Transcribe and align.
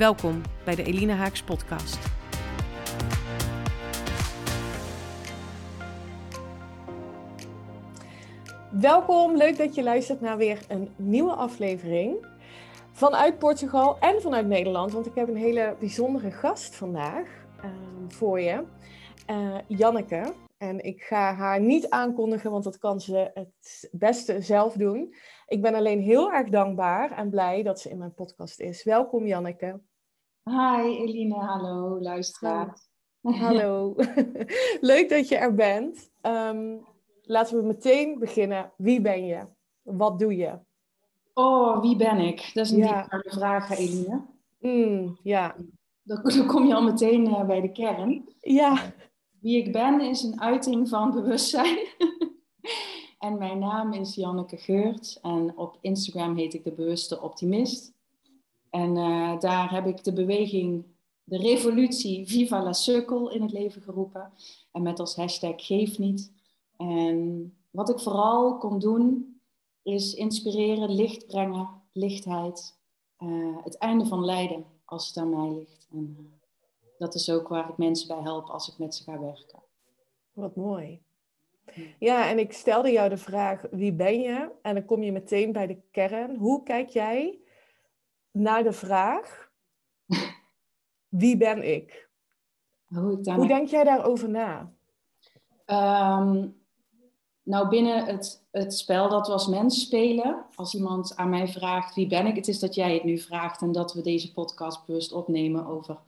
Welkom 0.00 0.42
bij 0.64 0.74
de 0.74 0.82
Elina 0.82 1.14
Haaks 1.14 1.42
podcast. 1.42 1.98
Welkom, 8.70 9.36
leuk 9.36 9.56
dat 9.56 9.74
je 9.74 9.82
luistert 9.82 10.20
naar 10.20 10.36
weer 10.36 10.64
een 10.68 10.88
nieuwe 10.96 11.32
aflevering. 11.32 12.26
Vanuit 12.92 13.38
Portugal 13.38 13.98
en 13.98 14.22
vanuit 14.22 14.46
Nederland, 14.46 14.92
want 14.92 15.06
ik 15.06 15.14
heb 15.14 15.28
een 15.28 15.36
hele 15.36 15.76
bijzondere 15.78 16.30
gast 16.30 16.76
vandaag 16.76 17.28
ehm, 17.62 18.08
voor 18.08 18.40
je. 18.40 18.64
Uh, 19.30 19.58
Janneke. 19.66 20.34
En 20.58 20.84
ik 20.84 21.02
ga 21.02 21.34
haar 21.34 21.60
niet 21.60 21.90
aankondigen, 21.90 22.50
want 22.50 22.64
dat 22.64 22.78
kan 22.78 23.00
ze 23.00 23.30
het 23.34 23.88
beste 23.92 24.40
zelf 24.40 24.72
doen. 24.74 25.14
Ik 25.46 25.62
ben 25.62 25.74
alleen 25.74 26.00
heel 26.00 26.32
erg 26.32 26.48
dankbaar 26.48 27.10
en 27.12 27.30
blij 27.30 27.62
dat 27.62 27.80
ze 27.80 27.90
in 27.90 27.98
mijn 27.98 28.14
podcast 28.14 28.60
is. 28.60 28.84
Welkom 28.84 29.26
Janneke. 29.26 29.80
Hi 30.50 30.82
Eline, 30.82 31.34
hallo 31.34 32.00
luisteraar. 32.00 32.74
Hallo, 33.22 33.94
leuk 34.80 35.08
dat 35.08 35.28
je 35.28 35.36
er 35.36 35.54
bent. 35.54 36.10
Ehm, 36.20 36.76
laten 37.22 37.56
we 37.56 37.66
meteen 37.66 38.18
beginnen. 38.18 38.72
Wie 38.76 39.00
ben 39.00 39.26
je? 39.26 39.46
Wat 39.82 40.18
doe 40.18 40.36
je? 40.36 40.58
Oh, 41.34 41.80
wie 41.80 41.96
ben 41.96 42.18
ik? 42.18 42.50
Dat 42.54 42.64
is 42.64 42.72
een 42.72 42.78
ja. 42.78 43.06
diepe 43.08 43.30
vraag, 43.30 43.70
Eline. 43.70 44.26
Mm, 44.58 45.18
ja. 45.22 45.56
Dan, 46.02 46.22
dan, 46.22 46.46
kom 46.46 46.66
je 46.66 46.74
al 46.74 46.82
meteen 46.82 47.26
uh, 47.26 47.46
bij 47.46 47.60
de 47.60 47.72
kern. 47.72 48.34
Ja. 48.40 48.92
Wie 49.40 49.64
ik 49.64 49.72
ben 49.72 50.00
is 50.00 50.22
een 50.22 50.40
uiting 50.40 50.88
van 50.88 51.10
bewustzijn. 51.10 51.78
en 53.18 53.38
mijn 53.38 53.58
naam 53.58 53.92
is 53.92 54.14
Janneke 54.14 54.56
Geurt. 54.56 55.18
En 55.22 55.56
op 55.56 55.78
Instagram 55.80 56.36
heet 56.36 56.54
ik 56.54 56.64
de 56.64 56.72
Bewuste 56.72 57.20
Optimist. 57.20 57.98
En 58.70 58.96
uh, 58.96 59.40
daar 59.40 59.70
heb 59.72 59.86
ik 59.86 60.04
de 60.04 60.12
beweging, 60.12 60.84
de 61.24 61.36
revolutie 61.36 62.28
Viva 62.28 62.62
la 62.62 62.72
Circle 62.72 63.34
in 63.34 63.42
het 63.42 63.52
leven 63.52 63.82
geroepen. 63.82 64.32
En 64.72 64.82
met 64.82 65.00
als 65.00 65.16
hashtag 65.16 65.66
Geef 65.66 65.98
niet. 65.98 66.32
En 66.76 67.54
wat 67.70 67.90
ik 67.90 67.98
vooral 67.98 68.58
kon 68.58 68.78
doen, 68.78 69.34
is 69.82 70.14
inspireren, 70.14 70.94
licht 70.94 71.26
brengen, 71.26 71.68
lichtheid. 71.92 72.78
Uh, 73.18 73.64
het 73.64 73.78
einde 73.78 74.06
van 74.06 74.24
lijden, 74.24 74.64
als 74.84 75.06
het 75.06 75.16
aan 75.16 75.30
mij 75.30 75.50
ligt. 75.50 75.88
En 75.92 76.16
uh, 76.18 76.26
dat 76.98 77.14
is 77.14 77.30
ook 77.30 77.48
waar 77.48 77.68
ik 77.68 77.76
mensen 77.76 78.08
bij 78.08 78.20
help 78.22 78.48
als 78.48 78.68
ik 78.68 78.78
met 78.78 78.94
ze 78.94 79.02
ga 79.02 79.20
werken. 79.20 79.62
Wat 80.32 80.56
mooi. 80.56 81.02
Ja, 81.98 82.28
en 82.28 82.38
ik 82.38 82.52
stelde 82.52 82.90
jou 82.90 83.08
de 83.08 83.16
vraag, 83.16 83.66
wie 83.70 83.92
ben 83.92 84.20
je? 84.20 84.50
En 84.62 84.74
dan 84.74 84.84
kom 84.84 85.02
je 85.02 85.12
meteen 85.12 85.52
bij 85.52 85.66
de 85.66 85.80
kern. 85.90 86.36
Hoe 86.36 86.62
kijk 86.62 86.88
jij 86.88 87.38
naar 88.32 88.62
de 88.62 88.72
vraag: 88.72 89.50
wie 91.08 91.36
ben 91.36 91.72
ik? 91.72 92.08
Hoe, 92.84 93.18
ik 93.18 93.26
Hoe 93.26 93.46
denk 93.46 93.68
jij 93.68 93.84
daarover 93.84 94.28
na? 94.28 94.72
Um, 95.66 96.58
nou, 97.42 97.68
binnen 97.68 98.04
het, 98.04 98.46
het 98.50 98.74
spel 98.74 99.08
dat 99.08 99.26
we 99.26 99.32
als 99.32 99.46
mens 99.46 99.80
spelen, 99.80 100.46
als 100.54 100.74
iemand 100.74 101.16
aan 101.16 101.28
mij 101.28 101.48
vraagt 101.48 101.94
wie 101.94 102.06
ben 102.06 102.26
ik, 102.26 102.36
het 102.36 102.48
is 102.48 102.58
dat 102.58 102.74
jij 102.74 102.94
het 102.94 103.04
nu 103.04 103.18
vraagt 103.18 103.62
en 103.62 103.72
dat 103.72 103.92
we 103.92 104.02
deze 104.02 104.32
podcast 104.32 104.86
bewust 104.86 105.12
opnemen 105.12 105.66
over 105.66 105.98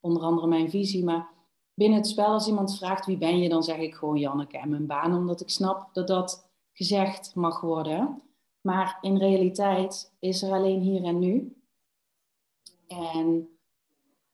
onder 0.00 0.22
andere 0.22 0.46
mijn 0.46 0.70
visie. 0.70 1.04
Maar 1.04 1.28
binnen 1.74 1.98
het 1.98 2.08
spel, 2.08 2.26
als 2.26 2.46
iemand 2.46 2.76
vraagt 2.76 3.06
wie 3.06 3.18
ben 3.18 3.38
je, 3.38 3.48
dan 3.48 3.62
zeg 3.62 3.78
ik 3.78 3.94
gewoon 3.94 4.18
Janneke 4.18 4.58
en 4.58 4.68
mijn 4.68 4.86
baan, 4.86 5.14
omdat 5.14 5.40
ik 5.40 5.50
snap 5.50 5.94
dat 5.94 6.08
dat 6.08 6.50
gezegd 6.72 7.34
mag 7.34 7.60
worden. 7.60 8.22
Maar 8.60 8.98
in 9.00 9.16
realiteit 9.16 10.12
is 10.18 10.42
er 10.42 10.52
alleen 10.52 10.80
hier 10.80 11.04
en 11.04 11.18
nu. 11.18 11.61
En 12.98 13.48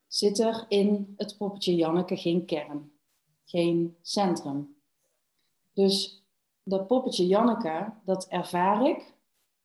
zit 0.06 0.38
er 0.38 0.64
in 0.69 1.14
het 1.16 1.36
poppetje 1.36 1.74
Janneke 1.74 2.16
geen 2.16 2.44
kern, 2.44 2.92
geen 3.44 3.96
centrum. 4.02 4.76
Dus 5.72 6.24
dat 6.62 6.86
poppetje 6.86 7.26
Janneke, 7.26 7.92
dat 8.04 8.26
ervaar 8.28 8.88
ik, 8.88 9.14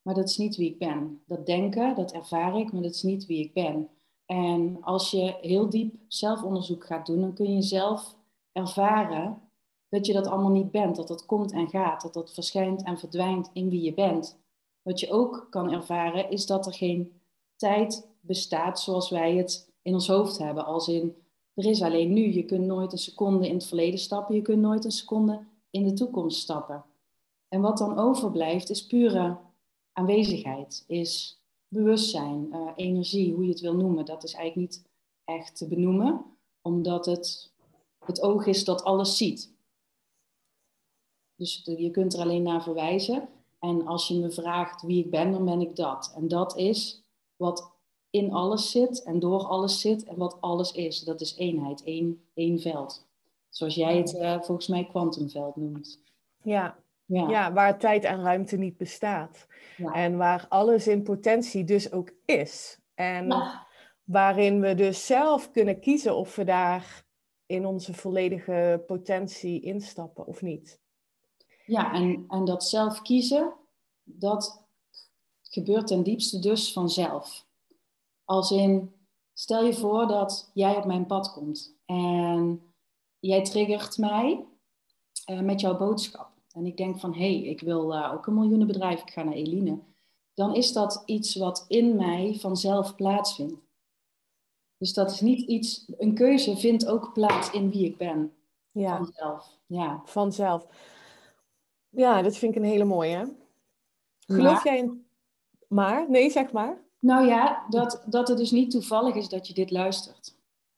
maar 0.02 0.14
dat 0.14 0.30
is 0.30 0.38
niet 0.38 0.56
wie 0.56 0.70
ik 0.70 0.78
ben. 0.78 1.22
Dat 1.26 1.46
denken, 1.46 1.96
dat 1.96 2.12
ervaar 2.12 2.60
ik, 2.60 2.72
maar 2.72 2.82
dat 2.82 2.94
is 2.94 3.04
niet 3.04 3.26
wie 3.26 3.44
ik 3.44 3.54
ben. 3.54 3.90
En 4.26 4.78
als 4.82 5.12
je 5.12 5.38
heel 5.42 5.70
diep 5.70 5.96
zelfonderzoek 6.08 6.86
gaat 6.86 7.06
doen, 7.06 7.22
dan 7.22 7.34
kun 7.34 7.54
je 7.54 7.62
zelf 7.62 8.16
ervaren 8.52 9.42
dat 9.90 10.06
je 10.06 10.14
dat 10.14 10.28
allemaal 10.28 10.52
niet 10.52 10.72
bent. 10.72 10.96
Dat 10.96 11.08
dat 11.08 11.26
komt 11.26 11.52
en 11.52 11.70
gaat, 11.70 12.02
dat 12.02 12.14
dat 12.14 12.34
verschijnt 12.34 12.84
en 12.84 12.98
verdwijnt 12.98 13.50
in 13.54 13.70
wie 13.70 13.82
je 13.82 13.94
bent. 13.94 14.38
Wat 14.82 15.00
je 15.00 15.12
ook 15.12 15.48
kan 15.50 15.72
ervaren 15.72 16.30
is 16.30 16.46
dat 16.46 16.66
er 16.66 16.74
geen 16.74 17.22
tijd 17.64 18.08
bestaat 18.20 18.80
zoals 18.80 19.10
wij 19.10 19.36
het 19.36 19.72
in 19.82 19.94
ons 19.94 20.08
hoofd 20.08 20.38
hebben. 20.38 20.66
Als 20.66 20.88
in, 20.88 21.16
er 21.54 21.66
is 21.66 21.82
alleen 21.82 22.14
nu. 22.14 22.34
Je 22.34 22.46
kunt 22.46 22.66
nooit 22.66 22.92
een 22.92 22.98
seconde 22.98 23.48
in 23.48 23.54
het 23.54 23.66
verleden 23.66 24.00
stappen. 24.00 24.36
Je 24.36 24.42
kunt 24.42 24.62
nooit 24.62 24.86
een 24.86 24.92
seconde 24.92 25.46
in 25.70 25.84
de 25.84 25.94
toekomst 25.94 26.40
stappen. 26.42 26.86
En 27.48 27.62
wat 27.62 27.78
dan 27.78 27.98
overblijft 27.98 28.70
is 28.70 28.86
pure 28.86 29.38
aanwezigheid. 29.92 30.84
Is 30.88 31.42
bewustzijn, 31.68 32.50
uh, 32.52 32.72
energie, 32.76 33.34
hoe 33.34 33.44
je 33.44 33.50
het 33.50 33.60
wil 33.60 33.76
noemen. 33.76 34.06
Dat 34.06 34.24
is 34.24 34.34
eigenlijk 34.34 34.72
niet 34.72 34.86
echt 35.24 35.58
te 35.58 35.68
benoemen. 35.68 36.26
Omdat 36.62 37.06
het 37.06 37.52
het 38.06 38.22
oog 38.22 38.46
is 38.46 38.66
dat 38.66 38.84
alles 38.84 39.18
ziet. 39.18 39.54
Dus 41.36 41.62
je 41.64 41.92
kunt 41.92 42.14
er 42.14 42.20
alleen 42.20 42.44
naar 42.44 42.64
verwijzen. 42.64 43.30
En 43.60 43.86
als 43.86 44.08
je 44.08 44.20
me 44.20 44.32
vraagt 44.32 44.82
wie 44.82 45.04
ik 45.04 45.10
ben, 45.10 45.32
dan 45.32 45.46
ben 45.46 45.62
ik 45.62 45.76
dat. 45.76 46.14
En 46.16 46.28
dat 46.28 46.58
is 46.58 47.03
wat 47.36 47.72
in 48.10 48.32
alles 48.32 48.72
zit 48.72 49.04
en 49.04 49.20
door 49.20 49.44
alles 49.44 49.82
zit 49.82 50.04
en 50.04 50.18
wat 50.18 50.38
alles 50.42 50.72
is. 50.72 51.00
Dat 51.00 51.22
is 51.22 51.36
eenheid, 51.36 51.84
één, 51.84 52.22
één 52.34 52.60
veld. 52.60 53.08
Zoals 53.50 53.76
jij 53.76 53.98
het 53.98 54.14
uh, 54.14 54.42
volgens 54.42 54.68
mij 54.68 54.86
kwantumveld 54.86 55.56
noemt. 55.56 56.02
Ja. 56.42 56.82
Ja. 57.06 57.30
ja, 57.30 57.54
waar 57.54 57.80
tijd 57.80 58.04
en 58.04 58.22
ruimte 58.22 58.58
niet 58.58 58.78
bestaat. 58.78 59.48
Ja. 59.78 59.92
En 59.94 60.18
waar 60.18 60.46
alles 60.50 60.88
in 60.88 61.04
potentie 61.04 61.64
dus 61.64 61.92
ook 61.92 62.12
is. 62.26 62.80
En 62.94 63.28
ja. 63.28 63.68
waarin 64.04 64.62
we 64.62 64.76
dus 64.76 65.06
zelf 65.06 65.52
kunnen 65.52 65.80
kiezen 65.80 66.16
of 66.16 66.36
we 66.36 66.44
daar 66.44 67.04
in 67.46 67.66
onze 67.66 67.94
volledige 67.94 68.84
potentie 68.88 69.62
instappen 69.62 70.26
of 70.26 70.42
niet. 70.42 70.80
Ja, 71.66 71.94
en, 71.94 72.26
en 72.28 72.46
dat 72.46 72.64
zelf 72.64 73.02
kiezen, 73.02 73.54
dat 74.04 74.63
gebeurt 75.54 75.88
ten 75.88 76.04
diepste 76.04 76.40
dus 76.40 76.74
vanzelf. 76.74 77.46
Als 78.26 78.52
in, 78.52 78.94
stel 79.34 79.66
je 79.66 79.74
voor 79.74 80.08
dat 80.08 80.52
jij 80.54 80.76
op 80.76 80.86
mijn 80.86 81.06
pad 81.06 81.34
komt 81.34 81.76
en 81.86 82.74
jij 83.20 83.44
triggert 83.44 83.98
mij 83.98 84.46
uh, 85.32 85.40
met 85.40 85.62
jouw 85.62 85.78
boodschap. 85.78 86.32
En 86.52 86.66
ik 86.66 86.78
denk 86.78 87.00
van, 87.00 87.14
hé, 87.14 87.40
hey, 87.40 87.42
ik 87.42 87.62
wil 87.62 87.94
uh, 87.94 88.14
ook 88.14 88.28
een 88.28 88.34
miljoenenbedrijf, 88.34 89.02
ik 89.02 89.10
ga 89.10 89.24
naar 89.24 89.34
Eline. 89.34 89.80
Dan 90.34 90.56
is 90.56 90.74
dat 90.74 91.04
iets 91.06 91.36
wat 91.36 91.66
in 91.68 91.96
mij 91.96 92.36
vanzelf 92.40 92.96
plaatsvindt. 92.96 93.62
Dus 94.78 94.94
dat 94.94 95.12
is 95.12 95.22
niet 95.22 95.48
iets, 95.48 95.86
een 95.98 96.14
keuze 96.14 96.58
vindt 96.58 96.88
ook 96.88 97.14
plaats 97.14 97.52
in 97.52 97.70
wie 97.72 97.86
ik 97.86 97.98
ben. 97.98 98.34
Ja. 98.72 98.98
Vanzelf. 98.98 99.58
Ja. 99.66 100.02
Vanzelf. 100.06 100.68
Ja, 101.90 102.22
dat 102.22 102.38
vind 102.38 102.56
ik 102.56 102.62
een 102.62 102.70
hele 102.70 102.84
mooie. 102.84 103.36
Geloof 104.20 104.64
jij 104.64 104.78
in... 104.78 105.06
Maar? 105.74 106.10
Nee, 106.10 106.30
zeg 106.30 106.52
maar. 106.52 106.82
Nou 107.00 107.28
ja, 107.28 107.66
dat, 107.70 108.04
dat 108.06 108.28
het 108.28 108.38
dus 108.38 108.52
niet 108.52 108.72
toevallig 108.72 109.16
is 109.16 109.30
dat 109.30 109.48
je 109.48 109.54
dit 109.54 109.72
luistert. 109.72 110.36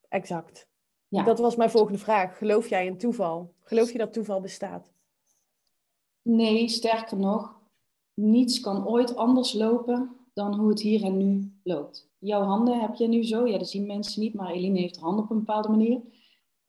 Exact. 0.09 0.67
Ja. 1.07 1.23
Dat 1.23 1.39
was 1.39 1.55
mijn 1.55 1.69
volgende 1.69 1.99
vraag. 1.99 2.37
Geloof 2.37 2.69
jij 2.69 2.85
in 2.85 2.97
toeval? 2.97 3.53
Geloof 3.59 3.91
je 3.91 3.97
dat 3.97 4.13
toeval 4.13 4.41
bestaat? 4.41 4.91
Nee, 6.21 6.69
sterker 6.69 7.17
nog, 7.17 7.59
niets 8.13 8.59
kan 8.59 8.87
ooit 8.87 9.15
anders 9.15 9.53
lopen 9.53 10.15
dan 10.33 10.55
hoe 10.55 10.69
het 10.69 10.81
hier 10.81 11.03
en 11.03 11.17
nu 11.17 11.51
loopt. 11.63 12.09
Jouw 12.19 12.41
handen 12.41 12.79
heb 12.79 12.95
je 12.95 13.07
nu 13.07 13.23
zo, 13.23 13.47
ja, 13.47 13.57
dat 13.57 13.69
zien 13.69 13.85
mensen 13.85 14.21
niet, 14.21 14.33
maar 14.33 14.51
Eline 14.51 14.79
heeft 14.79 14.97
handen 14.97 15.23
op 15.23 15.29
een 15.29 15.37
bepaalde 15.37 15.69
manier. 15.69 16.01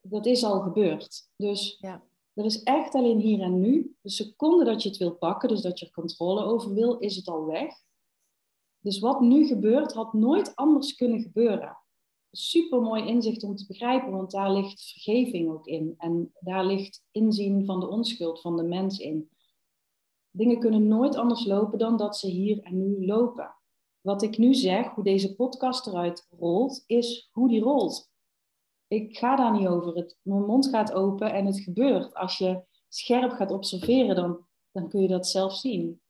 Dat 0.01 0.25
is 0.25 0.43
al 0.43 0.59
gebeurd. 0.59 1.29
Dus 1.35 1.77
ja. 1.81 2.03
er 2.33 2.45
is 2.45 2.63
echt 2.63 2.95
alleen 2.95 3.19
hier 3.19 3.41
en 3.41 3.59
nu. 3.59 3.95
De 4.01 4.09
seconde 4.09 4.65
dat 4.65 4.83
je 4.83 4.89
het 4.89 4.97
wil 4.97 5.11
pakken, 5.11 5.49
dus 5.49 5.61
dat 5.61 5.79
je 5.79 5.85
er 5.85 5.91
controle 5.91 6.43
over 6.43 6.73
wil, 6.73 6.97
is 6.97 7.15
het 7.15 7.27
al 7.27 7.45
weg. 7.45 7.85
Dus 8.79 8.99
wat 8.99 9.21
nu 9.21 9.45
gebeurt, 9.45 9.93
had 9.93 10.13
nooit 10.13 10.55
anders 10.55 10.95
kunnen 10.95 11.21
gebeuren. 11.21 11.77
super 12.31 12.81
mooi 12.81 13.05
inzicht 13.05 13.43
om 13.43 13.55
te 13.55 13.65
begrijpen, 13.67 14.11
want 14.11 14.31
daar 14.31 14.51
ligt 14.51 14.91
vergeving 14.91 15.49
ook 15.49 15.65
in. 15.65 15.93
En 15.97 16.33
daar 16.39 16.65
ligt 16.65 17.03
inzien 17.11 17.65
van 17.65 17.79
de 17.79 17.87
onschuld 17.87 18.41
van 18.41 18.57
de 18.57 18.63
mens 18.63 18.99
in. 18.99 19.29
Dingen 20.31 20.59
kunnen 20.59 20.87
nooit 20.87 21.15
anders 21.15 21.45
lopen 21.45 21.79
dan 21.79 21.97
dat 21.97 22.17
ze 22.17 22.27
hier 22.27 22.63
en 22.63 22.77
nu 22.77 23.05
lopen. 23.05 23.55
Wat 24.01 24.21
ik 24.21 24.37
nu 24.37 24.53
zeg, 24.53 24.87
hoe 24.87 25.03
deze 25.03 25.35
podcast 25.35 25.87
eruit 25.87 26.27
rolt, 26.29 26.83
is 26.85 27.29
hoe 27.31 27.47
die 27.47 27.61
rolt. 27.61 28.11
Ik 28.87 29.17
ga 29.17 29.35
daar 29.35 29.51
niet 29.51 29.67
over. 29.67 29.95
Het, 29.95 30.17
mijn 30.21 30.45
mond 30.45 30.67
gaat 30.67 30.93
open 30.93 31.33
en 31.33 31.45
het 31.45 31.59
gebeurt. 31.59 32.13
Als 32.13 32.37
je 32.37 32.63
scherp 32.87 33.31
gaat 33.31 33.51
observeren, 33.51 34.15
dan, 34.15 34.45
dan 34.71 34.89
kun 34.89 35.01
je 35.01 35.07
dat 35.07 35.27
zelf 35.27 35.53
zien. 35.53 36.01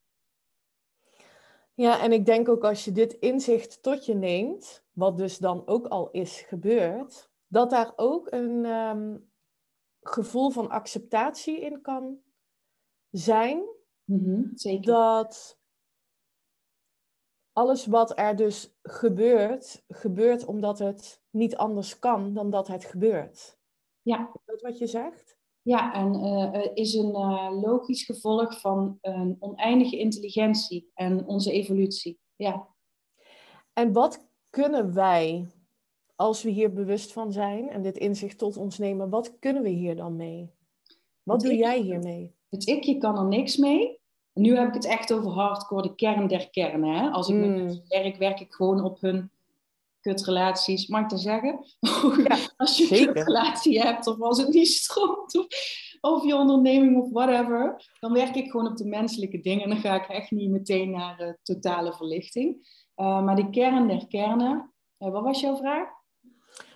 Ja, 1.77 2.01
en 2.01 2.11
ik 2.11 2.25
denk 2.25 2.49
ook 2.49 2.63
als 2.63 2.85
je 2.85 2.91
dit 2.91 3.13
inzicht 3.13 3.83
tot 3.83 4.05
je 4.05 4.13
neemt, 4.13 4.85
wat 4.91 5.17
dus 5.17 5.37
dan 5.37 5.67
ook 5.67 5.87
al 5.87 6.11
is 6.11 6.41
gebeurd, 6.41 7.29
dat 7.47 7.69
daar 7.69 7.93
ook 7.95 8.31
een 8.31 8.65
ehm, 8.65 9.17
gevoel 10.01 10.49
van 10.49 10.69
acceptatie 10.69 11.59
in 11.59 11.81
kan 11.81 12.19
zijn. 13.09 13.63
Mm 14.03 14.51
zeker. 14.53 14.85
Dat 14.85 15.59
alles 17.51 17.85
wat 17.85 18.19
er 18.19 18.35
dus 18.35 18.77
gebeurt, 18.81 19.83
gebeurt 19.87 20.45
omdat 20.45 20.79
het 20.79 21.21
niet 21.29 21.55
anders 21.55 21.99
kan 21.99 22.33
dan 22.33 22.49
dat 22.49 22.67
het 22.67 22.85
gebeurt. 22.85 23.59
Ja. 24.01 24.31
Is 24.33 24.41
dat 24.45 24.61
wat 24.61 24.77
je 24.77 24.87
zegt? 24.87 25.36
Ja, 25.67 25.93
en 25.93 26.13
uh, 26.13 26.65
is 26.73 26.93
een 26.93 27.09
uh, 27.09 27.49
logisch 27.61 28.03
gevolg 28.03 28.59
van 28.59 28.97
een 29.01 29.37
oneindige 29.39 29.97
intelligentie 29.97 30.91
en 30.93 31.25
onze 31.25 31.51
evolutie. 31.51 32.19
Ja. 32.35 32.67
En 33.73 33.93
wat 33.93 34.27
kunnen 34.49 34.93
wij, 34.93 35.47
als 36.15 36.43
we 36.43 36.49
hier 36.49 36.73
bewust 36.73 37.13
van 37.13 37.31
zijn 37.31 37.69
en 37.69 37.81
dit 37.81 37.97
inzicht 37.97 38.37
tot 38.37 38.57
ons 38.57 38.77
nemen, 38.77 39.09
wat 39.09 39.39
kunnen 39.39 39.63
we 39.63 39.69
hier 39.69 39.95
dan 39.95 40.15
mee? 40.15 40.51
Wat 41.23 41.39
doe 41.39 41.55
jij 41.55 41.81
hiermee? 41.81 42.35
Het 42.49 42.67
ikje 42.67 42.97
kan 42.97 43.17
er 43.17 43.25
niks 43.25 43.57
mee. 43.57 43.99
nu 44.33 44.57
heb 44.57 44.67
ik 44.67 44.73
het 44.73 44.85
echt 44.85 45.13
over 45.13 45.31
hardcore, 45.31 45.81
de 45.81 45.95
kern 45.95 46.27
der 46.27 46.49
kernen. 46.49 46.93
Hè? 46.93 47.09
Als 47.09 47.29
ik 47.29 47.35
met 47.35 47.45
hmm. 47.45 47.55
mensen 47.55 47.83
werk, 47.87 48.17
werk 48.17 48.39
ik 48.39 48.53
gewoon 48.53 48.83
op 48.83 49.01
hun 49.01 49.31
kutrelaties. 50.07 50.87
Mag 50.87 51.01
ik 51.01 51.09
dat 51.09 51.21
zeggen? 51.21 51.65
Ja, 52.23 52.37
als 52.57 52.77
je 52.77 53.07
een 53.07 53.13
relatie 53.13 53.81
hebt 53.81 54.07
of 54.07 54.21
als 54.21 54.37
het 54.37 54.49
niet 54.49 54.67
stroomt 54.67 55.37
of, 55.37 55.47
of, 56.01 56.25
je 56.25 56.35
onderneming 56.35 56.97
of 56.97 57.11
whatever, 57.11 57.91
dan 57.99 58.13
werk 58.13 58.35
ik 58.35 58.51
gewoon 58.51 58.67
op 58.67 58.77
de 58.77 58.85
menselijke 58.85 59.39
dingen. 59.39 59.63
En 59.63 59.69
dan 59.69 59.79
ga 59.79 59.95
ik 59.95 60.07
echt 60.07 60.31
niet 60.31 60.49
meteen 60.49 60.91
naar 60.91 61.21
uh, 61.21 61.33
totale 61.43 61.93
verlichting. 61.93 62.55
Uh, 62.95 63.23
maar 63.23 63.35
de 63.35 63.49
kern 63.49 63.87
der 63.87 64.07
kernen, 64.07 64.73
uh, 64.99 65.11
wat 65.11 65.23
was 65.23 65.39
jouw 65.39 65.57
vraag? 65.57 65.89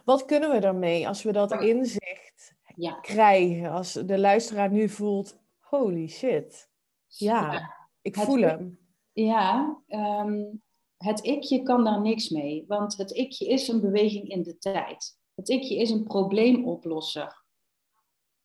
Wat 0.05 0.25
kunnen 0.25 0.51
we 0.51 0.59
daarmee 0.59 1.07
als 1.07 1.23
we 1.23 1.31
dat 1.31 1.51
inzicht 1.61 2.55
ja. 2.75 2.93
krijgen? 2.93 3.71
Als 3.71 3.93
de 3.93 4.19
luisteraar 4.19 4.71
nu 4.71 4.89
voelt, 4.89 5.39
holy 5.59 6.07
shit. 6.07 6.69
Ja, 7.07 7.73
ik 8.01 8.15
voel 8.15 8.41
hem. 8.41 8.79
Ja, 9.13 9.77
um, 9.87 10.61
het 11.01 11.19
ikje 11.19 11.63
kan 11.63 11.83
daar 11.83 12.01
niks 12.01 12.29
mee, 12.29 12.65
want 12.67 12.97
het 12.97 13.11
ikje 13.11 13.47
is 13.47 13.67
een 13.67 13.81
beweging 13.81 14.29
in 14.29 14.43
de 14.43 14.57
tijd. 14.57 15.19
Het 15.35 15.49
ikje 15.49 15.75
is 15.75 15.89
een 15.89 16.03
probleemoplosser. 16.03 17.43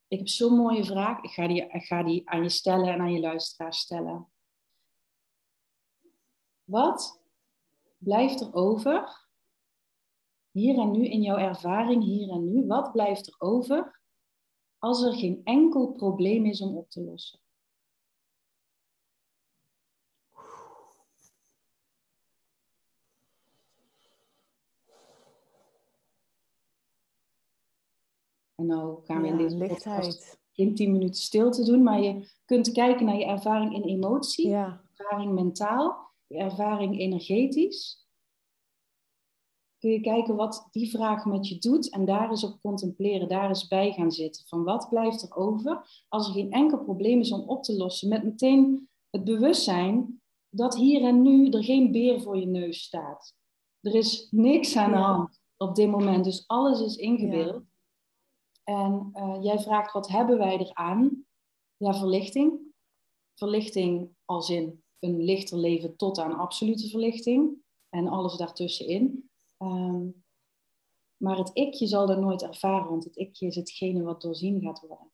Ik 0.08 0.18
heb 0.18 0.28
zo'n 0.28 0.56
mooie 0.56 0.84
vraag, 0.84 1.22
ik 1.22 1.30
ga, 1.30 1.46
die, 1.46 1.66
ga 1.68 2.02
die 2.02 2.30
aan 2.30 2.42
je 2.42 2.48
stellen 2.48 2.88
en 2.88 3.00
aan 3.00 3.12
je 3.12 3.20
luisteraar 3.20 3.74
stellen. 3.74 4.28
Wat 6.64 7.22
blijft 7.98 8.40
er 8.40 8.54
over, 8.54 9.26
hier 10.50 10.78
en 10.78 10.90
nu 10.90 11.06
in 11.06 11.22
jouw 11.22 11.36
ervaring, 11.36 12.04
hier 12.04 12.30
en 12.30 12.44
nu, 12.44 12.66
wat 12.66 12.92
blijft 12.92 13.26
er 13.26 13.34
over 13.38 14.00
als 14.78 15.02
er 15.02 15.12
geen 15.12 15.40
enkel 15.44 15.92
probleem 15.92 16.46
is 16.46 16.60
om 16.60 16.76
op 16.76 16.90
te 16.90 17.00
lossen? 17.00 17.40
En 28.68 28.76
nou 28.76 29.04
gaan 29.04 29.22
we 29.22 29.28
in 29.28 29.36
deze 29.36 29.56
lichtheid. 29.56 30.38
geen 30.52 30.74
tien 30.74 30.92
minuten 30.92 31.22
stilte 31.22 31.64
doen, 31.64 31.82
maar 31.82 32.02
je 32.02 32.28
kunt 32.44 32.72
kijken 32.72 33.06
naar 33.06 33.18
je 33.18 33.24
ervaring 33.24 33.74
in 33.74 33.82
emotie, 33.82 34.48
ja. 34.48 34.82
ervaring 34.94 35.32
mentaal, 35.32 36.10
je 36.26 36.38
ervaring 36.38 36.98
energetisch. 36.98 38.04
Kun 39.78 39.90
je 39.90 40.00
kijken 40.00 40.36
wat 40.36 40.68
die 40.70 40.90
vraag 40.90 41.24
met 41.24 41.48
je 41.48 41.58
doet 41.58 41.90
en 41.90 42.04
daar 42.04 42.30
eens 42.30 42.44
op 42.44 42.60
contempleren, 42.60 43.28
daar 43.28 43.48
eens 43.48 43.68
bij 43.68 43.92
gaan 43.92 44.12
zitten. 44.12 44.46
Van 44.46 44.64
wat 44.64 44.88
blijft 44.88 45.22
er 45.22 45.36
over 45.36 46.04
als 46.08 46.26
er 46.26 46.32
geen 46.32 46.52
enkel 46.52 46.78
probleem 46.78 47.20
is 47.20 47.32
om 47.32 47.48
op 47.48 47.62
te 47.62 47.76
lossen, 47.76 48.08
met 48.08 48.24
meteen 48.24 48.88
het 49.10 49.24
bewustzijn 49.24 50.20
dat 50.50 50.76
hier 50.76 51.02
en 51.02 51.22
nu 51.22 51.48
er 51.48 51.64
geen 51.64 51.92
beer 51.92 52.20
voor 52.20 52.36
je 52.36 52.46
neus 52.46 52.82
staat. 52.82 53.34
Er 53.80 53.94
is 53.94 54.28
niks 54.30 54.76
aan 54.76 54.90
de 54.90 54.96
hand 54.96 55.40
op 55.56 55.74
dit 55.74 55.90
moment, 55.90 56.24
dus 56.24 56.44
alles 56.46 56.80
is 56.80 56.96
ingebeeld. 56.96 57.62
En 58.68 59.10
uh, 59.14 59.38
jij 59.42 59.58
vraagt 59.58 59.92
wat 59.92 60.08
hebben 60.08 60.38
wij 60.38 60.58
eraan? 60.58 61.24
Ja, 61.76 61.94
verlichting. 61.94 62.60
Verlichting 63.34 64.14
als 64.24 64.50
in 64.50 64.82
een 64.98 65.22
lichter 65.22 65.58
leven 65.58 65.96
tot 65.96 66.18
aan 66.18 66.36
absolute 66.36 66.88
verlichting. 66.88 67.64
En 67.88 68.08
alles 68.08 68.36
daartussenin. 68.36 69.30
Um, 69.58 70.24
maar 71.16 71.36
het 71.36 71.50
ikje 71.52 71.86
zal 71.86 72.06
dat 72.06 72.18
nooit 72.18 72.42
ervaren, 72.42 72.88
want 72.88 73.04
het 73.04 73.16
ikje 73.16 73.46
is 73.46 73.54
hetgene 73.54 74.02
wat 74.02 74.22
doorzien 74.22 74.60
gaat 74.60 74.80
worden. 74.80 75.10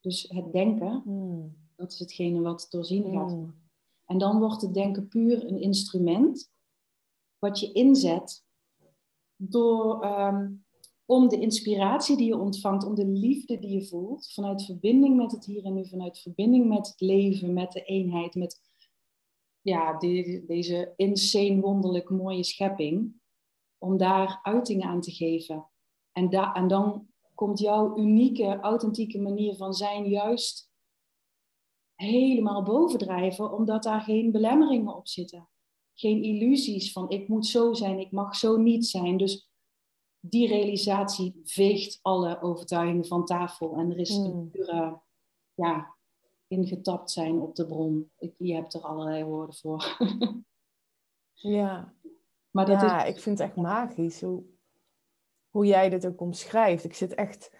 Dus 0.00 0.28
het 0.28 0.52
denken, 0.52 1.00
hmm. 1.04 1.56
dat 1.76 1.92
is 1.92 1.98
hetgene 1.98 2.40
wat 2.40 2.66
doorzien 2.70 3.02
gaat 3.02 3.30
hmm. 3.30 3.36
worden. 3.36 3.70
En 4.04 4.18
dan 4.18 4.38
wordt 4.38 4.62
het 4.62 4.74
denken 4.74 5.08
puur 5.08 5.46
een 5.46 5.60
instrument 5.60 6.50
wat 7.38 7.60
je 7.60 7.72
inzet 7.72 8.44
door 9.36 10.04
um, 10.04 10.61
om 11.12 11.28
de 11.28 11.40
inspiratie 11.40 12.16
die 12.16 12.26
je 12.26 12.38
ontvangt, 12.38 12.84
om 12.84 12.94
de 12.94 13.06
liefde 13.06 13.58
die 13.58 13.70
je 13.70 13.86
voelt, 13.86 14.32
vanuit 14.32 14.64
verbinding 14.64 15.16
met 15.16 15.32
het 15.32 15.44
hier 15.44 15.64
en 15.64 15.74
nu, 15.74 15.86
vanuit 15.86 16.18
verbinding 16.18 16.68
met 16.68 16.86
het 16.86 17.00
leven, 17.00 17.52
met 17.52 17.72
de 17.72 17.82
eenheid, 17.82 18.34
met 18.34 18.60
ja, 19.60 19.98
deze 20.46 20.92
insane, 20.96 21.60
wonderlijk 21.60 22.10
mooie 22.10 22.44
schepping, 22.44 23.20
om 23.78 23.96
daar 23.96 24.40
uiting 24.42 24.82
aan 24.82 25.00
te 25.00 25.10
geven. 25.10 25.68
En, 26.12 26.30
en 26.30 26.68
dan 26.68 27.06
komt 27.34 27.58
jouw 27.58 27.96
unieke, 27.96 28.58
authentieke 28.60 29.20
manier 29.20 29.56
van 29.56 29.74
zijn 29.74 30.08
juist 30.08 30.70
helemaal 31.94 32.62
bovendrijven, 32.62 33.52
omdat 33.52 33.82
daar 33.82 34.00
geen 34.00 34.30
belemmeringen 34.30 34.96
op 34.96 35.08
zitten. 35.08 35.48
Geen 35.94 36.22
illusies 36.22 36.92
van 36.92 37.10
ik 37.10 37.28
moet 37.28 37.46
zo 37.46 37.72
zijn, 37.72 37.98
ik 37.98 38.10
mag 38.10 38.36
zo 38.36 38.56
niet 38.56 38.86
zijn. 38.86 39.16
Dus 39.16 39.51
die 40.24 40.48
realisatie 40.48 41.40
veegt 41.44 41.98
alle 42.02 42.40
overtuigingen 42.42 43.06
van 43.06 43.24
tafel. 43.24 43.76
En 43.76 43.90
er 43.90 43.98
is 43.98 44.10
een 44.10 44.30
hmm. 44.30 44.50
pure, 44.50 45.00
ja, 45.54 45.94
ingetapt 46.48 47.10
zijn 47.10 47.40
op 47.40 47.54
de 47.54 47.66
bron. 47.66 48.10
Ik, 48.18 48.34
je 48.38 48.54
hebt 48.54 48.74
er 48.74 48.80
allerlei 48.80 49.24
woorden 49.24 49.54
voor. 49.54 49.96
ja, 51.32 51.94
maar 52.50 52.66
dat 52.66 52.80
ja 52.80 53.04
ik 53.04 53.20
vind 53.20 53.38
het 53.38 53.48
echt 53.48 53.56
magisch 53.56 54.20
hoe, 54.20 54.42
hoe 55.50 55.66
jij 55.66 55.88
dit 55.88 56.06
ook 56.06 56.20
omschrijft. 56.20 56.84
Ik 56.84 56.94
zit 56.94 57.14
echt 57.14 57.50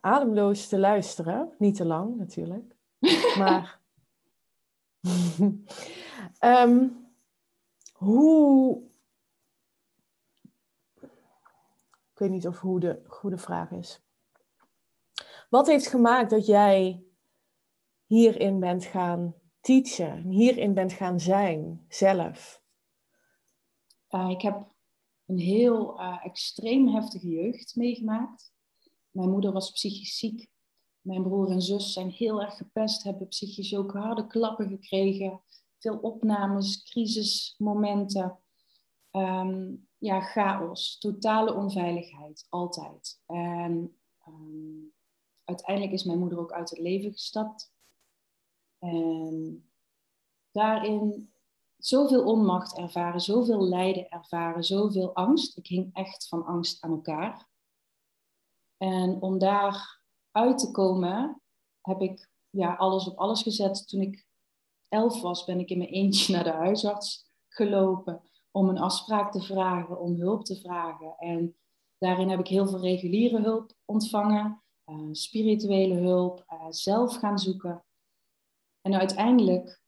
ademloos 0.00 0.68
te 0.68 0.78
luisteren. 0.78 1.54
Niet 1.58 1.76
te 1.76 1.84
lang 1.84 2.16
natuurlijk. 2.16 2.76
Maar 3.38 3.80
um, 6.40 7.08
hoe 7.92 8.90
Ik 12.09 12.09
weet 12.20 12.30
niet 12.30 12.46
of 12.46 12.60
hoe 12.60 12.80
de 12.80 13.02
goede 13.06 13.38
vraag 13.38 13.70
is. 13.70 14.02
Wat 15.48 15.66
heeft 15.66 15.86
gemaakt 15.86 16.30
dat 16.30 16.46
jij 16.46 17.04
hierin 18.06 18.60
bent 18.60 18.84
gaan 18.84 19.34
teachen, 19.60 20.28
hierin 20.28 20.74
bent 20.74 20.92
gaan 20.92 21.20
zijn, 21.20 21.84
zelf? 21.88 22.62
Uh, 24.10 24.30
ik 24.30 24.40
heb 24.40 24.74
een 25.26 25.38
heel 25.38 26.00
uh, 26.00 26.24
extreem 26.24 26.88
heftige 26.88 27.28
jeugd 27.28 27.76
meegemaakt. 27.76 28.52
Mijn 29.10 29.30
moeder 29.30 29.52
was 29.52 29.70
psychisch 29.70 30.18
ziek. 30.18 30.48
Mijn 31.00 31.22
broer 31.22 31.50
en 31.50 31.62
zus 31.62 31.92
zijn 31.92 32.10
heel 32.10 32.42
erg 32.42 32.56
gepest, 32.56 33.02
hebben 33.02 33.28
psychisch 33.28 33.76
ook 33.76 33.92
harde 33.92 34.26
klappen 34.26 34.68
gekregen. 34.68 35.42
Veel 35.78 35.96
opnames, 35.96 36.82
crisismomenten. 36.82 38.38
Um, 39.10 39.88
ja, 40.00 40.20
chaos, 40.20 40.98
totale 40.98 41.54
onveiligheid, 41.54 42.46
altijd. 42.48 43.22
En 43.26 43.96
um, 44.28 44.92
uiteindelijk 45.44 45.92
is 45.92 46.04
mijn 46.04 46.18
moeder 46.18 46.38
ook 46.38 46.52
uit 46.52 46.70
het 46.70 46.78
leven 46.78 47.12
gestapt. 47.12 47.72
En 48.78 49.70
daarin 50.50 51.32
zoveel 51.76 52.24
onmacht 52.24 52.76
ervaren, 52.76 53.20
zoveel 53.20 53.68
lijden 53.68 54.08
ervaren, 54.08 54.64
zoveel 54.64 55.14
angst. 55.14 55.56
Ik 55.56 55.66
hing 55.66 55.94
echt 55.94 56.28
van 56.28 56.44
angst 56.44 56.82
aan 56.82 56.90
elkaar. 56.90 57.48
En 58.76 59.22
om 59.22 59.38
daar 59.38 60.00
uit 60.30 60.58
te 60.58 60.70
komen, 60.70 61.42
heb 61.80 62.00
ik 62.00 62.30
ja, 62.50 62.74
alles 62.74 63.08
op 63.08 63.18
alles 63.18 63.42
gezet. 63.42 63.88
Toen 63.88 64.00
ik 64.00 64.26
elf 64.88 65.20
was, 65.20 65.44
ben 65.44 65.60
ik 65.60 65.70
in 65.70 65.78
mijn 65.78 65.90
eentje 65.90 66.32
naar 66.34 66.44
de 66.44 66.50
huisarts 66.50 67.28
gelopen 67.48 68.29
om 68.50 68.68
een 68.68 68.78
afspraak 68.78 69.32
te 69.32 69.42
vragen, 69.42 70.00
om 70.00 70.14
hulp 70.14 70.44
te 70.44 70.56
vragen. 70.56 71.14
En 71.18 71.56
daarin 71.98 72.28
heb 72.28 72.38
ik 72.38 72.46
heel 72.46 72.68
veel 72.68 72.80
reguliere 72.80 73.40
hulp 73.40 73.72
ontvangen, 73.84 74.62
uh, 74.86 75.08
spirituele 75.12 75.94
hulp, 75.94 76.44
uh, 76.48 76.66
zelf 76.68 77.16
gaan 77.16 77.38
zoeken. 77.38 77.84
En 78.80 78.94
uiteindelijk 78.94 79.82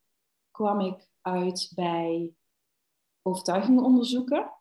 kwam 0.51 0.81
ik 0.81 1.09
uit 1.21 1.73
bij 1.75 2.35
overtuigingenonderzoeken. 3.23 4.53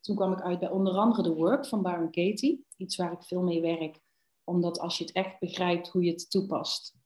Toen 0.00 0.16
kwam 0.16 0.32
ik 0.32 0.40
uit 0.40 0.58
bij 0.58 0.70
onder 0.70 0.94
andere 0.94 1.22
de 1.22 1.34
work 1.34 1.66
van 1.66 1.82
Byron 1.82 2.10
Katie. 2.10 2.66
Iets 2.76 2.96
waar 2.96 3.12
ik 3.12 3.22
veel 3.22 3.42
mee 3.42 3.60
werk. 3.60 4.00
Omdat 4.44 4.78
als 4.78 4.98
je 4.98 5.04
het 5.04 5.14
echt 5.14 5.38
begrijpt 5.38 5.88
hoe 5.88 6.02
je 6.02 6.10
het 6.10 6.30
toepast, 6.30 6.96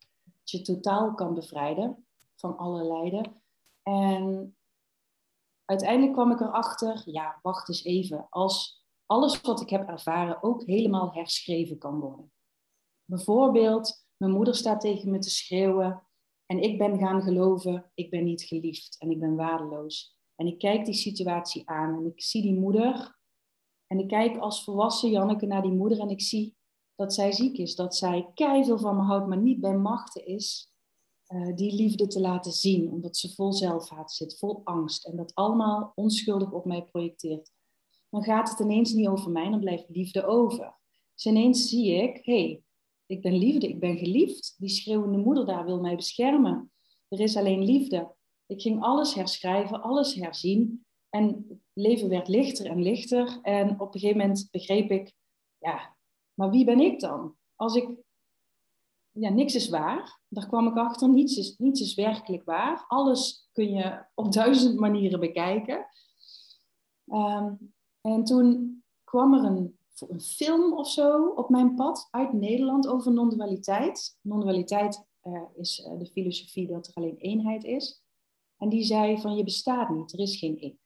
je 0.43 0.63
totaal 0.63 1.15
kan 1.15 1.35
bevrijden 1.35 2.07
van 2.37 2.57
alle 2.57 2.85
lijden. 2.85 3.43
En 3.83 4.57
uiteindelijk 5.65 6.13
kwam 6.13 6.31
ik 6.31 6.41
erachter, 6.41 7.03
ja, 7.05 7.39
wacht 7.43 7.69
eens 7.69 7.85
even. 7.85 8.27
Als 8.31 8.85
alles 9.07 9.41
wat 9.41 9.61
ik 9.61 9.71
heb 9.71 9.89
ervaren 9.89 10.43
ook 10.43 10.65
helemaal 10.65 11.13
herschreven 11.13 11.79
kan 11.79 12.01
worden. 12.01 12.33
Bijvoorbeeld, 13.05 14.07
mijn 14.17 14.33
moeder 14.33 14.55
staat 14.55 14.81
tegen 14.81 15.11
me 15.11 15.19
te 15.19 15.31
schreeuwen 15.31 16.07
en 16.47 16.63
ik 16.63 16.79
ben 16.79 16.99
gaan 16.99 17.23
geloven, 17.23 17.91
ik 17.95 18.11
ben 18.11 18.25
niet 18.25 18.43
geliefd 18.43 18.97
en 18.99 19.11
ik 19.11 19.21
ben 19.21 19.37
waardeloos. 19.37 20.17
En 20.35 20.47
ik 20.47 20.59
kijk 20.59 20.85
die 20.85 20.95
situatie 20.95 21.69
aan 21.69 21.97
en 21.97 22.07
ik 22.07 22.23
zie 22.23 22.43
die 22.43 22.55
moeder. 22.55 23.19
En 23.87 23.99
ik 23.99 24.09
kijk 24.09 24.37
als 24.37 24.65
volwassen 24.65 25.11
Janneke 25.11 25.47
naar 25.47 25.63
die 25.63 25.73
moeder 25.73 25.99
en 26.01 26.09
ik 26.09 26.21
zie 26.21 26.57
dat 26.95 27.15
zij 27.15 27.33
ziek 27.33 27.57
is. 27.57 27.75
Dat 27.75 27.97
zij 27.97 28.31
keihard 28.35 28.81
van 28.81 28.97
me 28.97 29.03
houdt, 29.03 29.27
maar 29.27 29.39
niet 29.39 29.61
bij 29.61 29.77
machten 29.77 30.27
is 30.27 30.72
uh, 31.35 31.57
die 31.57 31.75
liefde 31.75 32.07
te 32.07 32.21
laten 32.21 32.53
zien. 32.53 32.91
Omdat 32.91 33.17
ze 33.17 33.35
vol 33.35 33.53
zelfhaat 33.53 34.13
zit, 34.13 34.39
vol 34.39 34.61
angst. 34.65 35.07
En 35.07 35.17
dat 35.17 35.35
allemaal 35.35 35.93
onschuldig 35.95 36.53
op 36.53 36.65
mij 36.65 36.83
projecteert. 36.83 37.51
Dan 38.11 38.23
gaat 38.23 38.51
het 38.51 38.59
ineens 38.59 38.93
niet 38.93 39.09
over 39.09 39.31
mij, 39.31 39.51
dan 39.51 39.61
blijft 39.61 39.89
liefde 39.89 40.27
over. 40.27 40.79
Dus 41.15 41.27
ineens 41.27 41.69
zie 41.69 41.93
ik, 41.93 42.25
hey, 42.25 42.63
ik 43.07 43.23
ben 43.23 43.37
liefde, 43.37 43.69
ik 43.69 43.81
ben 43.81 43.99
geliefd. 43.99 44.55
Die 44.59 44.69
schreeuwende 44.69 45.19
moeder 45.19 45.47
daar 45.47 45.65
wil 45.65 45.81
mij 45.81 45.97
beschermen. 45.97 46.73
Er 47.09 47.21
is 47.21 47.37
alleen 47.37 47.65
liefde. 47.65 48.15
Ik 48.47 48.63
ging 48.63 48.83
alles 48.83 49.15
herschrijven, 49.15 49.83
alles 49.83 50.15
herzien. 50.15 50.87
En 51.09 51.25
het 51.49 51.59
leven 51.73 52.09
werd 52.09 52.29
lichter 52.29 52.67
en 52.67 52.83
lichter. 52.83 53.39
En 53.43 53.81
op 53.81 53.95
een 53.95 54.01
gegeven 54.01 54.21
moment 54.21 54.49
begreep 54.51 54.91
ik, 54.91 55.15
ja, 55.59 55.97
maar 56.35 56.51
wie 56.51 56.65
ben 56.65 56.81
ik 56.81 57.01
dan? 57.01 57.37
Als 57.57 57.75
ik, 57.75 57.89
ja, 59.13 59.31
niks 59.31 59.55
is 59.55 59.69
waar. 59.69 60.21
Daar 60.29 60.47
kwam 60.47 60.67
ik 60.67 60.77
achter, 60.77 61.09
niets 61.09 61.37
is, 61.37 61.59
niets 61.59 61.81
is 61.81 61.95
werkelijk 61.95 62.45
waar. 62.45 62.85
Alles 62.89 63.49
kun 63.53 63.71
je 63.71 64.05
op 64.15 64.33
duizend 64.43 64.79
manieren 64.79 65.21
bekijken. 65.21 65.87
Um, 67.07 67.75
en 68.01 68.25
toen 68.25 68.83
kwam 69.05 69.35
er 69.35 69.45
een 69.45 69.77
een 70.09 70.21
film 70.21 70.73
of 70.73 70.89
zo 70.89 71.29
op 71.29 71.49
mijn 71.49 71.75
pad 71.75 72.09
uit 72.11 72.33
Nederland 72.33 72.89
over 72.89 73.13
non-dualiteit. 73.13 74.19
Non-dualiteit 74.21 75.07
uh, 75.23 75.43
is 75.55 75.87
uh, 75.87 75.99
de 75.99 76.07
filosofie 76.07 76.67
dat 76.67 76.87
er 76.87 76.95
alleen 76.95 77.17
eenheid 77.17 77.65
is. 77.65 78.03
En 78.57 78.69
die 78.69 78.85
zei 78.85 79.21
van 79.21 79.37
je 79.37 79.45
bestaat 79.45 79.89
niet, 79.89 80.13
er 80.13 80.19
is 80.19 80.39
geen 80.39 80.63
ik. 80.63 80.77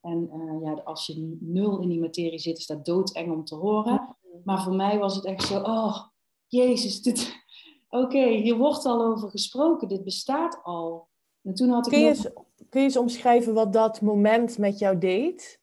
En 0.00 0.30
uh, 0.32 0.62
ja, 0.62 0.72
als 0.72 1.06
je 1.06 1.38
nul 1.40 1.80
in 1.80 1.88
die 1.88 2.00
materie 2.00 2.38
zit, 2.38 2.58
is 2.58 2.66
dat 2.66 2.84
doodeng 2.84 3.32
om 3.32 3.44
te 3.44 3.54
horen. 3.54 4.16
Maar 4.44 4.62
voor 4.62 4.74
mij 4.74 4.98
was 4.98 5.14
het 5.14 5.24
echt 5.24 5.46
zo, 5.46 5.60
oh, 5.60 6.06
jezus, 6.52 7.02
dit... 7.02 7.40
Oké, 7.90 8.28
hier 8.28 8.56
wordt 8.56 8.84
al 8.84 9.04
over 9.04 9.30
gesproken, 9.30 9.88
dit 9.88 10.04
bestaat 10.04 10.60
al. 10.62 11.08
En 11.42 11.54
toen 11.54 11.70
had 11.70 11.86
ik 11.86 11.92
kun, 11.92 12.00
je 12.00 12.08
eens, 12.08 12.30
kun 12.68 12.80
je 12.80 12.86
eens 12.86 12.96
omschrijven 12.96 13.54
wat 13.54 13.72
dat 13.72 14.00
moment 14.00 14.58
met 14.58 14.78
jou 14.78 14.98
deed? 14.98 15.62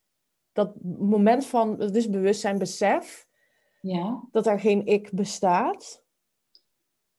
dat 0.60 0.84
moment 1.00 1.46
van, 1.46 1.80
het 1.80 1.96
is 1.96 2.10
bewustzijn, 2.10 2.58
besef, 2.58 3.28
ja. 3.82 4.28
dat 4.32 4.48
er 4.48 4.60
geen 4.60 4.86
ik 4.86 5.12
bestaat. 5.12 6.04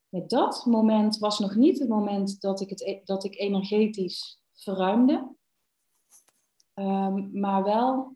Ja, 0.09 0.19
dat 0.27 0.65
moment 0.65 1.17
was 1.17 1.39
nog 1.39 1.55
niet 1.55 1.79
het 1.79 1.89
moment 1.89 2.41
dat 2.41 2.61
ik, 2.61 2.69
het, 2.69 2.81
e-, 2.81 3.01
dat 3.03 3.23
ik 3.23 3.37
energetisch 3.37 4.41
verruimde. 4.53 5.35
Um, 6.73 7.39
maar 7.39 7.63
wel 7.63 8.15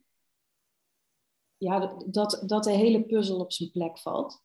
ja, 1.58 1.96
dat, 2.06 2.44
dat 2.46 2.64
de 2.64 2.72
hele 2.72 3.06
puzzel 3.06 3.40
op 3.40 3.52
zijn 3.52 3.72
plek 3.72 3.98
valt. 3.98 4.44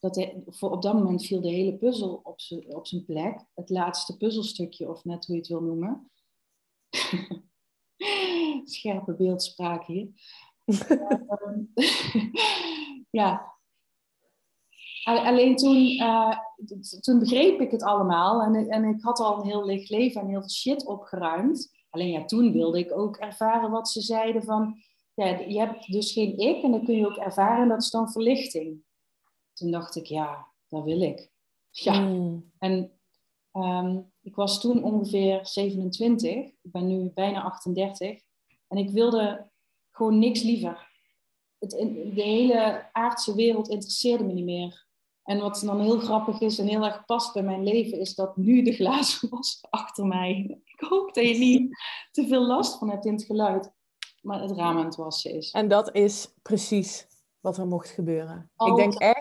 Dat 0.00 0.14
de, 0.14 0.42
voor 0.46 0.70
op 0.70 0.82
dat 0.82 0.94
moment 0.94 1.26
viel 1.26 1.40
de 1.40 1.48
hele 1.48 1.74
puzzel 1.74 2.20
op, 2.22 2.40
op 2.68 2.86
zijn 2.86 3.04
plek. 3.04 3.44
Het 3.54 3.70
laatste 3.70 4.16
puzzelstukje, 4.16 4.88
of 4.88 5.04
net 5.04 5.26
hoe 5.26 5.34
je 5.34 5.40
het 5.40 5.50
wil 5.50 5.62
noemen. 5.62 6.10
Scherpe 8.64 9.14
beeldspraak 9.14 9.86
hier. 9.86 10.08
ja. 13.20 13.58
Alleen 15.04 15.56
toen, 15.56 15.76
uh, 15.76 16.38
toen 17.00 17.18
begreep 17.18 17.60
ik 17.60 17.70
het 17.70 17.82
allemaal 17.82 18.42
en, 18.42 18.68
en 18.68 18.84
ik 18.84 19.02
had 19.02 19.18
al 19.18 19.38
een 19.38 19.46
heel 19.46 19.64
licht 19.64 19.90
leven 19.90 20.20
en 20.20 20.28
heel 20.28 20.40
veel 20.40 20.50
shit 20.50 20.86
opgeruimd. 20.86 21.78
Alleen 21.90 22.10
ja, 22.10 22.24
toen 22.24 22.52
wilde 22.52 22.78
ik 22.78 22.98
ook 22.98 23.16
ervaren 23.16 23.70
wat 23.70 23.88
ze 23.88 24.00
zeiden 24.00 24.42
van, 24.42 24.82
ja, 25.14 25.26
je 25.26 25.58
hebt 25.58 25.92
dus 25.92 26.12
geen 26.12 26.38
ik 26.38 26.62
en 26.62 26.70
dan 26.70 26.84
kun 26.84 26.96
je 26.96 27.06
ook 27.06 27.16
ervaren 27.16 27.62
en 27.62 27.68
dat 27.68 27.82
is 27.82 27.90
dan 27.90 28.10
verlichting. 28.10 28.82
Toen 29.60 29.70
dacht 29.70 29.96
ik, 29.96 30.06
ja, 30.06 30.46
dat 30.68 30.84
wil 30.84 31.00
ik. 31.00 31.30
Ja. 31.70 31.94
Hmm. 31.94 32.52
En 32.58 32.92
um, 33.52 34.12
ik 34.22 34.34
was 34.34 34.60
toen 34.60 34.82
ongeveer 34.82 35.46
27, 35.46 36.30
ik 36.32 36.58
ben 36.62 36.86
nu 36.86 37.10
bijna 37.14 37.42
38. 37.42 38.20
En 38.68 38.76
ik 38.76 38.90
wilde 38.90 39.50
gewoon 39.90 40.18
niks 40.18 40.42
liever. 40.42 40.88
Het, 41.58 41.70
de 42.14 42.22
hele 42.22 42.88
aardse 42.92 43.34
wereld 43.34 43.68
interesseerde 43.68 44.24
me 44.24 44.32
niet 44.32 44.44
meer. 44.44 44.86
En 45.22 45.40
wat 45.40 45.62
dan 45.64 45.80
heel 45.80 45.98
grappig 45.98 46.40
is 46.40 46.58
en 46.58 46.66
heel 46.66 46.84
erg 46.84 47.04
past 47.04 47.32
bij 47.32 47.42
mijn 47.42 47.64
leven, 47.64 48.00
is 48.00 48.14
dat 48.14 48.36
nu 48.36 48.62
de 48.62 48.72
glazen 48.72 49.28
was 49.30 49.58
achter 49.70 50.06
mij. 50.06 50.60
Ik 50.64 50.88
hoop 50.88 51.14
dat 51.14 51.28
je 51.28 51.38
niet 51.38 51.68
te 52.10 52.26
veel 52.26 52.46
last 52.46 52.78
van 52.78 52.90
hebt 52.90 53.06
in 53.06 53.12
het 53.12 53.24
geluid. 53.24 53.72
Maar 54.20 54.40
het 54.40 54.50
raam 54.50 54.78
aan 54.78 54.84
het 54.84 54.96
wassen 54.96 55.34
is. 55.34 55.50
En 55.50 55.68
dat 55.68 55.94
is 55.94 56.34
precies 56.42 57.06
wat 57.40 57.58
er 57.58 57.66
mocht 57.66 57.88
gebeuren. 57.88 58.50
Ik 58.56 58.76
denk 58.76 58.94
echt 58.94 59.19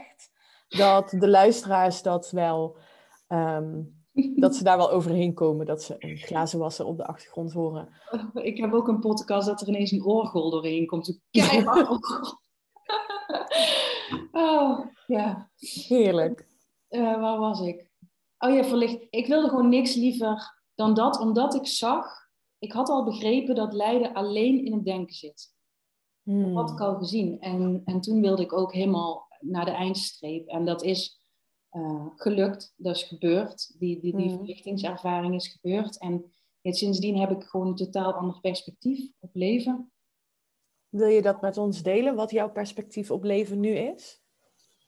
dat 0.69 1.09
de 1.09 1.29
luisteraars 1.29 2.01
dat 2.01 2.31
wel 2.31 2.77
ehm, 3.27 3.81
dat 4.35 4.55
ze 4.55 4.63
daar 4.63 4.77
wel 4.77 4.91
overheen 4.91 5.33
komen, 5.33 5.65
dat 5.65 5.83
ze 5.83 5.95
een 5.99 6.17
glazen 6.17 6.59
wassen 6.59 6.85
op 6.85 6.97
de 6.97 7.05
achtergrond 7.05 7.53
horen. 7.53 7.89
Ik 8.33 8.57
heb 8.57 8.73
ook 8.73 8.87
een 8.87 8.99
podcast 8.99 9.47
dat 9.47 9.61
er 9.61 9.67
ineens 9.67 9.91
een 9.91 10.03
orgel 10.03 10.49
doorheen 10.49 10.85
komt. 10.85 11.19
oh, 14.31 14.85
ja. 15.07 15.49
Heerlijk. 15.87 16.47
Uh, 16.89 17.21
waar 17.21 17.37
was 17.37 17.61
ik? 17.61 17.89
Oh 18.37 18.55
ja, 18.55 18.63
verlicht. 18.63 19.07
Ik 19.09 19.27
wilde 19.27 19.49
gewoon 19.49 19.69
niks 19.69 19.95
liever 19.95 20.57
dan 20.75 20.93
dat, 20.93 21.19
omdat 21.19 21.55
ik 21.55 21.67
zag, 21.67 22.05
ik 22.59 22.71
had 22.71 22.89
al 22.89 23.03
begrepen 23.03 23.55
dat 23.55 23.73
lijden 23.73 24.13
alleen 24.13 24.65
in 24.65 24.73
het 24.73 24.85
denken 24.85 25.15
zit. 25.15 25.53
Hmm. 26.23 26.43
Dat 26.43 26.53
had 26.53 26.71
ik 26.71 26.79
al 26.79 26.95
gezien. 26.95 27.39
En, 27.39 27.81
en 27.85 28.01
toen 28.01 28.21
wilde 28.21 28.41
ik 28.41 28.53
ook 28.53 28.73
helemaal 28.73 29.27
naar 29.39 29.65
de 29.65 29.71
eindstreep. 29.71 30.47
En 30.47 30.65
dat 30.65 30.83
is 30.83 31.21
uh, 31.71 32.05
gelukt, 32.15 32.73
dat 32.77 32.95
is 32.95 33.03
gebeurd. 33.03 33.75
Die, 33.79 33.99
die, 33.99 34.15
die 34.15 34.29
mm. 34.29 34.37
verlichtingservaring 34.37 35.35
is 35.35 35.47
gebeurd. 35.47 35.97
En 35.99 36.31
sindsdien 36.63 37.17
heb 37.17 37.31
ik 37.31 37.43
gewoon 37.43 37.67
een 37.67 37.75
totaal 37.75 38.13
ander 38.13 38.39
perspectief 38.39 39.11
op 39.19 39.35
leven. 39.35 39.91
Wil 40.89 41.07
je 41.07 41.21
dat 41.21 41.41
met 41.41 41.57
ons 41.57 41.83
delen, 41.83 42.15
wat 42.15 42.31
jouw 42.31 42.51
perspectief 42.51 43.11
op 43.11 43.23
leven 43.23 43.59
nu 43.59 43.69
is? 43.69 44.21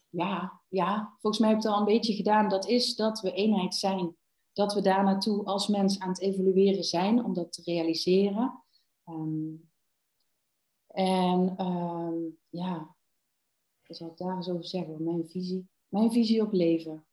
Ja, 0.10 0.62
ja, 0.68 1.16
volgens 1.20 1.42
mij 1.42 1.50
heb 1.50 1.58
ik 1.58 1.64
het 1.64 1.74
al 1.74 1.80
een 1.80 1.86
beetje 1.86 2.16
gedaan. 2.16 2.50
Dat 2.50 2.68
is 2.68 2.96
dat 2.96 3.22
we 3.22 3.32
eenheid 3.32 3.76
zijn. 3.76 4.16
Dat 4.54 4.74
we 4.74 4.82
daar 4.82 5.04
naartoe 5.04 5.46
als 5.46 5.68
mens 5.68 6.00
aan 6.00 6.10
het 6.10 6.22
evolueren 6.22 6.84
zijn 6.84 7.24
om 7.24 7.34
dat 7.34 7.54
te 7.54 7.62
realiseren. 7.62 8.64
Um, 9.06 9.72
en 10.88 11.66
um, 11.66 12.38
ja, 12.50 12.96
wat 13.92 14.00
zou 14.00 14.12
ik 14.12 14.18
daar 14.18 14.36
eens 14.36 14.50
over 14.50 14.66
zeggen? 14.66 15.04
Mijn 15.04 15.28
visie 15.28 15.70
mijn 15.92 16.12
visie 16.12 16.42
op 16.42 16.52
leven. 16.52 17.06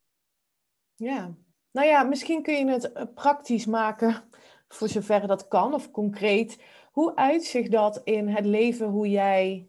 Ja, 0.94 1.36
nou 1.70 1.86
ja, 1.86 2.02
misschien 2.02 2.42
kun 2.42 2.54
je 2.54 2.70
het 2.70 2.92
eh, 2.92 3.04
praktisch 3.14 3.66
maken, 3.66 4.28
voor 4.68 4.88
zover 4.88 5.26
dat 5.26 5.48
kan, 5.48 5.74
of 5.74 5.90
concreet. 5.90 6.62
Hoe 6.92 7.16
uitzicht 7.16 7.70
dat 7.70 8.00
in 8.04 8.28
het 8.28 8.44
leven, 8.44 8.88
hoe 8.88 9.08
jij 9.08 9.68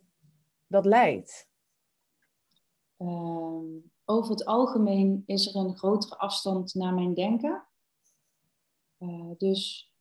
dat 0.67 0.85
leidt? 0.85 1.49
Ehm, 2.97 3.65
over 4.05 4.31
het 4.31 4.45
algemeen 4.45 5.23
is 5.25 5.47
er 5.47 5.55
een 5.55 5.77
grotere 5.77 6.17
afstand 6.17 6.73
naar 6.73 6.93
mijn 6.93 7.13
denken. 7.13 7.67
Uh, 8.99 9.31
dus 9.37 9.93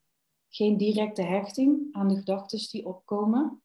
geen 0.49 0.77
directe 0.77 1.23
hechting 1.23 1.89
aan 1.93 2.09
de 2.09 2.17
gedachten 2.17 2.71
die 2.71 2.87
opkomen. 2.87 3.63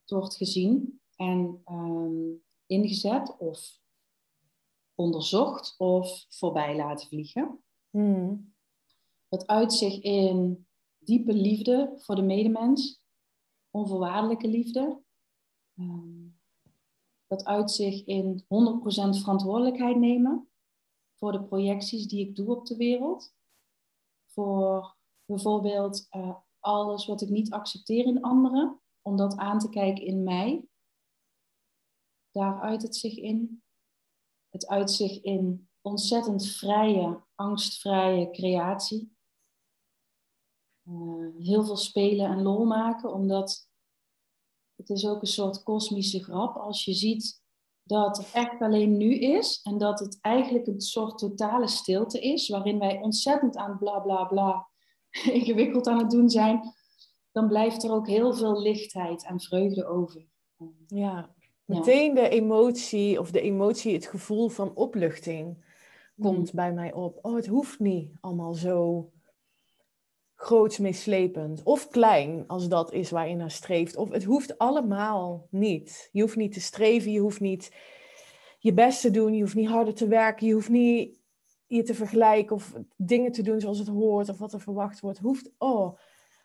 Het 0.00 0.10
wordt 0.10 0.36
gezien 0.36 1.00
en 1.16 1.60
ehm, 1.64 2.44
ingezet 2.66 3.36
of 3.38 3.80
onderzocht 4.94 5.74
of 5.78 6.26
voorbij 6.28 6.76
laten 6.76 7.08
vliegen. 7.08 7.64
Hmm. 7.90 8.54
Dat 9.28 9.46
uit 9.46 9.72
zich 9.72 10.02
in 10.02 10.66
diepe 10.98 11.32
liefde 11.32 11.94
voor 11.96 12.14
de 12.14 12.22
medemens, 12.22 13.00
onvoorwaardelijke 13.70 14.48
liefde. 14.48 15.02
Um, 15.78 16.38
dat 17.26 17.44
uit 17.44 17.70
zich 17.70 18.04
in 18.04 18.42
100% 18.42 18.46
verantwoordelijkheid 19.20 19.96
nemen 19.96 20.48
voor 21.14 21.32
de 21.32 21.42
projecties 21.42 22.06
die 22.06 22.28
ik 22.28 22.36
doe 22.36 22.56
op 22.56 22.66
de 22.66 22.76
wereld. 22.76 23.34
Voor 24.26 24.96
bijvoorbeeld 25.24 26.06
uh, 26.10 26.36
alles 26.60 27.06
wat 27.06 27.20
ik 27.20 27.28
niet 27.28 27.52
accepteer 27.52 28.06
in 28.06 28.22
anderen, 28.22 28.80
om 29.02 29.16
dat 29.16 29.36
aan 29.36 29.58
te 29.58 29.68
kijken 29.68 30.04
in 30.04 30.22
mij. 30.22 30.68
Daar 32.36 32.60
uit 32.60 32.82
het 32.82 32.96
zich 32.96 33.16
in. 33.16 33.62
Het 34.48 34.66
uit 34.66 34.90
zich 34.90 35.22
in 35.22 35.68
ontzettend 35.80 36.46
vrije, 36.46 37.22
angstvrije 37.34 38.30
creatie. 38.30 39.16
Uh, 40.88 41.36
heel 41.38 41.64
veel 41.64 41.76
spelen 41.76 42.26
en 42.26 42.42
lol 42.42 42.64
maken, 42.64 43.12
omdat 43.12 43.70
het 44.74 44.90
is 44.90 45.06
ook 45.06 45.20
een 45.20 45.26
soort 45.26 45.62
kosmische 45.62 46.24
grap 46.24 46.56
als 46.56 46.84
je 46.84 46.92
ziet 46.92 47.42
dat 47.82 48.16
het 48.16 48.32
echt 48.32 48.60
alleen 48.60 48.96
nu 48.96 49.14
is 49.14 49.60
en 49.62 49.78
dat 49.78 49.98
het 49.98 50.18
eigenlijk 50.20 50.66
een 50.66 50.80
soort 50.80 51.18
totale 51.18 51.68
stilte 51.68 52.20
is, 52.20 52.48
waarin 52.48 52.78
wij 52.78 53.00
ontzettend 53.00 53.56
aan 53.56 53.78
bla 53.78 54.00
bla 54.00 54.24
bla 54.24 54.68
ingewikkeld 55.38 55.86
aan 55.86 55.98
het 55.98 56.10
doen 56.10 56.30
zijn, 56.30 56.74
dan 57.30 57.48
blijft 57.48 57.82
er 57.84 57.90
ook 57.90 58.06
heel 58.06 58.34
veel 58.34 58.60
lichtheid 58.60 59.24
en 59.24 59.40
vreugde 59.40 59.86
over. 59.86 60.28
Ja, 60.86 61.35
meteen 61.66 62.14
de 62.14 62.28
emotie 62.28 63.20
of 63.20 63.30
de 63.30 63.40
emotie, 63.40 63.94
het 63.94 64.06
gevoel 64.06 64.48
van 64.48 64.74
opluchting 64.74 65.64
komt 66.20 66.52
mm. 66.52 66.56
bij 66.56 66.72
mij 66.72 66.92
op. 66.92 67.18
Oh, 67.22 67.34
het 67.34 67.46
hoeft 67.46 67.78
niet 67.78 68.12
allemaal 68.20 68.54
zo 68.54 69.10
groots 70.34 70.78
meeslepend. 70.78 71.62
Of 71.62 71.88
klein, 71.88 72.44
als 72.46 72.68
dat 72.68 72.92
is 72.92 73.10
waar 73.10 73.28
je 73.28 73.34
naar 73.34 73.50
streeft. 73.50 73.96
Of 73.96 74.10
het 74.10 74.24
hoeft 74.24 74.58
allemaal 74.58 75.46
niet. 75.50 76.08
Je 76.12 76.20
hoeft 76.20 76.36
niet 76.36 76.52
te 76.52 76.60
streven, 76.60 77.12
je 77.12 77.20
hoeft 77.20 77.40
niet 77.40 77.74
je 78.58 78.72
best 78.72 79.00
te 79.00 79.10
doen, 79.10 79.34
je 79.34 79.40
hoeft 79.40 79.54
niet 79.54 79.68
harder 79.68 79.94
te 79.94 80.08
werken, 80.08 80.46
je 80.46 80.52
hoeft 80.52 80.68
niet 80.68 81.20
je 81.66 81.82
te 81.82 81.94
vergelijken 81.94 82.56
of 82.56 82.74
dingen 82.96 83.32
te 83.32 83.42
doen 83.42 83.60
zoals 83.60 83.78
het 83.78 83.88
hoort 83.88 84.28
of 84.28 84.38
wat 84.38 84.52
er 84.52 84.60
verwacht 84.60 85.00
wordt. 85.00 85.18
Hoeft, 85.18 85.50
oh, 85.58 85.98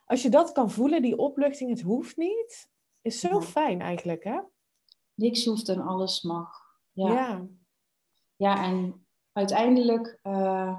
als 0.05 0.21
je 0.21 0.29
dat 0.29 0.51
kan 0.51 0.71
voelen, 0.71 1.01
die 1.01 1.17
opluchting, 1.17 1.69
het 1.69 1.81
hoeft 1.81 2.17
niet, 2.17 2.69
is 3.01 3.19
zo 3.19 3.41
fijn 3.41 3.81
eigenlijk, 3.81 4.23
hè? 4.23 4.39
Niks 5.21 5.45
hoeft 5.45 5.69
en 5.69 5.81
alles 5.81 6.21
mag. 6.21 6.49
Ja, 6.91 7.13
ja. 7.13 7.47
ja 8.35 8.63
en 8.63 9.05
uiteindelijk 9.31 10.19
uh, 10.23 10.77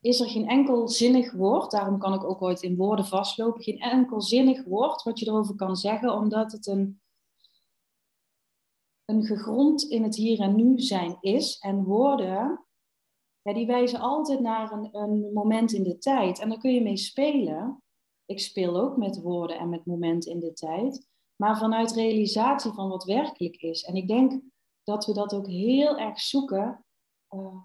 is 0.00 0.20
er 0.20 0.28
geen 0.28 0.48
enkel 0.48 0.88
zinnig 0.88 1.32
woord, 1.32 1.70
daarom 1.70 1.98
kan 1.98 2.14
ik 2.14 2.24
ook 2.24 2.42
ooit 2.42 2.62
in 2.62 2.76
woorden 2.76 3.06
vastlopen, 3.06 3.62
geen 3.62 3.78
enkel 3.78 4.22
zinnig 4.22 4.64
woord 4.64 5.02
wat 5.02 5.18
je 5.18 5.26
erover 5.26 5.54
kan 5.54 5.76
zeggen, 5.76 6.12
omdat 6.12 6.52
het 6.52 6.66
een, 6.66 7.00
een 9.04 9.24
gegrond 9.24 9.82
in 9.82 10.02
het 10.02 10.16
hier 10.16 10.40
en 10.40 10.54
nu 10.54 10.80
zijn 10.80 11.16
is. 11.20 11.58
En 11.58 11.84
woorden, 11.84 12.64
ja, 13.42 13.52
die 13.52 13.66
wijzen 13.66 14.00
altijd 14.00 14.40
naar 14.40 14.72
een, 14.72 14.88
een 14.96 15.32
moment 15.32 15.72
in 15.72 15.82
de 15.82 15.98
tijd. 15.98 16.38
En 16.38 16.48
daar 16.48 16.58
kun 16.58 16.74
je 16.74 16.82
mee 16.82 16.96
spelen. 16.96 17.82
Ik 18.24 18.40
speel 18.40 18.80
ook 18.80 18.96
met 18.96 19.20
woorden 19.20 19.58
en 19.58 19.68
met 19.68 19.86
momenten 19.86 20.32
in 20.32 20.40
de 20.40 20.52
tijd. 20.52 21.06
Maar 21.40 21.58
vanuit 21.58 21.92
realisatie 21.92 22.72
van 22.72 22.88
wat 22.88 23.04
werkelijk 23.04 23.56
is. 23.56 23.82
En 23.82 23.94
ik 23.94 24.08
denk 24.08 24.40
dat 24.82 25.06
we 25.06 25.12
dat 25.12 25.34
ook 25.34 25.46
heel 25.46 25.98
erg 25.98 26.20
zoeken. 26.20 26.84
Uh, 27.30 27.62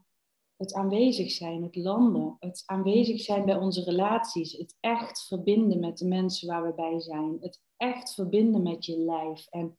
het 0.56 0.74
aanwezig 0.74 1.32
zijn, 1.32 1.64
het 1.64 1.76
landen, 1.76 2.36
het 2.40 2.64
aanwezig 2.66 3.22
zijn 3.22 3.46
bij 3.46 3.56
onze 3.56 3.84
relaties, 3.84 4.52
het 4.52 4.78
echt 4.80 5.28
verbinden 5.28 5.80
met 5.80 5.98
de 5.98 6.08
mensen 6.08 6.48
waar 6.48 6.64
we 6.64 6.74
bij 6.74 7.00
zijn, 7.00 7.38
het 7.42 7.62
echt 7.78 8.14
verbinden 8.14 8.62
met 8.62 8.86
je 8.86 8.98
lijf. 8.98 9.48
En 9.48 9.78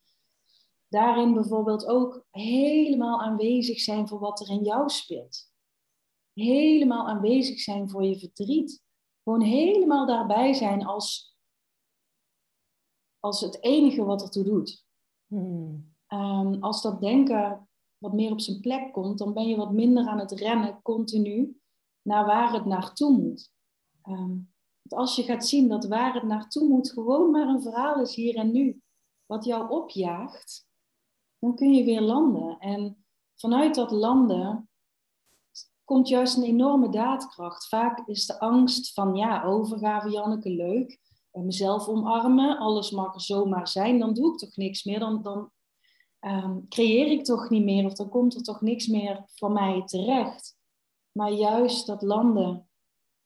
daarin 0.89 1.35
bijvoorbeeld 1.35 1.87
ook 1.87 2.27
helemaal 2.31 3.23
aanwezig 3.23 3.81
zijn 3.81 4.09
voor 4.09 4.19
wat 4.19 4.41
er 4.41 4.51
in 4.51 4.65
jou 4.65 4.89
speelt. 4.89 5.53
Helemaal 6.33 7.09
aanwezig 7.09 7.61
zijn 7.61 7.91
voor 7.91 8.05
je 8.05 8.19
verdriet. 8.19 8.83
Gewoon 9.23 9.43
helemaal 9.43 10.07
daarbij 10.07 10.53
zijn 10.53 10.87
als, 10.87 11.34
als 13.25 13.41
het 13.41 13.63
enige 13.63 14.05
wat 14.05 14.23
ertoe 14.23 14.45
doet. 14.45 14.85
Hmm. 15.27 15.93
Um, 16.09 16.63
als 16.63 16.83
dat 16.83 17.01
denken 17.01 17.69
wat 17.99 18.13
meer 18.13 18.31
op 18.31 18.41
zijn 18.41 18.61
plek 18.61 18.93
komt, 18.93 19.19
dan 19.19 19.33
ben 19.33 19.49
je 19.49 19.57
wat 19.57 19.73
minder 19.73 20.07
aan 20.07 20.19
het 20.19 20.33
rennen 20.33 20.83
continu 20.83 21.61
naar 22.03 22.27
waar 22.27 22.53
het 22.53 22.65
naartoe 22.65 23.19
moet. 23.19 23.53
Um, 24.09 24.53
als 24.89 25.17
je 25.17 25.23
gaat 25.23 25.47
zien 25.47 25.69
dat 25.69 25.87
waar 25.87 26.15
het 26.15 26.23
naartoe 26.23 26.69
moet 26.69 26.93
gewoon 26.93 27.31
maar 27.31 27.49
een 27.49 27.63
verhaal 27.63 28.01
is 28.01 28.15
hier 28.15 28.37
en 28.37 28.53
nu, 28.53 28.81
wat 29.27 29.45
jou 29.45 29.71
opjaagt, 29.71 30.67
dan 31.39 31.55
kun 31.55 31.75
je 31.75 31.85
weer 31.85 32.01
landen. 32.01 32.59
En 32.59 33.05
vanuit 33.35 33.75
dat 33.75 33.91
landen 33.91 34.69
komt 35.85 36.09
juist 36.09 36.37
een 36.37 36.43
enorme 36.43 36.89
daadkracht. 36.89 37.69
Vaak 37.69 38.09
is 38.09 38.27
de 38.27 38.41
angst 38.41 38.93
van, 38.93 39.15
ja, 39.15 39.45
overgave 39.45 40.11
Janneke, 40.11 40.51
leuk. 40.51 41.03
Mezelf 41.43 41.89
omarmen, 41.89 42.59
alles 42.59 42.91
mag 42.91 43.15
er 43.15 43.21
zomaar 43.21 43.69
zijn, 43.69 43.99
dan 43.99 44.15
doe 44.15 44.33
ik 44.33 44.39
toch 44.39 44.57
niks 44.57 44.85
meer. 44.85 44.99
Dan, 44.99 45.23
dan 45.23 45.51
um, 46.21 46.69
creëer 46.69 47.11
ik 47.11 47.25
toch 47.25 47.51
niet 47.51 47.65
meer 47.65 47.85
of 47.85 47.95
dan 47.95 48.09
komt 48.09 48.35
er 48.35 48.43
toch 48.43 48.61
niks 48.61 48.87
meer 48.87 49.25
voor 49.27 49.51
mij 49.51 49.83
terecht. 49.85 50.57
Maar 51.13 51.31
juist 51.31 51.87
dat 51.87 52.03
landen 52.03 52.69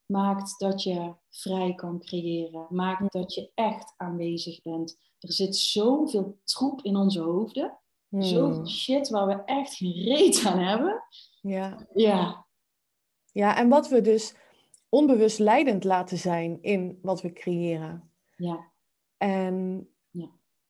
maakt 0.07 0.59
dat 0.59 0.83
je 0.83 1.15
vrij 1.31 1.75
kan 1.75 2.01
creëren, 2.01 2.67
maakt 2.71 3.13
dat 3.13 3.35
je 3.35 3.51
echt 3.55 3.95
aanwezig 3.97 4.63
bent. 4.63 4.97
Er 5.19 5.33
zit 5.33 5.57
zoveel 5.57 6.39
troep 6.45 6.83
in 6.83 6.97
onze 6.97 7.21
hoofden, 7.21 7.79
hmm. 8.09 8.23
zoveel 8.23 8.67
shit 8.67 9.09
waar 9.09 9.27
we 9.27 9.43
echt 9.45 9.75
geen 9.75 9.93
reet 9.93 10.45
aan 10.47 10.59
hebben. 10.59 11.03
Ja. 11.41 11.87
ja. 11.95 12.47
Ja, 13.33 13.57
en 13.57 13.69
wat 13.69 13.89
we 13.89 14.01
dus 14.01 14.35
onbewust 14.89 15.39
leidend 15.39 15.85
laten 15.85 16.19
zijn 16.19 16.59
in 16.63 16.99
wat 17.03 17.23
we 17.23 17.33
creëren. 17.33 18.13
Ja. 18.37 18.73
En 19.17 19.89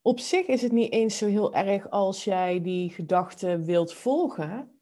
op 0.03 0.21
zich 0.21 0.47
is 0.47 0.63
het 0.63 0.73
niet 0.73 0.93
eens 0.93 1.19
zo 1.19 1.27
heel 1.27 1.55
erg 1.55 1.91
als 1.91 2.25
jij 2.25 2.63
die 2.63 2.91
gedachten 2.91 3.65
wilt 3.65 3.93
volgen. 3.93 4.81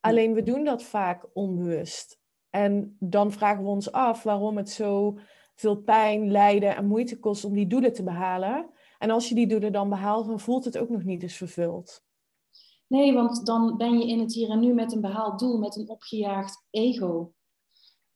Alleen 0.00 0.34
we 0.34 0.42
doen 0.42 0.64
dat 0.64 0.82
vaak 0.82 1.26
onbewust. 1.32 2.20
En 2.50 2.96
dan 3.00 3.32
vragen 3.32 3.62
we 3.64 3.70
ons 3.70 3.92
af 3.92 4.22
waarom 4.22 4.56
het 4.56 4.70
zo 4.70 5.18
veel 5.54 5.76
pijn, 5.76 6.30
lijden 6.30 6.76
en 6.76 6.86
moeite 6.86 7.18
kost 7.18 7.44
om 7.44 7.54
die 7.54 7.66
doelen 7.66 7.92
te 7.92 8.02
behalen. 8.02 8.70
En 8.98 9.10
als 9.10 9.28
je 9.28 9.34
die 9.34 9.46
doelen 9.46 9.72
dan 9.72 9.88
behaalt, 9.88 10.26
dan 10.26 10.40
voelt 10.40 10.64
het 10.64 10.78
ook 10.78 10.88
nog 10.88 11.04
niet 11.04 11.22
eens 11.22 11.36
vervuld. 11.36 12.04
Nee, 12.86 13.12
want 13.12 13.46
dan 13.46 13.76
ben 13.76 13.98
je 13.98 14.08
in 14.08 14.20
het 14.20 14.34
hier 14.34 14.50
en 14.50 14.60
nu 14.60 14.74
met 14.74 14.92
een 14.92 15.00
behaald 15.00 15.38
doel, 15.38 15.58
met 15.58 15.76
een 15.76 15.88
opgejaagd 15.88 16.66
ego. 16.70 17.32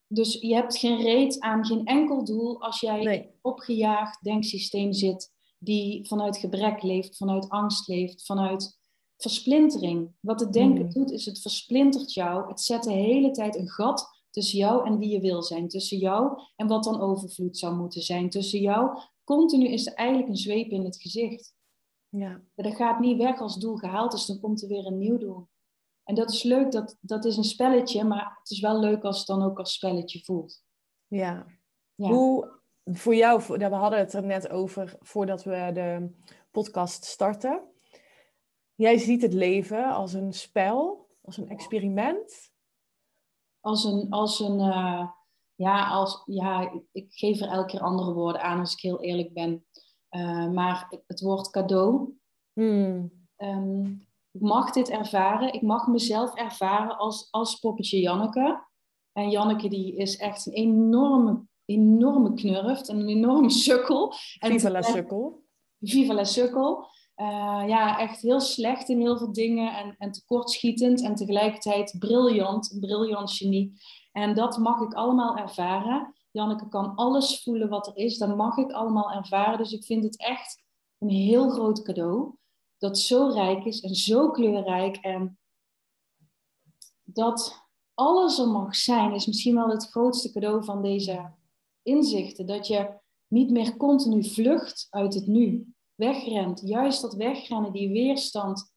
Dus 0.09 0.35
je 0.41 0.55
hebt 0.55 0.79
geen 0.79 1.01
reet 1.01 1.41
aan 1.41 1.67
geen 1.67 1.85
enkel 1.85 2.25
doel 2.25 2.61
als 2.61 2.81
jij 2.81 3.03
nee. 3.03 3.31
opgejaagd 3.43 4.25
denksysteem 4.25 4.93
zit 4.93 5.37
die 5.59 6.09
vanuit 6.09 6.37
gebrek 6.37 6.83
leeft, 6.83 7.17
vanuit 7.17 7.49
angst 7.49 7.89
leeft, 7.89 8.27
vanuit 8.27 8.79
versplintering. 9.17 10.13
Wat 10.21 10.41
het 10.41 10.53
denken 10.53 10.85
mm. 10.85 10.91
doet, 10.91 11.11
is 11.11 11.27
het 11.27 11.41
versplintert 11.41 12.13
jou. 12.13 12.49
Het 12.49 12.61
zet 12.61 12.83
de 12.83 12.93
hele 12.93 13.31
tijd 13.31 13.57
een 13.57 13.69
gat 13.69 14.09
tussen 14.31 14.59
jou 14.59 14.87
en 14.87 14.99
wie 14.99 15.09
je 15.09 15.21
wil 15.21 15.43
zijn. 15.43 15.69
Tussen 15.69 15.99
jou 15.99 16.41
en 16.57 16.67
wat 16.67 16.85
dan 16.85 17.01
overvloed 17.01 17.59
zou 17.59 17.77
moeten 17.77 18.03
zijn. 18.03 18.31
Tussen 18.31 18.61
jou, 18.61 18.99
continu 19.25 19.69
is 19.69 19.87
er 19.87 19.95
eigenlijk 19.95 20.29
een 20.29 20.37
zweep 20.37 20.71
in 20.71 20.85
het 20.85 21.01
gezicht. 21.01 21.57
Ja. 22.09 22.41
Dat 22.55 22.75
gaat 22.75 23.01
niet 23.01 23.17
weg 23.17 23.41
als 23.41 23.57
doel 23.57 23.77
gehaald 23.77 24.13
is, 24.13 24.27
dan 24.27 24.41
komt 24.41 24.63
er 24.63 24.69
weer 24.69 24.87
een 24.87 24.99
nieuw 24.99 25.19
doel. 25.19 25.47
En 26.09 26.15
dat 26.15 26.31
is 26.31 26.43
leuk, 26.43 26.73
dat, 26.73 26.97
dat 27.01 27.25
is 27.25 27.37
een 27.37 27.45
spelletje, 27.45 28.05
maar 28.05 28.37
het 28.39 28.51
is 28.51 28.61
wel 28.61 28.81
leuk 28.81 29.03
als 29.03 29.19
het 29.19 29.27
dan 29.27 29.43
ook 29.43 29.59
als 29.59 29.73
spelletje 29.73 30.25
voelt. 30.25 30.65
Ja. 31.07 31.47
ja. 31.95 32.09
Hoe 32.09 32.61
voor 32.85 33.15
jou, 33.15 33.43
we 33.59 33.65
hadden 33.65 33.99
het 33.99 34.13
er 34.13 34.25
net 34.25 34.49
over 34.51 34.97
voordat 35.01 35.45
we 35.45 35.71
de 35.75 36.15
podcast 36.51 37.05
starten. 37.05 37.63
Jij 38.75 38.99
ziet 38.99 39.23
het 39.23 39.33
leven 39.33 39.95
als 39.95 40.13
een 40.13 40.33
spel, 40.33 41.09
als 41.23 41.37
een 41.37 41.49
experiment. 41.49 42.53
Als 43.61 43.85
een, 43.85 44.07
als 44.11 44.41
een 44.41 44.59
uh, 44.59 45.11
ja, 45.55 45.89
als, 45.89 46.23
ja, 46.27 46.83
ik 46.93 47.13
geef 47.13 47.41
er 47.41 47.49
elke 47.49 47.71
keer 47.71 47.81
andere 47.81 48.13
woorden 48.13 48.43
aan 48.43 48.59
als 48.59 48.73
ik 48.73 48.81
heel 48.81 49.01
eerlijk 49.01 49.33
ben. 49.33 49.67
Uh, 50.11 50.51
maar 50.51 51.03
het 51.07 51.21
woord 51.21 51.51
cadeau. 51.51 52.19
Hmm. 52.53 53.13
Um, 53.37 53.91
ik 54.01 54.08
mag 54.31 54.71
dit 54.73 54.89
ervaren. 54.91 55.53
Ik 55.53 55.63
mag 55.63 55.87
mezelf 55.87 56.35
ervaren 56.35 56.97
als, 56.97 57.29
als 57.31 57.59
poppetje 57.59 58.01
Janneke. 58.01 58.67
En 59.13 59.31
Janneke 59.31 59.69
die 59.69 59.97
is 59.97 60.17
echt 60.17 60.47
een 60.47 60.53
enorme 60.53 61.47
enorme 61.69 62.35
knurft 62.35 62.89
en 62.89 62.99
een 62.99 63.09
enorme 63.09 63.51
sukkel. 63.51 64.13
En 64.39 64.51
Viva 64.51 64.71
la 64.71 64.83
sukkel. 64.83 65.43
Viva 65.81 66.15
la 66.15 66.25
sukkel. 66.25 66.87
Uh, 67.17 67.65
ja, 67.67 67.99
echt 67.99 68.21
heel 68.21 68.41
slecht 68.41 68.89
in 68.89 69.01
heel 69.01 69.19
veel 69.19 69.33
dingen 69.33 69.77
en, 69.77 69.95
en 69.99 70.13
tekortschietend 70.13 71.03
en 71.03 71.15
tegelijkertijd 71.15 71.97
briljant, 71.99 72.73
een 72.73 72.81
briljant 72.81 73.33
genie. 73.33 73.81
En 74.13 74.35
dat 74.35 74.59
mag 74.59 74.81
ik 74.81 74.95
allemaal 74.95 75.37
ervaren. 75.37 76.15
Janneke 76.31 76.69
kan 76.69 76.95
alles 76.95 77.43
voelen 77.43 77.69
wat 77.69 77.87
er 77.87 77.97
is, 77.97 78.19
dat 78.19 78.37
mag 78.37 78.57
ik 78.57 78.73
allemaal 78.73 79.13
ervaren. 79.13 79.59
Dus 79.59 79.73
ik 79.73 79.85
vind 79.85 80.05
het 80.05 80.19
echt 80.19 80.63
een 80.99 81.09
heel 81.09 81.51
groot 81.51 81.83
cadeau 81.83 82.38
dat 82.79 82.99
zo 82.99 83.29
rijk 83.29 83.65
is 83.65 83.81
en 83.81 83.95
zo 83.95 84.31
kleurrijk 84.31 84.97
en 84.97 85.39
dat 87.05 87.67
alles 87.95 88.39
er 88.39 88.49
mag 88.49 88.77
zijn, 88.77 89.15
is 89.15 89.27
misschien 89.27 89.55
wel 89.55 89.69
het 89.69 89.91
grootste 89.91 90.33
cadeau 90.33 90.65
van 90.65 90.83
deze 90.83 91.33
inzichten. 91.83 92.47
Dat 92.47 92.67
je 92.67 92.99
niet 93.27 93.51
meer 93.51 93.77
continu 93.77 94.25
vlucht 94.25 94.87
uit 94.91 95.15
het 95.15 95.27
nu, 95.27 95.75
wegrent. 95.95 96.61
Juist 96.65 97.01
dat 97.01 97.15
wegrennen, 97.15 97.73
die 97.73 97.89
weerstand, 97.89 98.73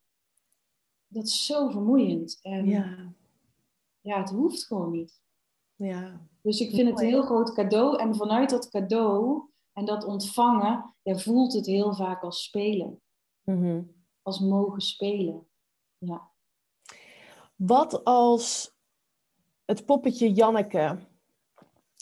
dat 1.08 1.26
is 1.26 1.46
zo 1.46 1.70
vermoeiend. 1.70 2.40
En 2.42 2.66
ja, 2.66 3.14
ja 4.02 4.20
het 4.20 4.30
hoeft 4.30 4.66
gewoon 4.66 4.92
niet. 4.92 5.22
Ja. 5.76 6.28
Dus 6.42 6.60
ik 6.60 6.70
vind 6.70 6.90
het 6.90 7.00
een 7.00 7.08
heel 7.08 7.24
groot 7.24 7.54
cadeau. 7.54 8.00
En 8.00 8.16
vanuit 8.16 8.50
dat 8.50 8.70
cadeau 8.70 9.50
en 9.74 9.86
dat 9.86 10.06
ontvangen, 10.06 10.96
ja, 11.02 11.18
voelt 11.18 11.54
het 11.54 11.66
heel 11.66 11.94
vaak 11.94 12.24
als 12.24 12.44
spelen. 12.44 13.02
Mhm. 13.43 13.82
Als 14.21 14.39
mogen 14.39 14.82
spelen. 14.82 15.47
Ja. 15.97 16.32
Wat 17.56 18.04
als 18.04 18.75
het 19.65 19.86
poppetje 19.86 20.32
Janneke 20.32 20.99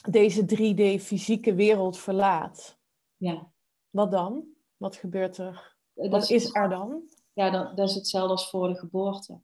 deze 0.09 0.45
3D 0.45 1.01
fysieke 1.01 1.53
wereld 1.53 1.97
verlaat? 1.97 2.79
Ja. 3.17 3.51
Wat 3.89 4.11
dan? 4.11 4.45
Wat 4.77 4.95
gebeurt 4.95 5.37
er? 5.37 5.75
Wat 5.93 6.29
is, 6.29 6.55
er 6.55 6.69
dan? 6.69 7.09
Ja, 7.33 7.49
dat, 7.49 7.77
dat 7.77 7.89
is 7.89 7.95
hetzelfde 7.95 8.31
als 8.31 8.49
voor 8.49 8.67
de 8.67 8.75
geboorte. 8.75 9.41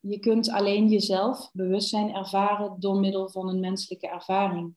Je 0.00 0.18
kunt 0.18 0.50
alleen 0.50 0.88
jezelf 0.88 1.50
bewustzijn 1.52 2.14
ervaren 2.14 2.80
door 2.80 3.00
middel 3.00 3.30
van 3.30 3.48
een 3.48 3.60
menselijke 3.60 4.08
ervaring. 4.08 4.76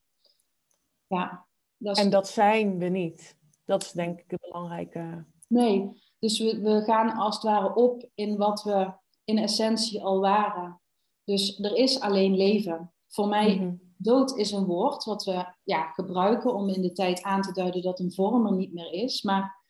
Ja, 1.06 1.46
dat 1.76 1.96
is... 1.96 2.04
En 2.04 2.10
dat 2.10 2.28
zijn 2.28 2.78
we 2.78 2.84
niet. 2.84 3.38
Dat 3.64 3.82
is 3.82 3.92
denk 3.92 4.20
ik 4.20 4.30
het 4.30 4.40
belangrijke. 4.40 5.24
Nee, 5.48 6.02
dus 6.22 6.38
we, 6.38 6.60
we 6.60 6.82
gaan 6.82 7.10
als 7.16 7.34
het 7.34 7.44
ware 7.44 7.74
op 7.74 8.08
in 8.14 8.36
wat 8.36 8.62
we 8.62 8.92
in 9.24 9.38
essentie 9.38 10.02
al 10.02 10.20
waren. 10.20 10.80
Dus 11.24 11.60
er 11.60 11.76
is 11.76 12.00
alleen 12.00 12.36
leven. 12.36 12.92
Voor 13.08 13.28
mij, 13.28 13.56
mhm. 13.56 13.74
dood 13.96 14.36
is 14.36 14.50
een 14.50 14.64
woord 14.64 15.04
wat 15.04 15.24
we 15.24 15.54
ja, 15.64 15.90
gebruiken 15.92 16.54
om 16.54 16.68
in 16.68 16.82
de 16.82 16.92
tijd 16.92 17.22
aan 17.22 17.42
te 17.42 17.52
duiden 17.52 17.82
dat 17.82 18.00
een 18.00 18.12
vorm 18.12 18.46
er 18.46 18.56
niet 18.56 18.72
meer 18.72 18.92
is. 18.92 19.22
Maar 19.22 19.62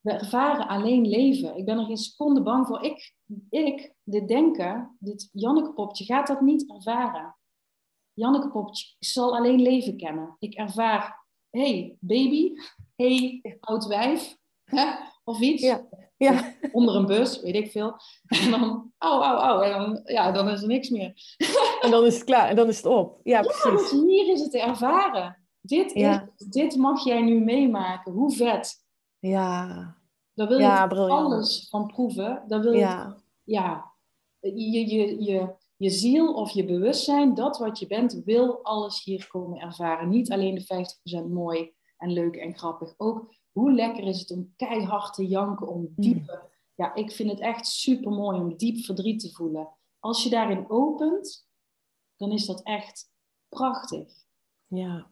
we 0.00 0.10
ervaren 0.10 0.68
alleen 0.68 1.08
leven. 1.08 1.56
Ik 1.56 1.64
ben 1.64 1.78
er 1.78 1.84
geen 1.84 1.96
seconde 1.96 2.42
bang 2.42 2.66
voor. 2.66 2.82
Ik, 2.82 3.14
ik 3.48 3.94
dit 4.02 4.28
denken, 4.28 4.96
dit 4.98 5.28
Janneke-popje, 5.32 6.04
gaat 6.04 6.26
dat 6.26 6.40
niet 6.40 6.70
ervaren. 6.70 7.36
Janneke-popje 8.12 8.94
zal 8.98 9.36
alleen 9.36 9.60
leven 9.60 9.96
kennen. 9.96 10.36
Ik 10.38 10.54
ervaar, 10.54 11.26
hey, 11.50 11.96
baby, 12.00 12.52
hey, 12.96 13.40
oud 13.60 13.86
wijf, 13.86 14.36
of 15.24 15.40
iets. 15.40 15.62
Ja. 15.62 15.86
Ja. 16.16 16.54
Onder 16.72 16.94
een 16.94 17.06
bus, 17.06 17.40
weet 17.40 17.54
ik 17.54 17.70
veel. 17.70 17.96
En 18.44 18.50
dan, 18.50 18.92
au, 18.98 19.22
au, 19.22 19.38
au. 19.38 19.64
En 19.64 19.70
dan, 19.70 20.00
ja, 20.04 20.32
dan 20.32 20.48
is 20.48 20.62
er 20.62 20.68
niks 20.68 20.88
meer. 20.88 21.36
En 21.80 21.90
dan 21.90 22.04
is 22.04 22.14
het 22.14 22.24
klaar. 22.24 22.48
En 22.48 22.56
dan 22.56 22.68
is 22.68 22.76
het 22.76 22.86
op. 22.86 23.20
Ja, 23.22 23.40
precies. 23.40 23.90
dus 23.90 23.90
hier 23.90 24.32
is 24.32 24.40
het 24.40 24.50
te 24.50 24.60
ervaren. 24.60 25.36
Dit, 25.60 25.92
is, 25.92 26.18
dit 26.48 26.76
mag 26.76 27.04
jij 27.04 27.22
nu 27.22 27.40
meemaken. 27.40 28.12
Hoe 28.12 28.32
vet. 28.32 28.74
Ja. 29.18 29.66
Daar 30.34 30.48
wil 30.48 30.58
je 30.58 30.88
alles 31.10 31.66
van 31.70 31.86
proeven. 31.86 32.44
Daar 32.46 32.60
wil 32.60 32.72
je, 32.72 32.78
ja. 32.78 33.16
ja, 33.44 33.92
je, 34.40 34.88
je, 34.88 35.22
je, 35.22 35.54
je 35.76 35.90
ziel 35.90 36.34
of 36.34 36.50
je 36.50 36.64
bewustzijn, 36.64 37.34
dat 37.34 37.58
wat 37.58 37.78
je 37.78 37.86
bent, 37.86 38.20
wil 38.24 38.64
alles 38.64 39.04
hier 39.04 39.26
komen 39.28 39.60
ervaren. 39.60 40.08
Niet 40.08 40.32
alleen 40.32 40.54
de 40.54 40.86
50% 41.24 41.30
mooi 41.30 41.72
en 41.96 42.12
leuk 42.12 42.36
en 42.36 42.58
grappig. 42.58 42.94
Ook 42.96 43.34
hoe 43.52 43.72
lekker 43.72 44.04
is 44.04 44.20
het 44.20 44.30
om 44.30 44.52
keihard 44.56 45.14
te 45.14 45.26
janken, 45.26 45.68
om 45.68 45.80
mm. 45.80 45.92
diepe... 45.96 46.50
Ja, 46.74 46.94
ik 46.94 47.12
vind 47.12 47.30
het 47.30 47.40
echt 47.40 47.66
super 47.66 48.10
mooi 48.10 48.40
om 48.40 48.56
diep 48.56 48.84
verdriet 48.84 49.20
te 49.20 49.32
voelen. 49.32 49.68
Als 49.98 50.22
je 50.22 50.30
daarin 50.30 50.70
opent, 50.70 51.48
dan 52.16 52.32
is 52.32 52.46
dat 52.46 52.62
echt 52.62 53.10
prachtig. 53.48 54.12
Ja. 54.66 55.06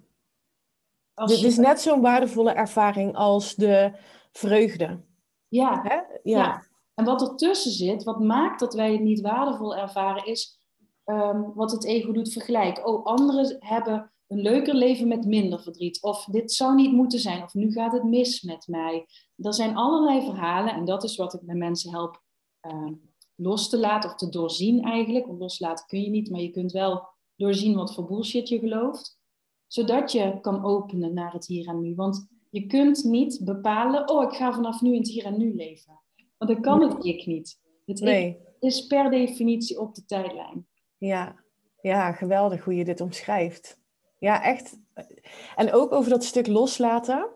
Dit 1.15 1.43
is 1.43 1.57
net 1.57 1.81
zo'n 1.81 2.01
waardevolle 2.01 2.53
ervaring 2.53 3.17
als 3.17 3.55
de 3.55 3.99
vreugde. 4.33 5.01
Ja. 5.49 5.83
Hè? 5.83 5.95
ja. 5.95 6.39
ja. 6.39 6.65
En 6.95 7.05
wat 7.05 7.23
ertussen 7.23 7.71
zit, 7.71 8.05
wat 8.05 8.21
maakt 8.21 8.61
dat 8.61 8.75
wij 8.75 8.93
het 8.93 9.01
niet 9.01 9.21
waardevol 9.21 9.77
ervaren, 9.77 10.27
is 10.27 10.59
ehm, 11.05 11.43
wat 11.55 11.71
het 11.71 11.85
ego 11.85 12.13
doet 12.13 12.33
vergelijken. 12.33 12.87
Oh, 12.87 13.05
anderen 13.05 13.57
hebben 13.59 14.13
een 14.31 14.41
leuker 14.41 14.75
leven 14.75 15.09
met 15.09 15.27
minder 15.27 15.63
verdriet. 15.63 16.03
Of 16.03 16.25
dit 16.25 16.53
zou 16.53 16.75
niet 16.75 16.93
moeten 16.93 17.19
zijn. 17.19 17.43
Of 17.43 17.55
nu 17.55 17.73
gaat 17.73 17.93
het 17.93 18.05
mis 18.05 18.43
met 18.43 18.67
mij. 18.67 19.07
Er 19.37 19.55
zijn 19.55 19.77
allerlei 19.77 20.25
verhalen. 20.25 20.75
En 20.75 20.85
dat 20.85 21.05
is 21.05 21.17
wat 21.17 21.35
ik 21.35 21.41
bij 21.41 21.55
mensen 21.55 21.91
help 21.91 22.23
ehm, 22.61 22.95
los 23.35 23.69
te 23.69 23.79
laten. 23.79 24.11
Of 24.11 24.17
te 24.17 24.29
doorzien 24.29 24.83
eigenlijk. 24.83 25.27
Want 25.27 25.39
loslaten 25.39 25.87
kun 25.87 26.03
je 26.03 26.11
niet. 26.11 26.31
Maar 26.31 26.41
je 26.41 26.51
kunt 26.51 26.73
wel 26.73 27.09
doorzien 27.37 27.75
wat 27.75 27.95
voor 27.95 28.07
bullshit 28.07 28.49
je 28.49 28.59
gelooft. 28.59 29.19
Zodat 29.67 30.13
je 30.13 30.41
kan 30.41 30.65
openen 30.65 31.15
naar 31.15 31.33
het 31.33 31.47
hier 31.47 31.69
en 31.69 31.81
nu. 31.81 31.95
Want 31.95 32.27
je 32.51 32.67
kunt 32.67 33.05
niet 33.05 33.41
bepalen. 33.45 34.09
Oh, 34.09 34.23
ik 34.23 34.37
ga 34.37 34.53
vanaf 34.53 34.81
nu 34.81 34.93
in 34.93 34.99
het 34.99 35.09
hier 35.09 35.25
en 35.25 35.39
nu 35.39 35.55
leven. 35.55 36.01
Want 36.39 36.51
dan 36.51 36.61
kan 36.61 36.83
het 36.83 37.05
ik 37.05 37.27
niet. 37.27 37.61
Het 37.87 38.01
nee. 38.01 38.39
is 38.61 38.87
per 38.87 39.11
definitie 39.11 39.81
op 39.81 39.95
de 39.95 40.05
tijdlijn. 40.05 40.67
Ja. 40.99 41.45
ja, 41.81 42.13
geweldig 42.13 42.65
hoe 42.65 42.75
je 42.75 42.85
dit 42.85 43.01
omschrijft. 43.01 43.79
Ja, 44.21 44.43
echt. 44.43 44.79
En 45.57 45.73
ook 45.73 45.93
over 45.93 46.11
dat 46.11 46.25
stuk 46.25 46.47
loslaten. 46.47 47.29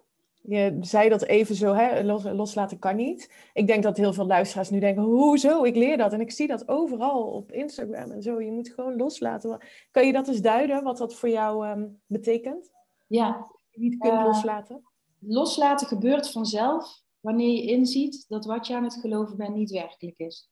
Je 0.43 0.79
zei 0.81 1.09
dat 1.09 1.25
even 1.25 1.55
zo, 1.55 1.73
hè? 1.73 2.03
loslaten 2.33 2.79
kan 2.79 2.97
niet. 2.97 3.33
Ik 3.53 3.67
denk 3.67 3.83
dat 3.83 3.97
heel 3.97 4.13
veel 4.13 4.27
luisteraars 4.27 4.71
nu 4.71 4.81
denken, 4.81 5.03
hoezo, 5.03 5.63
ik 5.63 5.77
leer 5.77 5.97
dat. 5.97 6.13
En 6.13 6.21
ik 6.21 6.31
zie 6.31 6.47
dat 6.47 6.69
overal 6.69 7.23
op 7.23 7.53
Instagram 7.53 8.11
en 8.11 8.23
zo. 8.23 8.41
Je 8.41 8.51
moet 8.51 8.69
gewoon 8.69 8.97
loslaten. 8.97 9.59
Kan 9.91 10.07
je 10.07 10.13
dat 10.13 10.29
eens 10.29 10.41
duiden, 10.41 10.83
wat 10.83 10.99
dat 10.99 11.15
voor 11.15 11.29
jou 11.29 11.67
ehm, 11.67 11.87
betekent? 12.07 12.71
Ja. 13.07 13.47
Je 13.71 13.81
niet 13.81 13.99
kunt 13.99 14.15
uh, 14.15 14.25
loslaten? 14.25 14.83
Loslaten 15.19 15.87
gebeurt 15.87 16.31
vanzelf 16.31 17.03
wanneer 17.21 17.53
je 17.53 17.71
inziet 17.71 18.25
dat 18.29 18.45
wat 18.45 18.67
je 18.67 18.75
aan 18.75 18.85
het 18.85 18.95
geloven 19.01 19.37
bent 19.37 19.55
niet 19.55 19.71
werkelijk 19.71 20.19
is. 20.19 20.51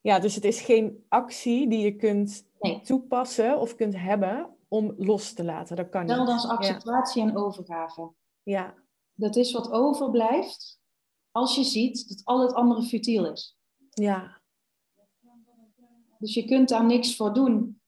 Ja, 0.00 0.18
dus 0.18 0.34
het 0.34 0.44
is 0.44 0.60
geen 0.60 1.04
actie 1.08 1.68
die 1.68 1.84
je 1.84 1.96
kunt 1.96 2.44
toepassen 2.82 3.58
of 3.58 3.74
kunt 3.74 3.96
hebben 3.96 4.51
om 4.72 4.94
los 4.96 5.32
te 5.32 5.44
laten. 5.44 5.76
Dat 5.76 5.88
kan 5.88 6.04
niet. 6.04 6.16
Wel 6.16 6.26
als 6.26 6.46
acceptatie 6.46 7.22
en 7.22 7.36
overgave. 7.36 8.12
Ja. 8.42 8.74
Dat 9.14 9.36
is 9.36 9.52
wat 9.52 9.70
overblijft 9.70 10.80
als 11.30 11.54
je 11.54 11.64
ziet 11.64 12.08
dat 12.08 12.20
al 12.24 12.40
het 12.40 12.54
andere 12.54 12.82
futiel 12.82 13.32
is. 13.32 13.58
Ja. 13.90 14.40
Dus 16.18 16.34
je 16.34 16.44
kunt 16.44 16.68
daar 16.68 16.84
niks 16.84 17.16
voor 17.16 17.34
doen. 17.34 17.80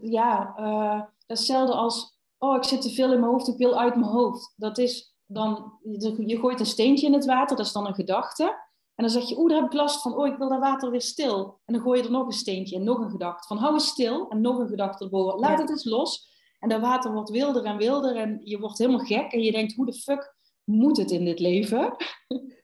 Ja, 0.00 0.54
uh, 0.58 1.00
dat 1.00 1.38
is 1.38 1.38
hetzelfde 1.38 1.74
als, 1.74 2.18
oh, 2.38 2.56
ik 2.56 2.64
zit 2.64 2.82
te 2.82 2.90
veel 2.90 3.12
in 3.12 3.20
mijn 3.20 3.32
hoofd, 3.32 3.48
ik 3.48 3.56
wil 3.56 3.78
uit 3.78 3.96
mijn 3.96 4.10
hoofd. 4.10 4.52
Dat 4.56 4.78
is 4.78 5.16
dan, 5.26 5.78
je 6.26 6.38
gooit 6.38 6.60
een 6.60 6.66
steentje 6.66 7.06
in 7.06 7.12
het 7.12 7.24
water, 7.24 7.56
dat 7.56 7.66
is 7.66 7.72
dan 7.72 7.86
een 7.86 7.94
gedachte. 7.94 8.65
En 8.96 9.04
dan 9.04 9.10
zeg 9.10 9.28
je, 9.28 9.38
oeh, 9.38 9.50
daar 9.50 9.60
heb 9.60 9.72
ik 9.72 9.78
last 9.78 10.02
van. 10.02 10.16
Oh, 10.16 10.26
ik 10.26 10.36
wil 10.36 10.48
dat 10.48 10.60
water 10.60 10.90
weer 10.90 11.00
stil. 11.00 11.60
En 11.64 11.74
dan 11.74 11.82
gooi 11.82 11.98
je 11.98 12.04
er 12.04 12.10
nog 12.10 12.26
een 12.26 12.32
steentje 12.32 12.76
en 12.76 12.84
nog 12.84 12.98
een 12.98 13.10
gedachte. 13.10 13.46
Van 13.46 13.56
hou 13.56 13.72
eens 13.72 13.86
stil 13.86 14.28
en 14.28 14.40
nog 14.40 14.58
een 14.58 14.68
gedachte 14.68 15.04
erboven. 15.04 15.38
Laat 15.38 15.58
het 15.58 15.70
eens 15.70 15.84
los. 15.84 16.34
En 16.58 16.68
dat 16.68 16.80
water 16.80 17.12
wordt 17.12 17.30
wilder 17.30 17.64
en 17.64 17.76
wilder. 17.76 18.16
En 18.16 18.40
je 18.44 18.58
wordt 18.58 18.78
helemaal 18.78 19.04
gek. 19.04 19.32
En 19.32 19.42
je 19.42 19.52
denkt, 19.52 19.74
hoe 19.74 19.86
de 19.86 19.92
fuck 19.92 20.36
moet 20.64 20.96
het 20.96 21.10
in 21.10 21.24
dit 21.24 21.38
leven? 21.38 21.96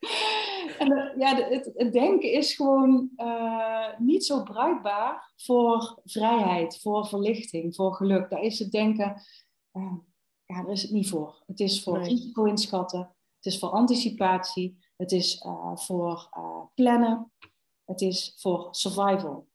en 0.79 1.15
ja, 1.19 1.35
het, 1.35 1.71
het, 1.75 1.93
denken 1.93 2.33
is 2.33 2.55
gewoon 2.55 3.11
uh, 3.17 3.99
niet 3.99 4.25
zo 4.25 4.43
bruikbaar 4.43 5.33
voor 5.37 6.01
vrijheid, 6.05 6.81
voor 6.81 7.07
verlichting, 7.07 7.75
voor 7.75 7.95
geluk. 7.95 8.31
Daar 8.31 8.43
is 8.43 8.59
het 8.59 8.71
denken, 8.71 9.23
uh, 9.73 9.95
ja, 10.47 10.63
daar 10.63 10.73
is 10.73 10.83
het 10.83 10.91
niet 10.91 11.09
voor. 11.09 11.43
Het 11.47 11.61
is 11.61 11.83
voor 11.83 11.99
nee. 11.99 12.09
risico 12.09 12.45
inschatten. 12.45 13.01
Het 13.37 13.53
is 13.53 13.59
voor 13.59 13.69
anticipatie. 13.69 14.79
Het 15.03 15.13
is 15.13 15.43
uh, 15.47 15.77
voor 15.77 16.29
uh, 16.39 16.61
plannen. 16.75 17.33
Het 17.85 18.01
is 18.01 18.37
voor 18.39 18.69
survival. 18.71 19.49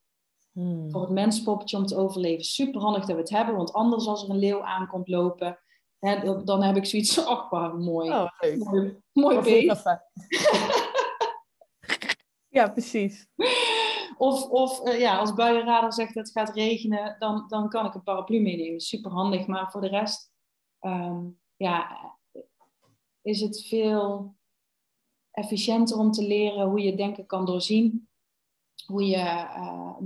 Hmm. 0.52 0.92
Voor 0.92 1.02
het 1.02 1.10
menspoppetje 1.10 1.78
om 1.78 1.86
te 1.86 1.98
overleven. 1.98 2.46
Super 2.46 2.82
handig 2.82 3.06
dat 3.06 3.16
we 3.16 3.22
het 3.22 3.30
hebben, 3.30 3.56
want 3.56 3.74
anders 3.74 4.08
als 4.08 4.24
er 4.24 4.30
een 4.30 4.38
leeuw 4.38 4.64
aankomt 4.64 5.08
lopen, 5.08 5.60
hè, 6.00 6.44
dan 6.44 6.64
heb 6.64 6.76
ik 6.76 6.86
zoiets 6.86 7.20
ach, 7.26 7.52
oh, 7.52 7.74
mooi. 7.74 8.10
Oh. 8.10 8.30
Mooi, 8.58 8.98
mooi 9.14 9.42
beest. 9.42 9.86
ja, 12.58 12.70
precies. 12.70 13.28
Of, 14.18 14.50
of 14.50 14.88
uh, 14.88 15.00
ja, 15.00 15.18
als 15.18 15.34
buienradar 15.34 15.94
zegt 15.94 16.14
dat 16.14 16.28
het 16.28 16.38
gaat 16.38 16.56
regenen, 16.56 17.16
dan, 17.20 17.46
dan 17.48 17.70
kan 17.70 17.86
ik 17.86 17.94
een 17.94 18.04
paraplu 18.04 18.42
meenemen. 18.42 18.80
Super 18.80 19.12
handig, 19.12 19.48
maar 19.48 19.72
voor 19.72 19.82
de 19.82 19.88
rest 19.88 20.32
ehm, 20.80 21.26
ja, 21.56 22.16
is 23.22 23.42
het 23.42 23.68
veel 23.68 24.37
efficiënter 25.38 25.98
om 25.98 26.12
te 26.12 26.28
leren 26.28 26.70
hoe 26.70 26.82
je 26.82 26.96
denken 26.96 27.26
kan 27.26 27.46
doorzien. 27.46 28.10
Hoe 28.86 29.04
je, 29.04 29.18
uh, 29.18 29.98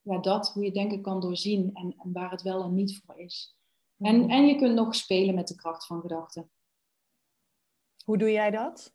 ja, 0.00 0.18
dat, 0.18 0.52
hoe 0.52 0.64
je 0.64 0.72
denken 0.72 1.02
kan 1.02 1.20
doorzien 1.20 1.70
en, 1.74 1.94
en, 1.98 2.12
waar 2.12 2.30
het 2.30 2.42
wel 2.42 2.62
en 2.62 2.74
niet 2.74 3.02
voor 3.04 3.18
is. 3.18 3.56
En, 3.98 4.20
mhm. 4.20 4.30
en 4.30 4.46
je 4.46 4.56
kunt 4.56 4.74
nog 4.74 4.94
spelen 4.94 5.34
met 5.34 5.48
de 5.48 5.54
kracht 5.54 5.86
van 5.86 6.00
gedachten. 6.00 6.50
Hoe 8.04 8.18
doe 8.18 8.30
jij 8.30 8.50
dat? 8.50 8.94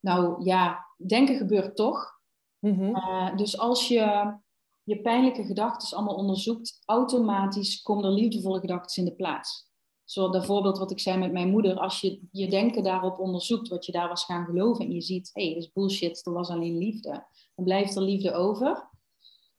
Nou 0.00 0.44
ja, 0.44 0.86
denken 0.96 1.36
gebeurt 1.36 1.76
toch. 1.76 2.20
Mhm. 2.58 2.94
Eh, 2.94 3.36
dus 3.36 3.58
als 3.58 3.88
je 3.88 4.36
je 4.82 5.00
pijnlijke 5.00 5.44
gedachten 5.44 5.96
allemaal 5.96 6.16
onderzoekt, 6.16 6.82
automatisch 6.84 7.82
komen 7.82 8.04
er 8.04 8.10
liefdevolle 8.10 8.60
gedachten 8.60 9.02
in 9.02 9.08
de 9.08 9.16
plaats. 9.16 9.67
Zoals 10.10 10.32
dat 10.32 10.46
voorbeeld 10.46 10.78
wat 10.78 10.90
ik 10.90 11.00
zei 11.00 11.18
met 11.18 11.32
mijn 11.32 11.50
moeder, 11.50 11.78
als 11.78 12.00
je 12.00 12.20
je 12.32 12.48
denken 12.48 12.82
daarop 12.82 13.18
onderzoekt, 13.18 13.68
wat 13.68 13.86
je 13.86 13.92
daar 13.92 14.08
was 14.08 14.24
gaan 14.24 14.44
geloven 14.44 14.84
en 14.84 14.92
je 14.92 15.00
ziet, 15.00 15.30
hé, 15.32 15.44
hey, 15.44 15.54
dat 15.54 15.62
is 15.62 15.72
bullshit, 15.72 16.26
er 16.26 16.32
was 16.32 16.48
alleen 16.48 16.78
liefde, 16.78 17.26
dan 17.54 17.64
blijft 17.64 17.96
er 17.96 18.02
liefde 18.02 18.32
over. 18.32 18.90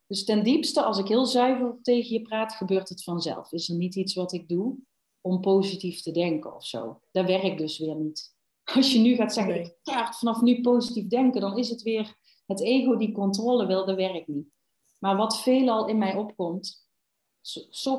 Dus 0.08 0.26
ten 0.26 0.44
diepste, 0.44 0.84
als 0.84 0.98
ik 0.98 1.08
heel 1.08 1.26
zuiver 1.26 1.80
tegen 1.82 2.14
je 2.14 2.22
praat, 2.22 2.54
gebeurt 2.54 2.90
het 2.90 3.04
vanzelf. 3.04 3.52
Is 3.52 3.70
er 3.70 3.76
niet 3.76 3.96
iets 3.96 4.14
wat 4.14 4.34
ik 4.34 4.48
doe 4.48 4.78
om 5.22 5.42
positief 5.42 6.02
te 6.02 6.12
denken 6.12 6.56
of 6.56 6.66
zo. 6.66 7.02
Dat 7.12 7.26
werkt 7.26 7.58
dus 7.58 7.78
weer 7.78 7.96
niet. 7.96 8.36
Als 8.76 8.94
je 8.94 9.00
nu 9.00 9.16
gaat 9.16 9.34
zeggen, 9.34 9.54
nee. 9.54 9.64
ik 9.64 9.78
ga 9.82 10.14
vanaf 10.14 10.42
nu 10.42 10.62
positief 10.62 11.08
denken, 11.08 11.42
dan 11.42 11.58
is 11.58 11.70
het 11.70 11.82
weer 11.82 12.16
het 12.46 12.62
ego 12.62 12.98
die 12.98 13.12
controle 13.12 13.66
wil, 13.66 13.86
dat 13.86 13.96
werkt 13.96 14.28
niet. 14.28 14.48
Maar 15.00 15.18
wat 15.18 15.42
veelal 15.42 15.88
in 15.88 15.98
mij 15.98 16.16
opkomt, 16.16 16.88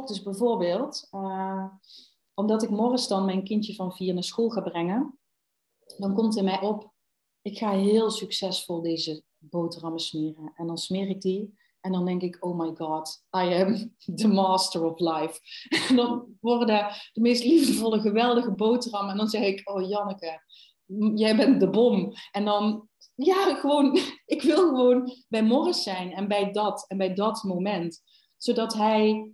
dus 0.07 0.23
bijvoorbeeld, 0.23 1.09
uh, 1.11 1.65
omdat 2.41 2.63
ik 2.63 2.71
morgens 2.71 3.09
dan 3.09 3.25
mijn 3.25 3.45
kindje 3.45 3.75
van 3.75 3.93
vier 3.93 4.15
naar 4.15 4.25
school 4.25 4.49
ga 4.49 4.61
brengen, 4.61 5.19
dan 5.99 6.15
komt 6.15 6.37
in 6.37 6.45
mij 6.45 6.61
op, 6.61 6.93
ik 7.43 7.59
ga 7.59 7.71
heel 7.71 8.11
succesvol 8.11 8.83
deze 8.83 9.23
boterhammen 9.39 10.01
smeren. 10.01 10.53
En 10.55 10.67
dan 10.67 10.79
smeer 10.79 11.09
ik 11.09 11.21
die 11.21 11.59
en 11.81 11.93
dan 11.93 12.05
denk 12.05 12.23
ik, 12.23 12.37
oh 12.41 12.59
my 12.59 12.75
god, 12.77 13.25
I 13.37 13.55
am 13.55 13.95
the 14.21 14.29
master 14.29 14.85
of 14.85 14.99
life. 14.99 15.41
En 15.89 15.97
dan 15.97 16.37
worden 16.41 16.93
de 17.13 17.21
meest 17.21 17.45
liefdevolle, 17.45 18.01
geweldige 18.01 18.55
boterhammen. 18.55 19.11
En 19.13 19.19
dan 19.19 19.29
zeg 19.29 19.43
ik, 19.43 19.71
oh 19.71 19.89
Janneke, 19.89 20.43
jij 21.15 21.37
bent 21.37 21.61
de 21.61 21.71
bom. 21.71 22.13
En 22.33 22.45
dan, 22.45 22.89
ja, 23.15 23.55
gewoon, 23.55 23.99
ik 24.27 24.43
wil 24.43 24.69
gewoon 24.69 25.13
bij 25.29 25.43
Morris 25.43 25.83
zijn 25.83 26.13
en 26.13 26.29
bij 26.29 26.53
dat 26.53 26.85
en 26.89 26.99
bij 26.99 27.15
dat 27.15 27.43
moment. 27.43 28.03
Zodat 28.37 28.75
hij 28.75 29.31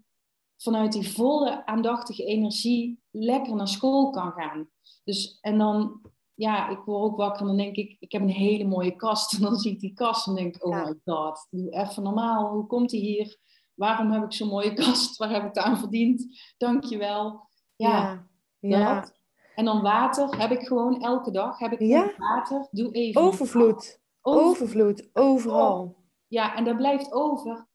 vanuit 0.57 0.93
die 0.93 1.11
volle 1.11 1.67
aandachtige 1.67 2.25
energie 2.25 3.01
lekker 3.11 3.55
naar 3.55 3.69
school 3.69 4.11
kan 4.11 4.33
gaan. 4.33 4.69
Dus, 5.05 5.39
en 5.41 5.59
dan, 5.59 6.01
ja, 6.35 6.69
ik 6.69 6.79
word 6.85 7.03
ook 7.03 7.17
wakker 7.17 7.41
en 7.41 7.47
dan 7.47 7.57
denk 7.57 7.77
ik, 7.77 7.97
ik 7.99 8.13
heb 8.13 8.23
een 8.23 8.29
hele 8.29 8.65
mooie 8.65 8.97
kast. 8.97 9.33
En 9.37 9.43
dan 9.43 9.57
zie 9.57 9.73
ik 9.73 9.81
die 9.81 9.93
kast 9.93 10.27
en 10.27 10.35
denk 10.35 10.65
oh 10.67 10.85
my 10.85 10.95
god, 11.05 11.47
doe 11.51 11.71
even 11.71 12.03
normaal. 12.03 12.53
Hoe 12.53 12.67
komt 12.67 12.91
die 12.91 13.01
hier? 13.01 13.39
Waarom 13.75 14.11
heb 14.11 14.25
ik 14.25 14.33
zo'n 14.33 14.49
mooie 14.49 14.73
kast? 14.83 15.17
Waar 15.17 15.31
heb 15.31 15.43
ik 15.43 15.49
het 15.55 15.59
aan 15.59 15.79
verdiend? 15.79 16.27
Dankjewel. 16.57 17.49
Ja, 17.77 18.27
ja. 18.59 18.79
ja. 18.79 19.15
En 19.55 19.65
dan 19.65 19.83
water 19.83 20.39
heb 20.39 20.51
ik 20.51 20.67
gewoon 20.67 21.03
elke 21.03 21.31
dag. 21.31 21.59
Heb 21.59 21.73
ik 21.73 21.81
ja. 21.81 22.15
water. 22.17 22.69
Doe 22.71 22.93
even. 22.93 23.21
Overvloed. 23.21 24.01
Overvloed. 24.21 25.11
Overal. 25.13 25.97
Ja, 26.27 26.55
en 26.55 26.65
dat 26.65 26.77
blijft 26.77 27.13
over. 27.13 27.66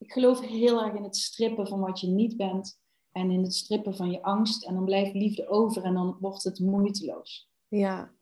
Ik 0.00 0.12
geloof 0.12 0.40
heel 0.40 0.82
erg 0.84 0.94
in 0.94 1.02
het 1.02 1.16
strippen 1.16 1.66
van 1.66 1.80
wat 1.80 2.00
je 2.00 2.06
niet 2.06 2.36
bent. 2.36 2.80
En 3.12 3.30
in 3.30 3.42
het 3.42 3.54
strippen 3.54 3.96
van 3.96 4.10
je 4.10 4.22
angst. 4.22 4.66
En 4.66 4.74
dan 4.74 4.84
blijft 4.84 5.14
liefde 5.14 5.48
over 5.48 5.82
en 5.82 5.94
dan 5.94 6.16
wordt 6.20 6.44
het 6.44 6.58
moeiteloos. 6.58 7.50
Ja. 7.68 8.12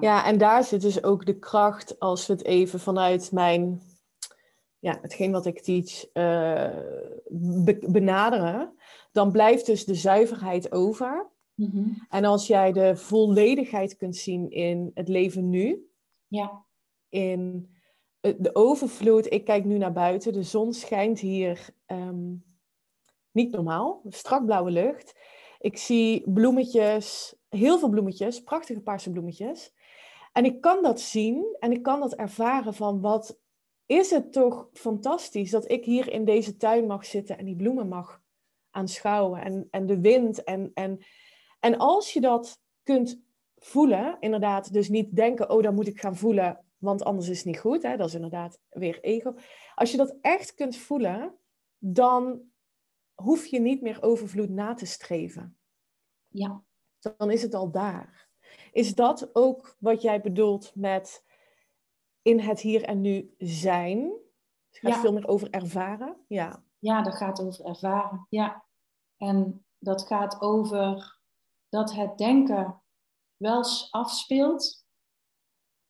Ja, 0.00 0.24
en 0.24 0.38
daar 0.38 0.64
zit 0.64 0.80
dus 0.80 1.02
ook 1.02 1.26
de 1.26 1.38
kracht 1.38 1.98
als 1.98 2.26
we 2.26 2.32
het 2.32 2.44
even 2.44 2.80
vanuit 2.80 3.32
mijn, 3.32 3.80
ja, 4.78 4.98
hetgeen 5.02 5.32
wat 5.32 5.46
ik 5.46 5.60
teach, 5.60 6.06
uh, 6.14 6.78
benaderen. 7.80 8.72
Dan 9.12 9.32
blijft 9.32 9.66
dus 9.66 9.84
de 9.84 9.94
zuiverheid 9.94 10.72
over. 10.72 11.30
Mhm. 11.54 11.88
En 12.08 12.24
als 12.24 12.46
jij 12.46 12.72
de 12.72 12.96
volledigheid 12.96 13.96
kunt 13.96 14.16
zien 14.16 14.50
in 14.50 14.90
het 14.94 15.08
leven 15.08 15.50
nu, 15.50 15.90
ja. 16.26 16.64
in 17.08 17.70
de 18.20 18.50
overvloed, 18.52 19.32
ik 19.32 19.44
kijk 19.44 19.64
nu 19.64 19.78
naar 19.78 19.92
buiten, 19.92 20.32
de 20.32 20.42
zon 20.42 20.72
schijnt 20.72 21.20
hier 21.20 21.68
ehm, 21.86 22.34
niet 23.30 23.50
normaal, 23.50 24.02
strak 24.08 24.44
blauwe 24.44 24.70
lucht. 24.70 25.16
Ik 25.58 25.76
zie 25.76 26.30
bloemetjes, 26.30 27.36
heel 27.48 27.78
veel 27.78 27.88
bloemetjes, 27.88 28.42
prachtige 28.42 28.80
paarse 28.80 29.10
bloemetjes. 29.10 29.72
En 30.32 30.44
ik 30.44 30.60
kan 30.60 30.82
dat 30.82 31.00
zien 31.00 31.56
en 31.58 31.72
ik 31.72 31.82
kan 31.82 32.00
dat 32.00 32.14
ervaren 32.14 32.74
van 32.74 33.00
wat 33.00 33.38
is 33.86 34.10
het 34.10 34.32
toch 34.32 34.68
fantastisch 34.72 35.50
dat 35.50 35.70
ik 35.70 35.84
hier 35.84 36.12
in 36.12 36.24
deze 36.24 36.56
tuin 36.56 36.86
mag 36.86 37.04
zitten 37.04 37.38
en 37.38 37.44
die 37.44 37.56
bloemen 37.56 37.88
mag 37.88 38.22
aanschouwen 38.70 39.42
en, 39.42 39.68
en 39.70 39.86
de 39.86 40.00
wind. 40.00 40.44
En, 40.44 40.70
en, 40.74 40.98
en 41.60 41.78
als 41.78 42.12
je 42.12 42.20
dat 42.20 42.60
kunt 42.82 43.20
voelen, 43.56 44.16
inderdaad, 44.20 44.72
dus 44.72 44.88
niet 44.88 45.16
denken, 45.16 45.50
oh 45.50 45.62
dan 45.62 45.74
moet 45.74 45.86
ik 45.86 46.00
gaan 46.00 46.16
voelen 46.16 46.64
want 46.78 47.04
anders 47.04 47.28
is 47.28 47.36
het 47.36 47.46
niet 47.46 47.58
goed. 47.58 47.82
Hè? 47.82 47.96
Dat 47.96 48.08
is 48.08 48.14
inderdaad 48.14 48.60
weer 48.68 49.00
ego. 49.00 49.34
Als 49.74 49.90
je 49.90 49.96
dat 49.96 50.16
echt 50.20 50.54
kunt 50.54 50.76
voelen, 50.76 51.38
dan 51.78 52.42
hoef 53.14 53.46
je 53.46 53.60
niet 53.60 53.82
meer 53.82 54.02
overvloed 54.02 54.50
na 54.50 54.74
te 54.74 54.86
streven. 54.86 55.58
Ja. 56.28 56.62
Dan 56.98 57.30
is 57.30 57.42
het 57.42 57.54
al 57.54 57.70
daar. 57.70 58.28
Is 58.72 58.94
dat 58.94 59.30
ook 59.32 59.76
wat 59.78 60.02
jij 60.02 60.20
bedoelt 60.20 60.74
met 60.74 61.24
in 62.22 62.40
het 62.40 62.60
hier 62.60 62.82
en 62.82 63.00
nu 63.00 63.34
zijn? 63.38 63.98
Het 64.68 64.78
gaat 64.78 64.94
ja. 64.94 65.00
veel 65.00 65.12
meer 65.12 65.28
over 65.28 65.50
ervaren. 65.50 66.16
Ja. 66.28 66.64
ja, 66.78 67.02
dat 67.02 67.14
gaat 67.16 67.40
over 67.40 67.64
ervaren. 67.64 68.26
Ja. 68.28 68.64
En 69.16 69.64
dat 69.78 70.06
gaat 70.06 70.40
over 70.40 71.18
dat 71.68 71.92
het 71.92 72.18
denken 72.18 72.82
wel 73.36 73.64
afspeelt, 73.90 74.86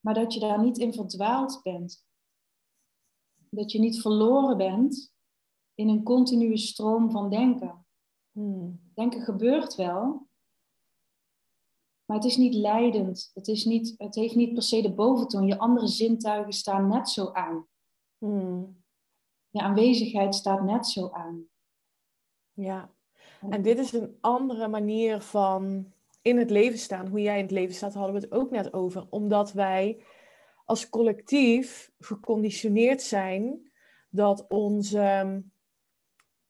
maar 0.00 0.14
dat 0.14 0.34
je 0.34 0.40
daar 0.40 0.60
niet 0.60 0.78
in 0.78 0.92
verdwaald 0.92 1.60
bent. 1.62 2.06
Dat 3.50 3.72
je 3.72 3.78
niet 3.78 4.00
verloren 4.00 4.56
bent 4.56 5.12
in 5.74 5.88
een 5.88 6.02
continue 6.02 6.56
stroom 6.56 7.10
van 7.10 7.30
denken. 7.30 7.86
Hmm. 8.30 8.80
Denken 8.94 9.22
gebeurt 9.22 9.74
wel, 9.74 10.28
maar 12.04 12.16
het 12.16 12.26
is 12.26 12.36
niet 12.36 12.54
leidend. 12.54 13.30
Het, 13.34 13.48
is 13.48 13.64
niet, 13.64 13.94
het 13.96 14.14
heeft 14.14 14.34
niet 14.34 14.52
per 14.52 14.62
se 14.62 14.82
de 14.82 14.94
boventoon. 14.94 15.46
Je 15.46 15.58
andere 15.58 15.86
zintuigen 15.86 16.52
staan 16.52 16.88
net 16.88 17.08
zo 17.08 17.32
aan. 17.32 17.66
Hmm. 18.18 18.82
Je 19.50 19.60
aanwezigheid 19.60 20.34
staat 20.34 20.62
net 20.62 20.86
zo 20.86 21.10
aan. 21.10 21.48
Ja, 22.52 22.90
en 23.40 23.62
dit 23.62 23.78
is 23.78 23.92
een 23.92 24.16
andere 24.20 24.68
manier 24.68 25.20
van 25.20 25.92
in 26.22 26.38
het 26.38 26.50
leven 26.50 26.78
staan, 26.78 27.08
hoe 27.08 27.20
jij 27.20 27.36
in 27.36 27.42
het 27.42 27.50
leven 27.50 27.74
staat, 27.74 27.94
hadden 27.94 28.14
we 28.14 28.20
het 28.20 28.32
ook 28.32 28.50
net 28.50 28.72
over. 28.72 29.06
Omdat 29.10 29.52
wij 29.52 30.02
als 30.64 30.88
collectief 30.88 31.92
geconditioneerd 31.98 33.02
zijn 33.02 33.70
dat 34.10 34.46
onze 34.48 35.00
ehm, 35.00 35.40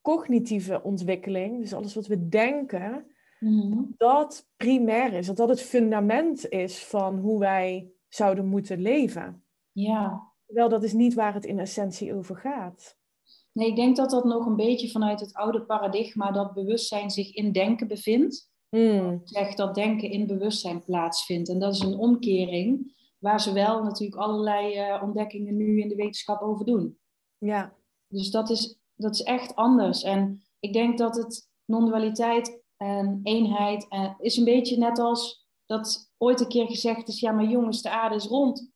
cognitieve 0.01 0.83
ontwikkeling, 0.83 1.59
dus 1.59 1.73
alles 1.73 1.95
wat 1.95 2.07
we 2.07 2.27
denken, 2.27 3.05
mhm. 3.39 3.83
dat 3.97 4.47
primair 4.57 5.13
is. 5.13 5.27
Dat 5.27 5.37
dat 5.37 5.49
het 5.49 5.61
fundament 5.61 6.49
is 6.49 6.85
van 6.85 7.17
hoe 7.17 7.39
wij 7.39 7.91
zouden 8.07 8.45
moeten 8.45 8.81
leven. 8.81 9.43
Ja. 9.71 10.27
Wel, 10.45 10.69
dat 10.69 10.83
is 10.83 10.93
niet 10.93 11.13
waar 11.13 11.33
het 11.33 11.45
in 11.45 11.59
essentie 11.59 12.13
over 12.13 12.35
gaat. 12.35 12.97
Nee, 13.51 13.69
ik 13.69 13.75
denk 13.75 13.95
dat 13.95 14.09
dat 14.09 14.23
nog 14.23 14.45
een 14.45 14.55
beetje 14.55 14.89
vanuit 14.89 15.19
het 15.19 15.33
oude 15.33 15.61
paradigma 15.61 16.31
dat 16.31 16.53
bewustzijn 16.53 17.09
zich 17.09 17.33
in 17.33 17.51
denken 17.51 17.87
bevindt. 17.87 18.48
Mm. 18.69 19.21
Zegt 19.23 19.57
dat 19.57 19.75
denken 19.75 20.09
in 20.09 20.27
bewustzijn 20.27 20.83
plaatsvindt. 20.83 21.49
En 21.49 21.59
dat 21.59 21.73
is 21.73 21.79
een 21.79 21.97
omkering 21.97 22.97
waar 23.19 23.41
ze 23.41 23.53
wel 23.53 23.83
natuurlijk 23.83 24.21
allerlei 24.21 24.93
uh, 24.93 25.03
ontdekkingen 25.03 25.55
nu 25.55 25.81
in 25.81 25.87
de 25.87 25.95
wetenschap 25.95 26.41
over 26.41 26.65
doen. 26.65 26.99
Ja. 27.37 27.73
Dus 28.07 28.31
dat 28.31 28.49
is, 28.49 28.79
dat 28.95 29.13
is 29.13 29.23
echt 29.23 29.55
anders. 29.55 30.03
En 30.03 30.43
ik 30.59 30.73
denk 30.73 30.97
dat 30.97 31.15
het 31.15 31.49
non-dualiteit 31.65 32.63
en 32.77 33.19
eenheid 33.23 33.87
en 33.87 34.05
eh, 34.05 34.13
is 34.19 34.37
een 34.37 34.43
beetje 34.43 34.77
net 34.77 34.99
als 34.99 35.47
dat 35.65 36.11
ooit 36.17 36.39
een 36.39 36.47
keer 36.47 36.67
gezegd 36.67 37.07
is, 37.07 37.19
ja 37.19 37.31
maar 37.31 37.45
jongens, 37.45 37.81
de 37.81 37.89
aarde 37.89 38.15
is 38.15 38.25
rond. 38.25 38.71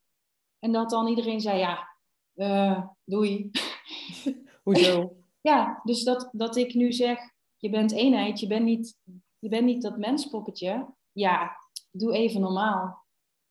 En 0.60 0.72
dat 0.72 0.90
dan 0.90 1.08
iedereen 1.08 1.42
zei, 1.42 1.58
ja, 1.58 1.98
uh, 2.36 2.86
doei. 3.06 3.52
Hoezo? 4.64 5.16
ja, 5.42 5.82
dus 5.84 6.04
dat, 6.04 6.30
dat 6.32 6.56
ik 6.56 6.74
nu 6.74 6.92
zeg, 6.92 7.20
je 7.58 7.70
bent 7.70 7.92
eenheid, 7.92 8.40
je 8.40 8.48
bent 8.48 8.66
niet 8.66 8.98
je 9.44 9.50
bent 9.50 9.66
niet 9.66 9.82
dat 9.82 9.98
menspoppetje. 9.98 10.88
Ja, 11.12 11.58
doe 11.92 12.14
even 12.14 12.42
normaal. 12.42 13.06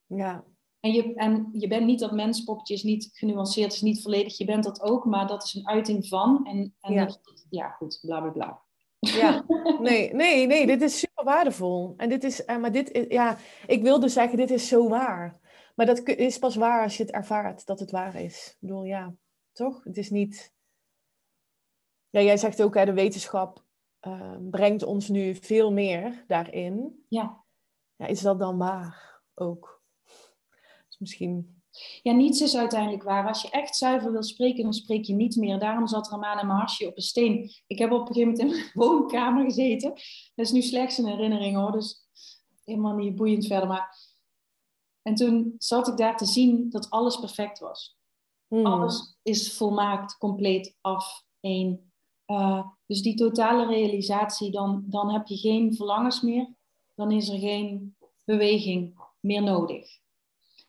Ja. 0.07 0.45
En 0.81 0.93
je, 0.93 1.15
en 1.15 1.49
je 1.53 1.69
bent 1.69 1.87
niet 1.87 1.99
dat 2.01 2.13
menspoppetje, 2.13 2.75
is 2.75 2.83
niet 2.83 3.11
genuanceerd, 3.13 3.73
is 3.73 3.81
niet 3.81 4.03
volledig. 4.03 4.39
Je 4.39 4.45
bent 4.45 4.65
dat 4.65 4.81
ook, 4.83 5.05
maar 5.05 5.27
dat 5.27 5.45
is 5.45 5.55
een 5.55 5.69
uiting 5.69 6.09
van. 6.09 6.47
En, 6.47 6.75
en 6.81 6.93
ja. 6.93 7.05
Dat, 7.05 7.47
ja, 7.51 7.69
goed, 7.69 7.99
bla 8.01 8.21
bla 8.21 8.31
bla. 8.31 8.63
Ja, 8.99 9.45
nee, 9.81 10.15
nee, 10.15 10.47
nee, 10.47 10.67
dit 10.67 10.83
is 10.83 10.99
super 10.99 11.25
waardevol. 11.25 11.95
En 11.97 12.09
dit 12.09 12.25
is, 12.25 12.47
uh, 12.47 12.57
maar 12.57 12.73
dit 12.73 12.91
is, 12.91 13.05
ja, 13.09 13.39
ik 13.67 13.83
wilde 13.83 14.09
zeggen, 14.09 14.37
dit 14.37 14.51
is 14.51 14.69
zo 14.69 14.89
waar. 14.89 15.41
Maar 15.75 15.87
dat 15.87 16.09
is 16.09 16.39
pas 16.39 16.57
waar 16.57 16.83
als 16.83 16.97
je 16.97 17.03
het 17.03 17.13
ervaart 17.13 17.67
dat 17.67 17.81
het 17.81 17.91
waar 17.91 18.15
is. 18.15 18.49
Ik 18.49 18.57
bedoel, 18.61 18.85
ja, 18.85 19.15
toch? 19.53 19.85
Het 19.85 19.97
is 19.97 20.11
niet. 20.11 20.53
Ja, 22.11 22.21
jij 22.21 22.37
zegt 22.37 22.63
ook, 22.63 22.75
hè, 22.75 22.85
de 22.85 22.93
wetenschap 22.93 23.65
uh, 24.07 24.37
brengt 24.51 24.83
ons 24.83 25.09
nu 25.09 25.35
veel 25.35 25.73
meer 25.73 26.25
daarin. 26.27 27.05
Ja. 27.09 27.45
Ja, 27.97 28.07
is 28.07 28.21
dat 28.21 28.39
dan 28.39 28.59
waar 28.59 29.21
ook? 29.35 29.83
Dus 30.89 30.99
misschien 30.99 31.63
ja, 32.03 32.13
niets 32.13 32.41
is 32.41 32.57
uiteindelijk 32.57 33.03
waar. 33.03 33.29
Als 33.29 33.43
je 33.43 33.51
echt 33.51 33.77
zuiver 33.77 34.13
wil 34.13 34.23
spreken, 34.23 34.63
dan 34.63 34.73
spreek 34.73 35.05
je 35.05 35.15
niet 35.15 35.37
meer. 35.37 35.59
Daarom 35.59 35.87
zat 35.87 36.09
Ramana 36.09 36.43
Maharshi 36.43 36.87
op 36.87 36.97
een 36.97 37.03
steen. 37.03 37.51
Ik 37.67 37.79
heb 37.79 37.93
op 37.93 38.01
een 38.01 38.15
gegeven 38.15 38.29
moment 38.29 38.41
in 38.41 38.47
mijn 38.49 38.71
woonkamer 38.89 39.45
gezeten. 39.45 39.91
Dat 40.35 40.47
is 40.47 40.53
nu 40.53 40.63
slechts 40.63 40.99
een 40.99 41.07
herinnering 41.07 41.57
hoor, 41.57 41.73
dus 41.73 42.07
helemaal 42.65 42.95
niet 42.95 43.17
boeiend 43.17 43.47
verder. 43.47 43.69
Maar... 43.69 44.11
En 45.03 45.15
toen 45.15 45.55
zat 45.59 45.89
ik 45.89 45.97
daar 45.97 46.17
te 46.17 46.27
zien 46.27 46.71
dat 46.71 46.91
alles 46.91 47.21
perfect 47.21 47.59
was. 47.59 47.99
Hmm. 48.49 48.67
Alles 48.67 49.19
is 49.23 49.57
volmaakt, 49.57 50.17
compleet, 50.19 50.77
af, 50.81 51.25
één. 51.41 51.92
Uh, 52.33 52.67
dus 52.87 53.03
die 53.03 53.15
totale 53.15 53.67
realisatie, 53.67 54.51
dan, 54.51 54.85
dan 54.87 55.11
heb 55.11 55.27
je 55.27 55.37
geen 55.37 55.75
verlangens 55.75 56.21
meer. 56.21 56.55
Dan 56.95 57.11
is 57.11 57.29
er 57.29 57.39
geen 57.39 57.97
beweging 58.25 58.95
meer 59.21 59.43
nodig. 59.43 60.01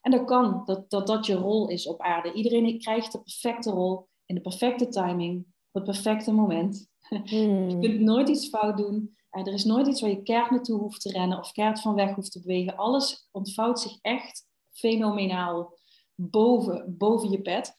En 0.02 0.12
dat 0.12 0.26
kan, 0.26 0.62
dat, 0.65 0.89
dat 0.89 1.08
dat 1.08 1.26
je 1.26 1.36
rol 1.36 1.67
is 1.67 1.88
op 1.88 2.02
aarde. 2.02 2.34
Iedereen 2.34 2.80
krijgt 2.80 3.12
de 3.12 3.21
perfecte 3.21 3.71
rol 3.71 4.08
in 4.26 4.36
de 4.36 4.41
perfecte 4.41 4.88
timing, 4.88 5.39
op 5.39 5.73
het 5.73 5.84
perfecte 5.84 6.32
moment. 6.32 6.88
Hmm. 7.23 7.69
Je 7.69 7.80
kunt 7.80 7.99
nooit 7.99 8.30
iets 8.30 8.47
fout 8.49 8.78
doen. 8.78 9.17
Er 9.30 9.54
is 9.54 9.65
nooit 9.65 9.88
iets 9.88 10.02
waar 10.02 10.10
je 10.10 10.23
keihard 10.23 10.52
naartoe 10.52 10.80
hoeft 10.80 11.02
te 11.02 11.12
rennen 11.12 11.38
of 11.38 11.52
keihard 11.52 11.82
van 11.82 11.95
weg 11.95 12.15
hoeft 12.15 12.32
te 12.32 12.41
bewegen. 12.41 12.78
Alles 12.78 13.28
ontvouwt 13.32 13.80
zich 13.80 13.97
echt 14.02 14.47
fenomenaal 14.71 15.78
boven, 16.15 16.97
boven 16.97 17.32
je 17.32 17.41
pet. 17.41 17.76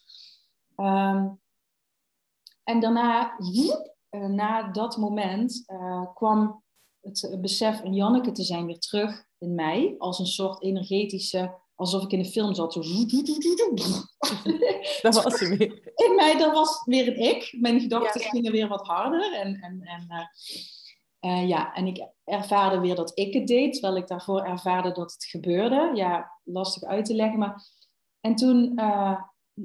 Ehm, 0.77 1.29
en 2.64 2.81
daarna, 2.81 3.38
uh, 4.11 4.27
na 4.27 4.72
dat 4.72 4.96
moment, 4.96 5.62
uh, 5.66 6.14
kwam 6.14 6.62
het 7.00 7.38
besef 7.40 7.83
een 7.83 7.94
Janneke 7.94 8.33
te 8.33 8.42
zijn 8.42 8.66
weer 8.66 8.79
terug 8.79 9.24
in 9.38 9.55
mij. 9.55 9.94
Als 9.98 10.18
een 10.18 10.27
soort 10.27 10.62
energetische 10.62 11.62
alsof 11.74 12.03
ik 12.03 12.12
in 12.12 12.18
een 12.18 12.24
film 12.24 12.55
zat. 12.55 12.72
Zo... 12.72 12.81
Dat 15.03 15.22
was 15.22 15.38
ze 15.38 15.57
weer. 15.57 15.92
In 15.94 16.14
mij, 16.14 16.38
dat 16.38 16.53
was 16.53 16.83
weer 16.85 17.09
een 17.09 17.18
ik. 17.18 17.57
Mijn 17.61 17.81
gedachten 17.81 18.20
gingen 18.20 18.53
weer 18.53 18.68
wat 18.68 18.87
harder. 18.87 19.35
En, 19.35 19.61
en, 19.61 19.81
en, 19.83 20.07
uh, 20.11 21.33
uh, 21.33 21.48
ja, 21.48 21.74
en 21.74 21.87
ik 21.87 22.07
ervaarde 22.24 22.81
weer 22.81 22.94
dat 22.94 23.12
ik 23.14 23.35
het 23.35 23.46
deed, 23.46 23.72
terwijl 23.72 23.96
ik 23.96 24.07
daarvoor 24.07 24.42
ervaarde 24.42 24.92
dat 24.92 25.12
het 25.12 25.24
gebeurde. 25.24 25.90
Ja, 25.94 26.38
lastig 26.44 26.83
uit 26.83 27.05
te 27.05 27.14
leggen. 27.14 27.38
Maar... 27.38 27.62
En 28.20 28.35
toen 28.35 28.72
uh, 28.77 29.22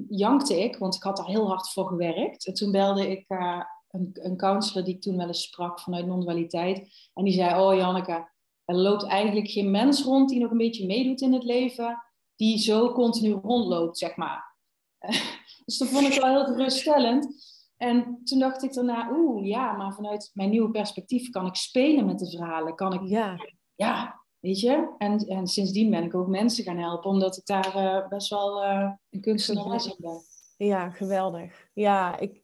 jankte 0.08 0.62
ik, 0.62 0.76
want 0.76 0.94
ik 0.94 1.02
had 1.02 1.16
daar 1.16 1.26
heel 1.26 1.46
hard 1.46 1.72
voor 1.72 1.86
gewerkt. 1.86 2.46
En 2.46 2.54
toen 2.54 2.70
belde 2.70 3.10
ik 3.10 3.24
een, 3.28 4.10
een 4.12 4.36
counselor 4.36 4.84
die 4.84 4.94
ik 4.94 5.00
toen 5.00 5.16
wel 5.16 5.26
eens 5.26 5.42
sprak 5.42 5.80
vanuit 5.80 6.06
non-dualiteit. 6.06 7.10
En 7.14 7.24
die 7.24 7.32
zei, 7.32 7.60
oh 7.60 7.74
Janneke, 7.74 8.30
er 8.64 8.74
loopt 8.74 9.04
eigenlijk 9.04 9.48
geen 9.48 9.70
mens 9.70 10.02
rond 10.02 10.28
die 10.28 10.40
nog 10.40 10.50
een 10.50 10.56
beetje 10.56 10.86
meedoet 10.86 11.20
in 11.20 11.32
het 11.32 11.44
leven, 11.44 12.02
die 12.36 12.58
zo 12.58 12.92
continu 12.92 13.32
rondloopt, 13.32 13.98
zeg 13.98 14.16
maar. 14.16 14.56
dus 15.64 15.78
dat 15.78 15.88
vond 15.88 16.06
ik 16.06 16.20
wel 16.20 16.30
heel 16.30 16.54
geruststellend. 16.54 17.48
En 17.76 18.20
toen 18.24 18.38
dacht 18.38 18.62
ik 18.62 18.72
daarna, 18.72 19.10
oeh, 19.12 19.46
ja, 19.46 19.72
maar 19.72 19.94
vanuit 19.94 20.30
mijn 20.34 20.50
nieuwe 20.50 20.70
perspectief 20.70 21.30
kan 21.30 21.46
ik 21.46 21.54
spelen 21.54 22.06
met 22.06 22.18
de 22.18 22.30
verhalen. 22.30 22.74
Kan 22.74 22.92
ik, 22.92 23.00
ja, 23.08 23.36
ja 23.74 24.19
weet 24.40 24.60
je? 24.60 24.94
En, 24.98 25.18
en 25.18 25.46
sindsdien 25.46 25.90
ben 25.90 26.04
ik 26.04 26.14
ook 26.14 26.28
mensen 26.28 26.64
gaan 26.64 26.78
helpen, 26.78 27.10
omdat 27.10 27.36
ik 27.36 27.46
daar 27.46 27.76
uh, 27.76 28.08
best 28.08 28.28
wel 28.28 28.64
uh, 28.64 28.92
een 29.10 29.20
kunstenaar 29.20 29.94
ben. 29.98 30.20
Ja, 30.56 30.90
geweldig. 30.90 31.68
Ja, 31.72 32.18
ik, 32.18 32.42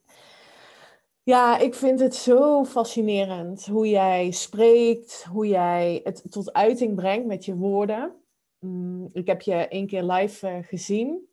ja, 1.22 1.58
ik 1.58 1.74
vind 1.74 2.00
het 2.00 2.14
zo 2.14 2.64
fascinerend 2.64 3.66
hoe 3.66 3.88
jij 3.88 4.30
spreekt, 4.30 5.24
hoe 5.24 5.46
jij 5.46 6.00
het 6.04 6.22
tot 6.30 6.52
uiting 6.52 6.94
brengt 6.94 7.26
met 7.26 7.44
je 7.44 7.56
woorden. 7.56 8.14
Mm, 8.58 9.08
ik 9.12 9.26
heb 9.26 9.42
je 9.42 9.54
één 9.54 9.86
keer 9.86 10.02
live 10.02 10.50
uh, 10.50 10.66
gezien 10.66 11.28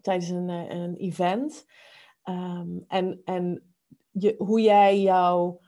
tijdens 0.00 0.28
een, 0.28 0.48
een 0.48 0.96
event. 0.96 1.66
Um, 2.24 2.84
en 2.88 3.20
en 3.24 3.74
je, 4.10 4.34
hoe 4.38 4.60
jij 4.60 5.00
jouw 5.00 5.60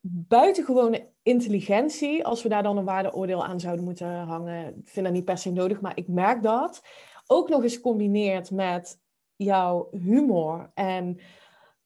buitengewone 0.00 1.14
intelligentie, 1.26 2.24
als 2.24 2.42
we 2.42 2.48
daar 2.48 2.62
dan 2.62 2.76
een 2.76 2.84
waardeoordeel 2.84 3.44
aan 3.44 3.60
zouden 3.60 3.84
moeten 3.84 4.16
hangen, 4.16 4.66
ik 4.66 4.88
vind 4.88 5.06
dat 5.06 5.14
niet 5.14 5.24
per 5.24 5.38
se 5.38 5.52
nodig, 5.52 5.80
maar 5.80 5.96
ik 5.96 6.08
merk 6.08 6.42
dat, 6.42 6.82
ook 7.26 7.48
nog 7.48 7.62
eens 7.62 7.80
combineert 7.80 8.50
met 8.50 8.98
jouw 9.36 9.88
humor 9.90 10.70
en 10.74 11.20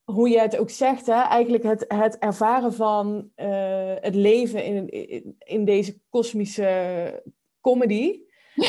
hoe 0.04 0.28
je 0.28 0.40
het 0.40 0.56
ook 0.56 0.70
zegt, 0.70 1.06
hè, 1.06 1.22
eigenlijk 1.22 1.64
het, 1.64 1.84
het 1.88 2.18
ervaren 2.18 2.74
van 2.74 3.30
uh, 3.36 3.94
het 4.00 4.14
leven 4.14 4.64
in, 4.64 4.88
in, 4.88 5.36
in, 5.38 5.64
deze 5.64 5.98
kosmische 6.08 7.22
comedy, 7.60 8.20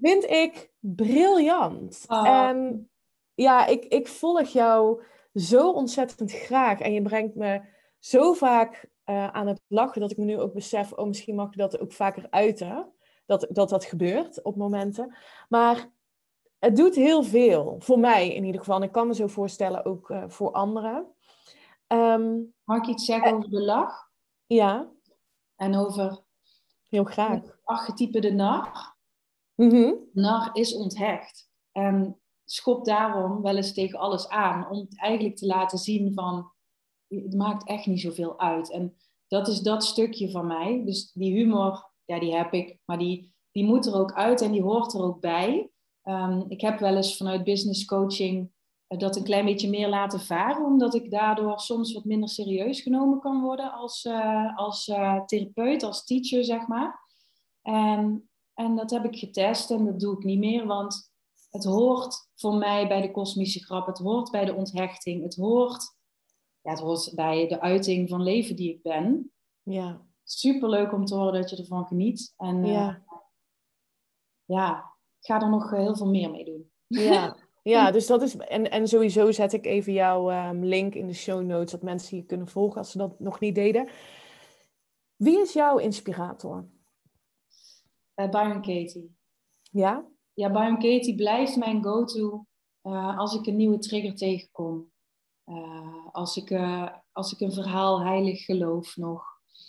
vind 0.00 0.24
ik 0.24 0.70
briljant. 0.78 2.04
Oh. 2.08 2.28
En 2.28 2.90
ja, 3.34 3.66
ik, 3.66 3.84
ik 3.84 4.08
volg 4.08 4.48
jou 4.48 5.02
zo 5.34 5.70
ontzettend 5.70 6.32
graag 6.32 6.80
en 6.80 6.92
je 6.92 7.02
brengt 7.02 7.34
me 7.34 7.78
zo 8.00 8.32
vaak 8.32 8.90
uh, 9.04 9.28
aan 9.28 9.46
het 9.46 9.60
lachen 9.66 10.00
dat 10.00 10.10
ik 10.10 10.16
me 10.16 10.24
nu 10.24 10.40
ook 10.40 10.54
besef, 10.54 10.92
oh 10.92 11.06
misschien 11.06 11.34
mag 11.34 11.46
ik 11.46 11.56
dat 11.56 11.80
ook 11.80 11.92
vaker 11.92 12.26
uiten, 12.30 12.92
dat 13.26 13.46
dat, 13.50 13.68
dat 13.68 13.84
gebeurt 13.84 14.42
op 14.42 14.56
momenten. 14.56 15.16
Maar 15.48 15.90
het 16.60 16.76
doet 16.76 16.94
heel 16.94 17.22
veel. 17.22 17.76
Voor 17.78 17.98
mij 17.98 18.34
in 18.34 18.44
ieder 18.44 18.60
geval. 18.60 18.76
En 18.76 18.82
ik 18.82 18.92
kan 18.92 19.06
me 19.06 19.14
zo 19.14 19.26
voorstellen 19.26 19.84
ook 19.84 20.10
uh, 20.10 20.24
voor 20.26 20.52
anderen. 20.52 21.06
Um, 21.86 22.54
Mag 22.64 22.78
ik 22.78 22.86
iets 22.86 23.04
zeggen 23.04 23.34
over 23.34 23.50
de 23.50 23.62
lach? 23.62 24.10
Ja. 24.46 24.90
En 25.56 25.76
over... 25.76 26.18
Heel 26.88 27.04
graag. 27.04 27.40
archetype 27.64 28.20
de 28.20 28.32
nar. 28.32 28.96
Mm 29.54 29.70
-hmm. 29.70 29.96
Nar 30.12 30.50
is 30.52 30.74
onthecht. 30.74 31.50
En 31.72 32.20
schopt 32.44 32.86
daarom 32.86 33.42
wel 33.42 33.56
eens 33.56 33.74
tegen 33.74 33.98
alles 33.98 34.28
aan. 34.28 34.70
Om 34.70 34.78
het 34.78 34.98
eigenlijk 34.98 35.36
te 35.36 35.46
laten 35.46 35.78
zien 35.78 36.14
van... 36.14 36.52
Het 37.18 37.34
maakt 37.34 37.68
echt 37.68 37.86
niet 37.86 38.00
zoveel 38.00 38.38
uit. 38.38 38.70
En 38.70 38.96
dat 39.28 39.48
is 39.48 39.60
dat 39.60 39.84
stukje 39.84 40.30
van 40.30 40.46
mij. 40.46 40.82
Dus 40.84 41.12
die 41.12 41.32
humor, 41.32 41.90
ja, 42.04 42.18
die 42.18 42.34
heb 42.34 42.52
ik. 42.52 42.78
Maar 42.84 42.98
die, 42.98 43.34
die 43.50 43.64
moet 43.64 43.86
er 43.86 43.94
ook 43.94 44.12
uit 44.12 44.40
en 44.40 44.52
die 44.52 44.62
hoort 44.62 44.94
er 44.94 45.02
ook 45.02 45.20
bij. 45.20 45.70
Um, 46.04 46.44
ik 46.48 46.60
heb 46.60 46.78
wel 46.78 46.96
eens 46.96 47.16
vanuit 47.16 47.44
business 47.44 47.84
coaching 47.84 48.50
uh, 48.88 48.98
dat 48.98 49.16
een 49.16 49.22
klein 49.22 49.44
beetje 49.44 49.68
meer 49.68 49.88
laten 49.88 50.20
varen, 50.20 50.64
omdat 50.64 50.94
ik 50.94 51.10
daardoor 51.10 51.60
soms 51.60 51.92
wat 51.92 52.04
minder 52.04 52.28
serieus 52.28 52.80
genomen 52.80 53.20
kan 53.20 53.40
worden 53.40 53.72
als, 53.72 54.04
uh, 54.04 54.56
als 54.56 54.88
uh, 54.88 55.24
therapeut, 55.24 55.82
als 55.82 56.04
teacher, 56.04 56.44
zeg 56.44 56.66
maar. 56.66 57.08
En, 57.62 58.30
en 58.54 58.76
dat 58.76 58.90
heb 58.90 59.04
ik 59.04 59.16
getest 59.16 59.70
en 59.70 59.84
dat 59.84 60.00
doe 60.00 60.16
ik 60.16 60.24
niet 60.24 60.38
meer, 60.38 60.66
want 60.66 61.12
het 61.50 61.64
hoort 61.64 62.28
voor 62.34 62.54
mij 62.54 62.88
bij 62.88 63.00
de 63.00 63.10
kosmische 63.10 63.64
grap, 63.64 63.86
het 63.86 63.98
hoort 63.98 64.30
bij 64.30 64.44
de 64.44 64.54
onthechting, 64.54 65.22
het 65.22 65.36
hoort, 65.36 65.98
ja, 66.62 66.70
het 66.70 66.80
hoort 66.80 67.12
bij 67.14 67.48
de 67.48 67.60
uiting 67.60 68.08
van 68.08 68.22
leven 68.22 68.56
die 68.56 68.74
ik 68.74 68.82
ben. 68.82 69.32
Ja. 69.62 70.06
Superleuk 70.24 70.92
om 70.92 71.04
te 71.04 71.14
horen 71.14 71.40
dat 71.40 71.50
je 71.50 71.56
ervan 71.56 71.86
geniet. 71.86 72.34
En 72.36 72.64
ja, 72.64 73.04
ja 74.44 74.90
ga 75.20 75.40
er 75.40 75.50
nog 75.50 75.72
eh, 75.72 75.78
heel 75.78 75.96
veel 75.96 76.10
meer 76.10 76.30
mee 76.30 76.44
doen. 76.44 76.70
Ja, 76.86 77.36
ja 77.62 77.90
dus 77.90 78.06
dat 78.06 78.22
is. 78.22 78.36
En, 78.36 78.70
en 78.70 78.88
sowieso 78.88 79.30
zet 79.30 79.52
ik 79.52 79.66
even 79.66 79.92
jouw 79.92 80.48
um, 80.48 80.64
link 80.64 80.94
in 80.94 81.06
de 81.06 81.14
show 81.14 81.42
notes, 81.42 81.70
dat 81.70 81.82
mensen 81.82 82.16
je 82.16 82.24
kunnen 82.24 82.48
volgen 82.48 82.78
als 82.78 82.90
ze 82.90 82.98
dat 82.98 83.20
nog 83.20 83.40
niet 83.40 83.54
deden. 83.54 83.88
Wie 85.16 85.40
is 85.40 85.52
jouw 85.52 85.78
inspirator? 85.78 86.68
Uh, 88.16 88.28
Byron 88.30 88.62
Katie. 88.62 89.16
Ja? 89.62 90.06
Ja, 90.32 90.50
Byron 90.50 90.78
Katie 90.78 91.14
blijft 91.14 91.56
mijn 91.56 91.82
go-to 91.84 92.46
uh, 92.82 93.18
als 93.18 93.34
ik 93.34 93.46
een 93.46 93.56
nieuwe 93.56 93.78
trigger 93.78 94.14
tegenkom. 94.14 94.90
Uh, 95.50 96.06
als, 96.12 96.36
ik, 96.36 96.60
als 97.12 97.32
ik 97.32 97.40
een 97.40 97.52
verhaal 97.52 98.00
heilig 98.00 98.44
geloof 98.44 98.96
nog. 98.96 99.24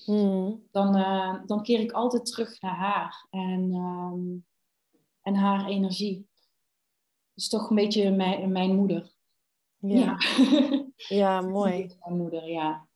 Hmm. 0.05 0.67
Dan, 0.71 0.93
dan 1.45 1.63
keer 1.63 1.79
ik 1.79 1.91
altijd 1.91 2.25
terug 2.25 2.61
naar 2.61 2.75
haar. 2.75 3.27
En 3.29 3.73
um, 3.73 4.45
en 5.21 5.35
haar 5.35 5.65
energie. 5.65 6.29
Is 7.35 7.49
toch 7.49 7.69
een 7.69 7.75
beetje 7.75 8.11
mijn, 8.11 8.51
mijn 8.51 8.75
moeder. 8.75 9.11
Ja, 9.77 10.17
ja. 10.95 11.41
mooi. 11.57 11.97
Mijn 11.99 12.17
moeder, 12.17 12.47
ja. 12.47 12.87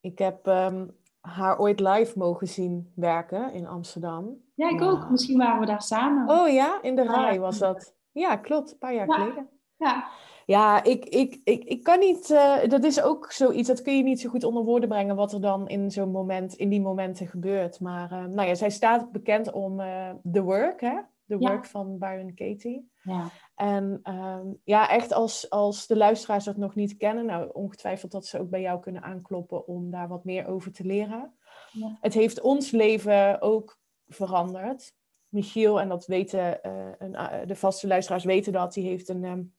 Ik 0.00 0.18
heb 0.18 0.46
ehm, 0.46 0.86
haar 1.20 1.58
ooit 1.58 1.80
live 1.80 2.18
mogen 2.18 2.48
zien 2.48 2.92
werken 2.94 3.52
in 3.52 3.66
Amsterdam. 3.66 4.36
Ja, 4.54 4.68
ik 4.68 4.82
ook. 4.82 5.10
Misschien 5.10 5.38
waren 5.38 5.60
we 5.60 5.66
daar 5.66 5.82
samen. 5.82 6.28
Oh 6.28 6.48
ja, 6.48 6.82
in 6.82 6.96
de 6.96 7.02
rij 7.02 7.40
was 7.40 7.58
dat. 7.58 7.94
Ja, 8.12 8.36
klopt. 8.36 8.72
Een 8.72 8.78
paar 8.78 8.94
jaar 8.94 9.12
geleden. 9.12 9.48
Ja. 9.76 10.08
Ja, 10.48 10.84
ik, 10.84 11.04
ik, 11.04 11.40
ik, 11.44 11.64
ik 11.64 11.82
kan 11.82 11.98
niet. 11.98 12.30
Uh, 12.30 12.64
dat 12.68 12.84
is 12.84 13.02
ook 13.02 13.32
zoiets, 13.32 13.68
dat 13.68 13.82
kun 13.82 13.96
je 13.96 14.02
niet 14.02 14.20
zo 14.20 14.28
goed 14.28 14.44
onder 14.44 14.64
woorden 14.64 14.88
brengen. 14.88 15.16
wat 15.16 15.32
er 15.32 15.40
dan 15.40 15.68
in 15.68 15.90
zo'n 15.90 16.10
moment, 16.10 16.54
in 16.54 16.68
die 16.68 16.80
momenten 16.80 17.26
gebeurt. 17.26 17.80
Maar 17.80 18.12
uh, 18.12 18.24
nou 18.24 18.48
ja, 18.48 18.54
zij 18.54 18.70
staat 18.70 19.12
bekend 19.12 19.52
om 19.52 19.80
uh, 19.80 20.10
The 20.32 20.42
Work, 20.42 20.80
hè? 20.80 21.00
The 21.26 21.38
Work 21.38 21.66
van 21.66 21.98
Byron 21.98 22.34
Katie. 22.34 22.90
Ja. 23.02 23.30
En 23.54 24.00
um, 24.04 24.60
ja, 24.64 24.88
echt 24.88 25.12
als, 25.12 25.50
als 25.50 25.86
de 25.86 25.96
luisteraars 25.96 26.44
dat 26.44 26.56
nog 26.56 26.74
niet 26.74 26.96
kennen, 26.96 27.26
nou 27.26 27.50
ongetwijfeld 27.52 28.12
dat 28.12 28.26
ze 28.26 28.40
ook 28.40 28.50
bij 28.50 28.60
jou 28.60 28.80
kunnen 28.80 29.02
aankloppen 29.02 29.66
om 29.66 29.90
daar 29.90 30.08
wat 30.08 30.24
meer 30.24 30.46
over 30.46 30.72
te 30.72 30.84
leren. 30.84 31.34
Ja. 31.72 31.96
Het 32.00 32.14
heeft 32.14 32.40
ons 32.40 32.70
leven 32.70 33.40
ook 33.40 33.78
veranderd. 34.06 34.94
Michiel, 35.28 35.80
en 35.80 35.88
dat 35.88 36.06
weten 36.06 36.58
een, 36.98 37.46
de 37.46 37.56
vaste 37.56 37.86
luisteraars 37.86 38.24
weten 38.24 38.52
dat, 38.52 38.72
die 38.72 38.86
heeft 38.88 39.08
een. 39.08 39.24
Um, 39.24 39.56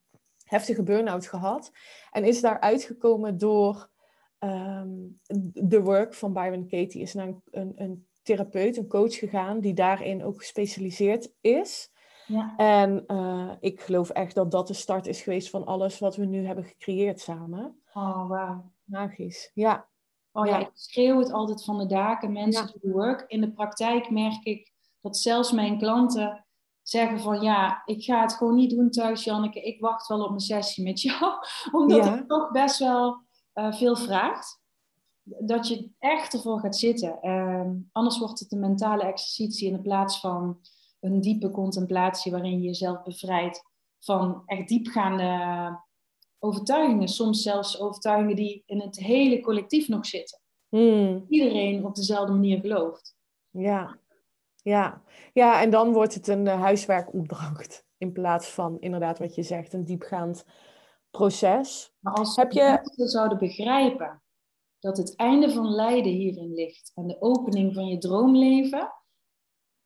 heftige 0.50 0.84
burn-out 0.84 1.28
gehad. 1.28 1.72
En 2.12 2.24
is 2.24 2.42
daar 2.42 2.60
uitgekomen 2.60 3.38
door 3.38 3.90
um, 4.40 5.20
de 5.54 5.82
work 5.82 6.14
van 6.14 6.34
Byron 6.34 6.68
Katie. 6.68 7.02
Is 7.02 7.14
naar 7.14 7.28
een, 7.28 7.42
een, 7.52 7.74
een, 7.76 8.08
therapeut, 8.22 8.78
een 8.78 8.88
coach 8.88 9.16
gegaan, 9.16 9.60
die 9.60 9.74
daarin 9.74 10.24
ook 10.24 10.38
gespecialiseerd 10.38 11.32
is. 11.42 11.92
Ja. 12.28 12.54
En 12.58 13.04
uh, 13.08 13.52
ik 13.60 13.82
geloof 13.82 14.10
echt 14.10 14.36
dat 14.36 14.52
dat 14.52 14.68
de 14.68 14.74
start 14.74 15.08
is 15.08 15.22
geweest 15.22 15.50
van 15.50 15.66
alles 15.66 16.00
wat 16.00 16.16
we 16.16 16.26
nu 16.26 16.46
hebben 16.46 16.64
gecreëerd 16.64 17.20
samen. 17.20 17.82
Oh, 17.94 18.28
wow. 18.28 18.66
Magisch, 18.84 19.52
ja. 19.54 19.88
Oh 20.32 20.46
ja, 20.46 20.60
ik 20.60 20.70
schreeuw 20.74 21.20
het 21.20 21.32
altijd 21.32 21.64
van 21.64 21.78
de 21.78 21.86
daken, 21.86 22.32
mensen 22.32 22.66
ja. 22.66 22.74
do 22.82 22.92
work. 22.92 23.24
In 23.28 23.42
de 23.42 23.52
praktijk 23.52 24.10
merk 24.10 24.44
ik 24.44 24.74
dat 25.02 25.18
zelfs 25.18 25.52
mijn 25.52 25.78
klanten 25.78 26.46
zeggen 26.90 27.20
van 27.20 27.42
ja, 27.42 27.82
ik 27.86 28.04
ga 28.04 28.22
het 28.22 28.34
gewoon 28.34 28.56
niet 28.56 28.70
doen 28.70 28.90
thuis, 28.90 29.24
Janneke. 29.24 29.62
Ik 29.62 29.82
wacht 29.82 30.08
wel 30.08 30.22
op 30.24 30.30
mijn 30.30 30.40
sessie 30.40 30.84
met 30.84 31.02
jou. 31.02 31.34
Omdat 31.82 32.06
het 32.06 32.28
toch 32.28 32.52
best 32.52 32.80
wel 32.80 33.22
uh, 33.54 33.74
veel 33.74 33.96
vraagt. 33.96 34.62
Dat 35.24 35.68
je 35.68 35.90
echt 36.00 36.34
ervoor 36.34 36.60
gaat 36.60 36.76
zitten. 36.76 37.18
Uh, 37.22 37.70
anders 37.92 38.18
wordt 38.18 38.40
het 38.40 38.52
een 38.52 38.60
mentale 38.60 39.04
exercitie 39.04 39.68
in 39.68 39.74
de 39.74 39.82
plaats 39.82 40.20
van 40.20 40.60
een 41.00 41.22
diepe 41.22 41.52
contemplatie 41.52 42.32
waarin 42.32 42.62
je 42.62 42.68
jezelf 42.68 43.04
bevrijdt 43.04 43.64
van 44.00 44.42
echt 44.46 44.68
diepgaande 44.68 45.80
overtuigingen. 46.40 47.08
Soms 47.08 47.42
zelfs 47.42 47.80
overtuigingen 47.80 48.36
die 48.36 48.64
in 48.66 48.82
het 48.82 49.00
hele 49.00 49.42
collectief 49.42 49.88
nog 49.88 50.06
zitten. 50.06 50.40
Hmm. 50.70 51.26
Iedereen 51.30 51.86
op 51.86 51.96
dezelfde 51.96 52.34
manier 52.34 52.60
gelooft. 52.60 53.18
Ja, 53.50 54.00
ja. 54.62 55.02
ja, 55.34 55.62
en 55.62 55.70
dan 55.70 55.94
wordt 55.94 56.14
het 56.14 56.28
een 56.28 56.46
uh, 56.46 56.62
huiswerkopdracht 56.62 57.86
in 57.98 58.12
plaats 58.12 58.50
van 58.50 58.80
inderdaad 58.80 59.20
wat 59.20 59.36
je 59.36 59.44
zegt, 59.44 59.74
een 59.74 59.86
diepgaand 59.86 60.46
proces. 61.12 61.94
Maar 62.00 62.14
als 62.14 62.36
Heb 62.36 62.52
je 62.52 62.80
mensen 62.84 63.08
zouden 63.08 63.38
begrijpen 63.38 64.22
dat 64.80 64.98
het 64.98 65.16
einde 65.16 65.52
van 65.52 65.70
lijden 65.70 66.12
hierin 66.12 66.54
ligt 66.54 66.92
en 66.96 67.08
de 67.08 67.22
opening 67.22 67.74
van 67.74 67.88
je 67.88 67.98
droomleven, 67.98 68.94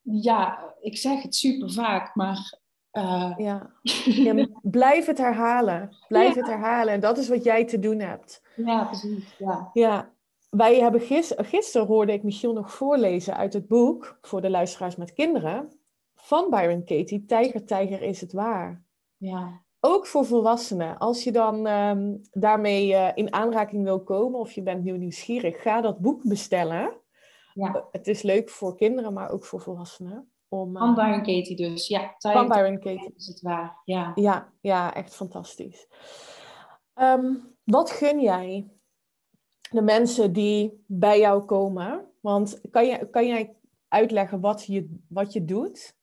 ja, 0.01 0.73
ik 0.81 0.97
zeg 0.97 1.21
het 1.21 1.35
super 1.35 1.71
vaak, 1.71 2.15
maar. 2.15 2.61
Uh... 2.91 3.33
Ja. 3.37 3.71
ja 4.25 4.47
blijf 4.61 5.05
het 5.05 5.17
herhalen. 5.17 5.97
Blijf 6.07 6.35
het 6.35 6.47
herhalen. 6.47 6.93
En 6.93 6.99
dat 6.99 7.17
is 7.17 7.29
wat 7.29 7.43
jij 7.43 7.65
te 7.65 7.79
doen 7.79 7.99
hebt. 7.99 8.41
Ja, 8.55 8.85
precies. 8.85 9.35
Ja. 9.37 9.69
ja 9.73 10.12
wij 10.55 10.79
hebben 10.79 11.01
gisteren, 11.01 11.45
gisteren 11.45 11.87
hoorde 11.87 12.13
ik 12.13 12.23
Michiel 12.23 12.53
nog 12.53 12.71
voorlezen 12.71 13.37
uit 13.37 13.53
het 13.53 13.67
boek 13.67 14.17
voor 14.21 14.41
de 14.41 14.49
luisteraars 14.49 14.95
met 14.95 15.13
kinderen 15.13 15.79
van 16.15 16.49
Byron 16.49 16.83
Katie, 16.83 17.25
Tijger, 17.25 17.65
Tijger 17.65 18.01
is 18.01 18.21
het 18.21 18.33
waar. 18.33 18.83
Ja. 19.17 19.61
Ook 19.79 20.07
voor 20.07 20.25
volwassenen. 20.25 20.97
Als 20.97 21.23
je 21.23 21.31
dan 21.31 21.67
um, 21.67 22.21
daarmee 22.31 22.87
uh, 22.87 23.09
in 23.13 23.33
aanraking 23.33 23.83
wil 23.83 24.03
komen 24.03 24.39
of 24.39 24.51
je 24.51 24.61
bent 24.61 24.83
nu 24.83 24.97
nieuwsgierig, 24.97 25.61
ga 25.61 25.81
dat 25.81 25.99
boek 25.99 26.23
bestellen. 26.23 26.91
Ja. 27.53 27.87
Het 27.91 28.07
is 28.07 28.21
leuk 28.21 28.49
voor 28.49 28.75
kinderen, 28.75 29.13
maar 29.13 29.31
ook 29.31 29.45
voor 29.45 29.61
volwassenen. 29.61 30.31
Om, 30.47 30.75
uh, 30.75 30.81
van 30.81 30.95
Byron 30.95 31.17
Katie 31.17 31.55
dus, 31.55 31.87
ja. 31.87 32.15
Tijger, 32.17 32.39
van 32.39 32.49
Byron 32.49 32.79
Katie. 32.79 33.13
Is 33.15 33.27
het 33.27 33.41
waar, 33.41 33.81
ja. 33.85 34.11
Ja, 34.15 34.53
ja 34.61 34.93
echt 34.93 35.15
fantastisch. 35.15 35.87
Um, 36.95 37.55
wat 37.63 37.91
gun 37.91 38.21
jij 38.21 38.72
de 39.73 39.81
mensen 39.81 40.33
die 40.33 40.83
bij 40.87 41.19
jou 41.19 41.43
komen. 41.43 42.05
Want 42.19 42.61
kan, 42.71 42.85
je, 42.85 43.09
kan 43.09 43.27
jij 43.27 43.55
uitleggen 43.87 44.39
wat 44.39 44.65
je, 44.65 44.97
wat 45.07 45.33
je 45.33 45.45
doet? 45.45 45.95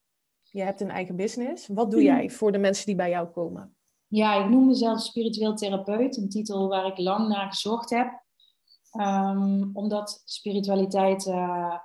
Je 0.43 0.62
hebt 0.62 0.81
een 0.81 0.91
eigen 0.91 1.16
business. 1.16 1.66
Wat 1.66 1.91
doe 1.91 2.03
jij 2.03 2.31
voor 2.31 2.53
de 2.53 2.59
mensen 2.59 2.87
die 2.87 2.95
bij 2.95 3.11
jou 3.11 3.29
komen? 3.29 3.75
Ja, 4.07 4.45
ik 4.45 4.51
noem 4.51 4.66
mezelf 4.66 5.01
spiritueel 5.01 5.55
therapeut. 5.55 6.16
Een 6.16 6.29
titel 6.29 6.68
waar 6.68 6.87
ik 6.87 6.99
lang 6.99 7.29
naar 7.29 7.49
gezocht 7.49 7.91
heb. 7.91 8.23
Ehm, 8.91 9.71
omdat 9.73 10.23
spiritualiteit 10.25 11.27
uh, 11.27 11.77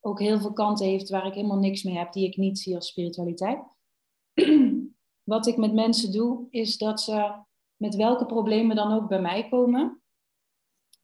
ook 0.00 0.20
heel 0.20 0.40
veel 0.40 0.52
kanten 0.52 0.86
heeft 0.86 1.10
waar 1.10 1.26
ik 1.26 1.34
helemaal 1.34 1.58
niks 1.58 1.82
mee 1.82 1.96
heb, 1.96 2.12
die 2.12 2.26
ik 2.26 2.36
niet 2.36 2.58
zie 2.58 2.74
als 2.74 2.88
spiritualiteit. 2.88 3.62
Wat 5.22 5.46
ik 5.46 5.56
met 5.56 5.72
mensen 5.72 6.12
doe, 6.12 6.46
is 6.50 6.78
dat 6.78 7.00
ze 7.00 7.42
met 7.76 7.94
welke 7.94 8.26
problemen 8.26 8.76
dan 8.76 8.92
ook 8.92 9.08
bij 9.08 9.20
mij 9.20 9.48
komen, 9.48 10.02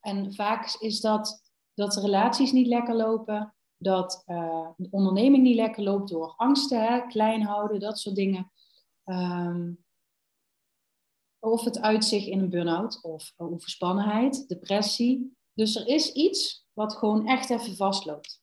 en 0.00 0.34
vaak 0.34 0.76
is 0.78 1.00
dat 1.00 1.48
dat 1.74 1.92
de 1.92 2.00
relaties 2.00 2.52
niet 2.52 2.66
lekker 2.66 2.94
lopen, 2.94 3.54
dat 3.76 4.22
uh, 4.26 4.68
de 4.76 4.88
onderneming 4.90 5.42
niet 5.42 5.56
lekker 5.56 5.82
loopt 5.82 6.10
door 6.10 6.34
angsten, 6.36 6.84
hè, 6.84 7.06
klein 7.06 7.42
houden, 7.42 7.80
dat 7.80 7.98
soort 7.98 8.14
dingen. 8.16 8.52
Um, 9.04 9.84
of 11.38 11.64
het 11.64 11.80
uitzicht 11.80 12.26
in 12.26 12.38
een 12.38 12.50
burn-out 12.50 13.02
of 13.02 13.32
overspannenheid, 13.36 14.48
depressie. 14.48 15.36
Dus 15.54 15.76
er 15.76 15.86
is 15.86 16.12
iets 16.12 16.66
wat 16.72 16.96
gewoon 16.96 17.26
echt 17.26 17.50
even 17.50 17.76
vastloopt. 17.76 18.42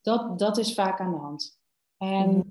Dat, 0.00 0.38
dat 0.38 0.58
is 0.58 0.74
vaak 0.74 1.00
aan 1.00 1.12
de 1.12 1.18
hand. 1.18 1.60
En 1.96 2.30
mhm. 2.30 2.48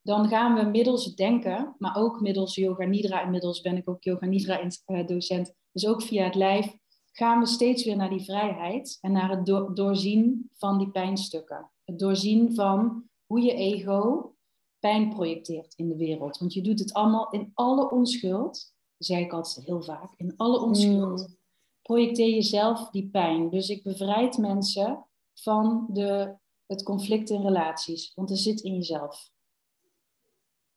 dan 0.00 0.28
gaan 0.28 0.54
we 0.54 0.62
middels 0.62 1.14
denken, 1.14 1.74
maar 1.78 1.96
ook 1.96 2.20
middels 2.20 2.54
yoga 2.54 2.84
nidra, 2.84 3.22
inmiddels 3.22 3.60
ben 3.60 3.76
ik 3.76 3.88
ook 3.88 4.02
yoga 4.02 4.26
nidra 4.26 4.70
eh, 4.84 5.06
docent, 5.06 5.54
dus 5.74 5.86
ook 5.86 6.02
via 6.02 6.24
het 6.24 6.34
lijf 6.34 6.76
gaan 7.12 7.40
we 7.40 7.46
steeds 7.46 7.84
weer 7.84 7.96
naar 7.96 8.10
die 8.10 8.24
vrijheid 8.24 8.98
en 9.00 9.12
naar 9.12 9.30
het 9.30 9.46
doorzien 9.76 10.50
van 10.52 10.78
die 10.78 10.90
pijnstukken. 10.90 11.70
Het 11.84 11.98
doorzien 11.98 12.54
van 12.54 13.04
hoe 13.26 13.40
je 13.40 13.54
ego 13.54 14.34
pijn 14.78 15.08
projecteert 15.08 15.74
in 15.74 15.88
de 15.88 15.96
wereld. 15.96 16.38
Want 16.38 16.52
je 16.52 16.62
doet 16.62 16.78
het 16.78 16.92
allemaal 16.92 17.30
in 17.30 17.50
alle 17.54 17.90
onschuld, 17.90 18.74
zeg 18.98 19.18
ik 19.18 19.32
altijd 19.32 19.66
heel 19.66 19.82
vaak, 19.82 20.14
in 20.16 20.34
alle 20.36 20.60
onschuld. 20.60 21.20
Mm. 21.20 21.36
Projecteer 21.82 22.28
jezelf 22.28 22.90
die 22.90 23.08
pijn. 23.08 23.50
Dus 23.50 23.68
ik 23.68 23.82
bevrijd 23.82 24.38
mensen 24.38 25.06
van 25.34 25.86
de, 25.92 26.36
het 26.66 26.82
conflict 26.82 27.30
in 27.30 27.42
relaties, 27.42 28.12
want 28.14 28.30
er 28.30 28.36
zit 28.36 28.60
in 28.60 28.74
jezelf. 28.74 29.30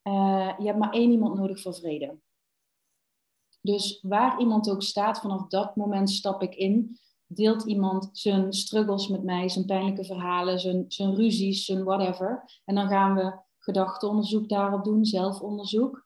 Uh, 0.04 0.54
je 0.58 0.66
hebt 0.66 0.80
maar 0.80 0.94
één 0.94 1.12
iemand 1.12 1.36
nodig 1.36 1.62
voor 1.62 1.76
vrede. 1.76 2.20
Dus 3.68 4.00
waar 4.02 4.40
iemand 4.40 4.70
ook 4.70 4.84
staat, 4.84 5.20
vanaf 5.20 5.48
dat 5.48 5.76
moment 5.76 6.10
stap 6.10 6.42
ik 6.42 6.56
in. 6.56 6.98
Deelt 7.28 7.64
iemand 7.64 8.10
zijn 8.12 8.54
struggles 8.54 9.08
met 9.08 9.24
mij, 9.24 9.50
zijn 9.50 9.66
pijnlijke 9.66 10.04
verhalen, 10.04 10.60
zijn, 10.60 10.86
zijn 10.88 11.16
ruzies, 11.16 11.66
zijn 11.66 11.84
whatever. 11.84 12.62
En 12.66 12.76
dan 12.76 12.88
gaan 12.88 13.16
we 13.16 13.40
gedachtenonderzoek 13.58 14.50
daarop 14.50 14.84
doen, 14.84 15.06
zelfonderzoek. 15.06 16.06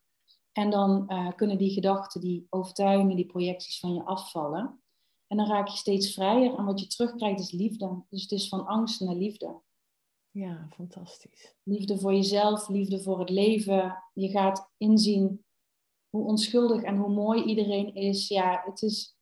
En 0.52 0.70
dan 0.70 1.04
uh, 1.08 1.32
kunnen 1.36 1.58
die 1.58 1.74
gedachten, 1.74 2.22
die 2.22 2.48
overtuigingen, 2.50 3.16
die 3.16 3.26
projecties 3.26 3.80
van 3.80 3.94
je 3.94 4.04
afvallen. 4.04 4.82
En 5.28 5.38
dan 5.38 5.48
raak 5.48 5.68
je 5.68 5.78
steeds 5.78 6.14
vrijer. 6.14 6.58
En 6.58 6.66
wat 6.66 6.80
je 6.80 6.88
terugkrijgt 6.88 7.40
is 7.40 7.52
liefde. 7.52 8.04
Dus 8.10 8.22
het 8.22 8.32
is 8.32 8.48
van 8.48 8.66
angst 8.66 9.02
naar 9.02 9.16
liefde. 9.16 9.62
Ja, 10.32 10.68
fantastisch. 10.70 11.56
Liefde 11.64 12.00
voor 12.00 12.14
jezelf, 12.14 12.68
liefde 12.68 13.02
voor 13.02 13.20
het 13.20 13.30
leven. 13.30 14.04
Je 14.14 14.30
gaat 14.30 14.72
inzien 14.78 15.44
hoe 16.12 16.26
onschuldig 16.26 16.82
en 16.82 16.98
hoe 16.98 17.14
mooi 17.14 17.44
iedereen 17.44 17.96
is. 17.96 18.28
Ja, 18.28 18.62
het 18.66 18.82
is 18.82 19.16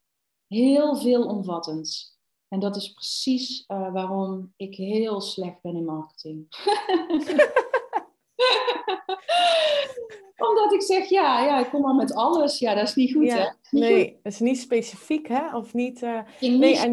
heel 0.46 0.96
veelomvattend. 0.96 2.18
En 2.48 2.60
dat 2.60 2.76
is 2.76 2.92
precies 2.92 3.64
uh, 3.68 3.92
waarom 3.92 4.52
ik 4.56 4.74
heel 4.74 5.20
slecht 5.20 5.62
ben 5.62 5.76
in 5.76 5.84
marketing. 5.84 6.46
Omdat 10.48 10.72
ik 10.72 10.82
zeg, 10.82 11.08
ja, 11.08 11.44
ja, 11.44 11.60
ik 11.60 11.70
kom 11.70 11.84
al 11.84 11.94
met 11.94 12.14
alles. 12.14 12.58
Ja, 12.58 12.74
dat 12.74 12.88
is 12.88 12.94
niet 12.94 13.12
goed, 13.12 13.32
hè? 13.32 13.48
Nee, 13.70 14.18
dat 14.22 14.32
is 14.32 14.40
niet 14.40 14.58
specifiek, 14.58 15.28
hè? 15.28 15.56
Of 15.56 15.74
niet... 15.74 16.02
Uh... 16.02 16.20
nee, 16.40 16.78
en 16.78 16.92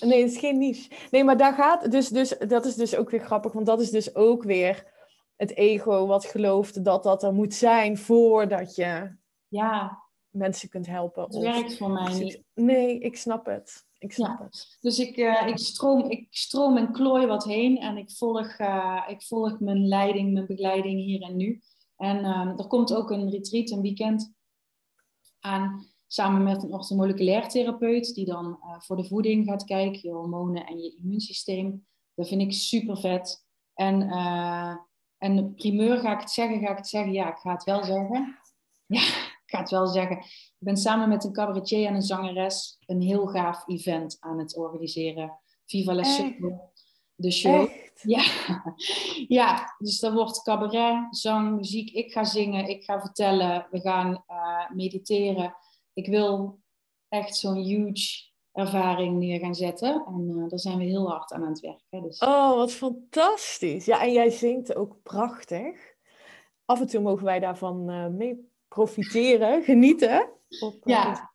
nee, 0.00 0.22
het 0.22 0.30
is 0.30 0.38
geen 0.38 0.58
niche. 0.58 0.90
Nee, 1.10 1.24
maar 1.24 1.36
daar 1.36 1.54
gaat... 1.54 1.90
Dus, 1.90 2.08
dus, 2.08 2.38
dat 2.48 2.64
is 2.64 2.74
dus 2.74 2.96
ook 2.96 3.10
weer 3.10 3.20
grappig, 3.20 3.52
want 3.52 3.66
dat 3.66 3.80
is 3.80 3.90
dus 3.90 4.14
ook 4.14 4.42
weer 4.42 4.92
het 5.36 5.56
ego 5.56 6.06
wat 6.06 6.24
gelooft 6.24 6.84
dat 6.84 7.02
dat 7.02 7.22
er 7.22 7.32
moet 7.32 7.54
zijn 7.54 7.98
voordat 7.98 8.74
je 8.74 9.20
ja. 9.52 10.02
mensen 10.30 10.68
kunt 10.68 10.86
helpen. 10.86 11.22
Het 11.22 11.36
werkt 11.36 11.76
voor 11.76 11.90
mij 11.90 12.14
niet. 12.18 12.42
Nee, 12.54 12.98
ik 12.98 13.16
snap 13.16 13.46
het. 13.46 13.86
Ik 13.98 14.12
snap 14.12 14.38
het. 14.38 14.78
Dus 14.80 14.98
ik, 14.98 15.16
uh, 15.16 15.46
ik, 15.46 15.58
stroom, 15.58 16.10
ik 16.10 16.26
stroom 16.30 16.76
en 16.76 16.92
klooi 16.92 17.26
wat 17.26 17.44
heen 17.44 17.78
en 17.78 17.96
ik 17.96 18.10
volg, 18.10 18.58
uh, 18.58 19.04
ik 19.08 19.22
volg 19.22 19.60
mijn 19.60 19.88
leiding, 19.88 20.32
mijn 20.32 20.46
begeleiding 20.46 21.00
hier 21.00 21.22
en 21.22 21.36
nu. 21.36 21.60
En 21.96 22.18
uh, 22.18 22.58
er 22.58 22.66
komt 22.66 22.94
ook 22.94 23.10
een 23.10 23.30
retreat, 23.30 23.70
een 23.70 23.80
weekend 23.80 24.34
aan 25.40 25.86
samen 26.06 26.42
met 26.42 26.62
een 26.62 26.72
orthomoleculair 26.72 27.48
therapeut, 27.48 28.14
die 28.14 28.24
dan 28.24 28.46
uh, 28.46 28.80
voor 28.80 28.96
de 28.96 29.04
voeding 29.04 29.46
gaat 29.46 29.64
kijken, 29.64 30.00
je 30.02 30.14
hormonen 30.14 30.66
en 30.66 30.78
je 30.78 30.96
immuunsysteem. 30.96 31.86
Dat 32.14 32.28
vind 32.28 32.40
ik 32.40 32.52
super 32.52 32.96
vet. 32.96 33.46
En, 33.74 34.00
uh, 34.00 34.76
en 35.18 35.54
primeur 35.54 35.98
ga 35.98 36.12
ik 36.12 36.20
het 36.20 36.30
zeggen, 36.30 36.60
ga 36.60 36.70
ik 36.70 36.76
het 36.76 36.88
zeggen? 36.88 37.12
Ja, 37.12 37.30
ik 37.30 37.36
ga 37.36 37.52
het 37.52 37.64
wel 37.64 37.84
zeggen. 37.84 38.38
Ja, 38.86 39.02
ga 39.52 39.58
het 39.58 39.70
wel 39.70 39.86
zeggen. 39.86 40.16
Ik 40.18 40.56
ben 40.58 40.76
samen 40.76 41.08
met 41.08 41.24
een 41.24 41.32
cabaretier 41.32 41.86
en 41.86 41.94
een 41.94 42.02
zangeres 42.02 42.76
een 42.86 43.00
heel 43.00 43.26
gaaf 43.26 43.68
event 43.68 44.16
aan 44.20 44.38
het 44.38 44.56
organiseren. 44.56 45.40
Viva 45.66 45.94
la 45.94 46.02
Super, 46.02 46.60
de 47.14 47.30
show. 47.30 47.68
Ja. 48.02 48.22
ja, 49.38 49.74
dus 49.78 50.00
dat 50.00 50.12
wordt 50.12 50.42
cabaret, 50.42 51.16
zang, 51.16 51.56
muziek. 51.56 51.90
Ik 51.90 52.12
ga 52.12 52.24
zingen, 52.24 52.68
ik 52.68 52.84
ga 52.84 53.00
vertellen, 53.00 53.66
we 53.70 53.80
gaan 53.80 54.24
uh, 54.28 54.70
mediteren 54.76 55.54
ik 55.94 56.06
wil 56.06 56.60
echt 57.08 57.36
zo'n 57.36 57.56
huge 57.56 58.30
ervaring 58.52 59.18
neer 59.18 59.38
gaan 59.38 59.54
zetten. 59.54 60.04
En 60.06 60.28
uh, 60.28 60.48
daar 60.48 60.58
zijn 60.58 60.78
we 60.78 60.84
heel 60.84 61.10
hard 61.10 61.32
aan 61.32 61.42
aan 61.42 61.48
het 61.48 61.60
werken. 61.60 62.02
Dus. 62.02 62.18
Oh, 62.18 62.54
wat 62.54 62.72
fantastisch. 62.72 63.84
Ja, 63.84 64.02
en 64.02 64.12
jij 64.12 64.30
zingt 64.30 64.74
ook 64.74 65.02
prachtig. 65.02 65.94
Af 66.64 66.80
en 66.80 66.86
toe 66.86 67.00
mogen 67.00 67.24
wij 67.24 67.40
daarvan 67.40 67.90
uh, 67.90 68.06
mee 68.06 68.51
profiteren, 68.74 69.62
genieten. 69.62 70.30
Op, 70.60 70.74
uh, 70.74 70.94
ja. 70.94 71.32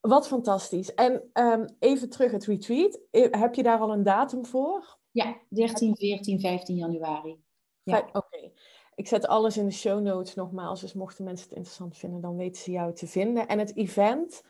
Wat 0.00 0.26
fantastisch. 0.26 0.94
En 0.94 1.30
um, 1.32 1.76
even 1.78 2.10
terug 2.10 2.32
het 2.32 2.44
retreat. 2.44 3.00
Heb 3.10 3.54
je 3.54 3.62
daar 3.62 3.78
al 3.78 3.92
een 3.92 4.02
datum 4.02 4.46
voor? 4.46 4.98
Ja, 5.10 5.36
13, 5.48 5.96
14, 5.96 6.40
15 6.40 6.76
januari. 6.76 7.38
Ja. 7.82 7.98
Oké. 7.98 8.18
Okay. 8.18 8.52
Ik 8.94 9.08
zet 9.08 9.26
alles 9.26 9.56
in 9.56 9.66
de 9.66 9.72
show 9.72 10.00
notes 10.00 10.34
nogmaals. 10.34 10.80
Dus 10.80 10.92
mochten 10.92 11.24
mensen 11.24 11.46
het 11.48 11.56
interessant 11.56 11.96
vinden, 11.96 12.20
dan 12.20 12.36
weten 12.36 12.62
ze 12.62 12.70
jou 12.70 12.94
te 12.94 13.06
vinden. 13.06 13.48
En 13.48 13.58
het 13.58 13.76
event, 13.76 14.42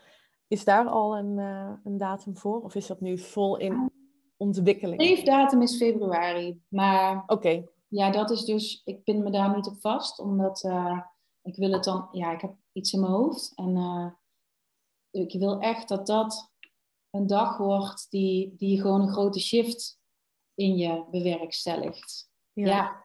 is 0.47 0.63
daar 0.63 0.87
al 0.87 1.17
een, 1.17 1.37
uh, 1.37 1.71
een 1.83 1.97
datum 1.97 2.37
voor? 2.37 2.61
Of 2.61 2.75
is 2.75 2.87
dat 2.87 3.01
nu 3.01 3.17
vol 3.17 3.57
in 3.57 3.91
ontwikkeling? 4.37 5.01
De 5.01 5.23
datum 5.23 5.61
is 5.61 5.77
februari. 5.77 6.61
Maar 6.67 7.23
Oké. 7.27 7.63
ja, 7.87 8.11
dat 8.11 8.31
is 8.31 8.43
dus, 8.43 8.81
ik 8.85 9.03
pin 9.03 9.23
me 9.23 9.31
daar 9.31 9.55
niet 9.55 9.67
op 9.67 9.79
vast. 9.79 10.19
Omdat 10.19 10.63
uh, 10.63 10.99
ik 11.45 11.55
wil 11.55 11.71
het 11.71 11.83
dan, 11.83 12.07
ja, 12.11 12.31
ik 12.31 12.41
heb 12.41 12.55
iets 12.71 12.93
in 12.93 12.99
mijn 12.99 13.11
hoofd. 13.11 13.51
En 13.55 13.75
uh, 13.75 14.11
ik 15.11 15.39
wil 15.39 15.59
echt 15.59 15.87
dat 15.87 16.07
dat 16.07 16.51
een 17.09 17.27
dag 17.27 17.57
wordt 17.57 18.07
die, 18.09 18.55
die 18.57 18.81
gewoon 18.81 19.01
een 19.01 19.13
grote 19.13 19.39
shift 19.39 19.99
in 20.53 20.77
je 20.77 21.05
bewerkstelligt. 21.11 22.29
Ja. 22.53 22.65
ja. 22.65 23.03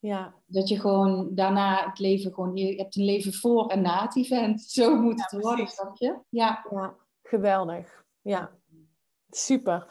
Ja. 0.00 0.34
Dat 0.46 0.68
je 0.68 0.80
gewoon 0.80 1.34
daarna 1.34 1.88
het 1.88 1.98
leven 1.98 2.32
gewoon, 2.34 2.56
je 2.56 2.76
hebt 2.76 2.96
een 2.96 3.04
leven 3.04 3.32
voor 3.32 3.66
en 3.66 3.82
na 3.82 4.02
het 4.02 4.16
event. 4.16 4.62
Zo 4.62 5.00
moet 5.00 5.20
het 5.20 5.42
worden, 5.42 5.68
snap 5.68 5.96
je? 5.96 6.18
Ja. 6.28 6.66
ja, 6.70 6.96
geweldig. 7.22 8.04
Ja, 8.20 8.58
super. 9.28 9.86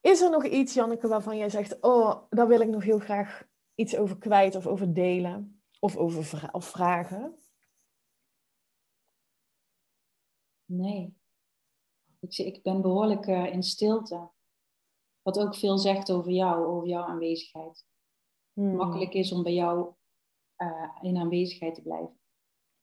Is 0.00 0.20
er 0.20 0.30
nog 0.30 0.44
iets, 0.44 0.74
Janneke, 0.74 1.08
waarvan 1.08 1.36
jij 1.36 1.48
zegt, 1.48 1.80
oh, 1.80 2.22
daar 2.28 2.48
wil 2.48 2.60
ik 2.60 2.68
nog 2.68 2.82
heel 2.82 2.98
graag 2.98 3.42
iets 3.74 3.96
over 3.96 4.18
kwijt 4.18 4.54
of 4.54 4.66
over 4.66 4.94
delen? 4.94 5.53
Of 5.84 5.96
over 5.96 6.24
vra 6.24 6.48
of 6.52 6.64
vragen? 6.64 7.38
Nee. 10.64 11.16
Ik, 12.20 12.38
ik 12.38 12.62
ben 12.62 12.80
behoorlijk 12.80 13.26
uh, 13.26 13.52
in 13.52 13.62
stilte. 13.62 14.30
Wat 15.22 15.38
ook 15.38 15.56
veel 15.56 15.78
zegt 15.78 16.12
over 16.12 16.32
jou, 16.32 16.66
over 16.66 16.88
jouw 16.88 17.02
aanwezigheid 17.02 17.86
hmm. 18.52 18.76
makkelijk 18.76 19.14
is 19.14 19.32
om 19.32 19.42
bij 19.42 19.54
jou 19.54 19.94
uh, 20.56 20.98
in 21.00 21.16
aanwezigheid 21.16 21.74
te 21.74 21.82
blijven. 21.82 22.20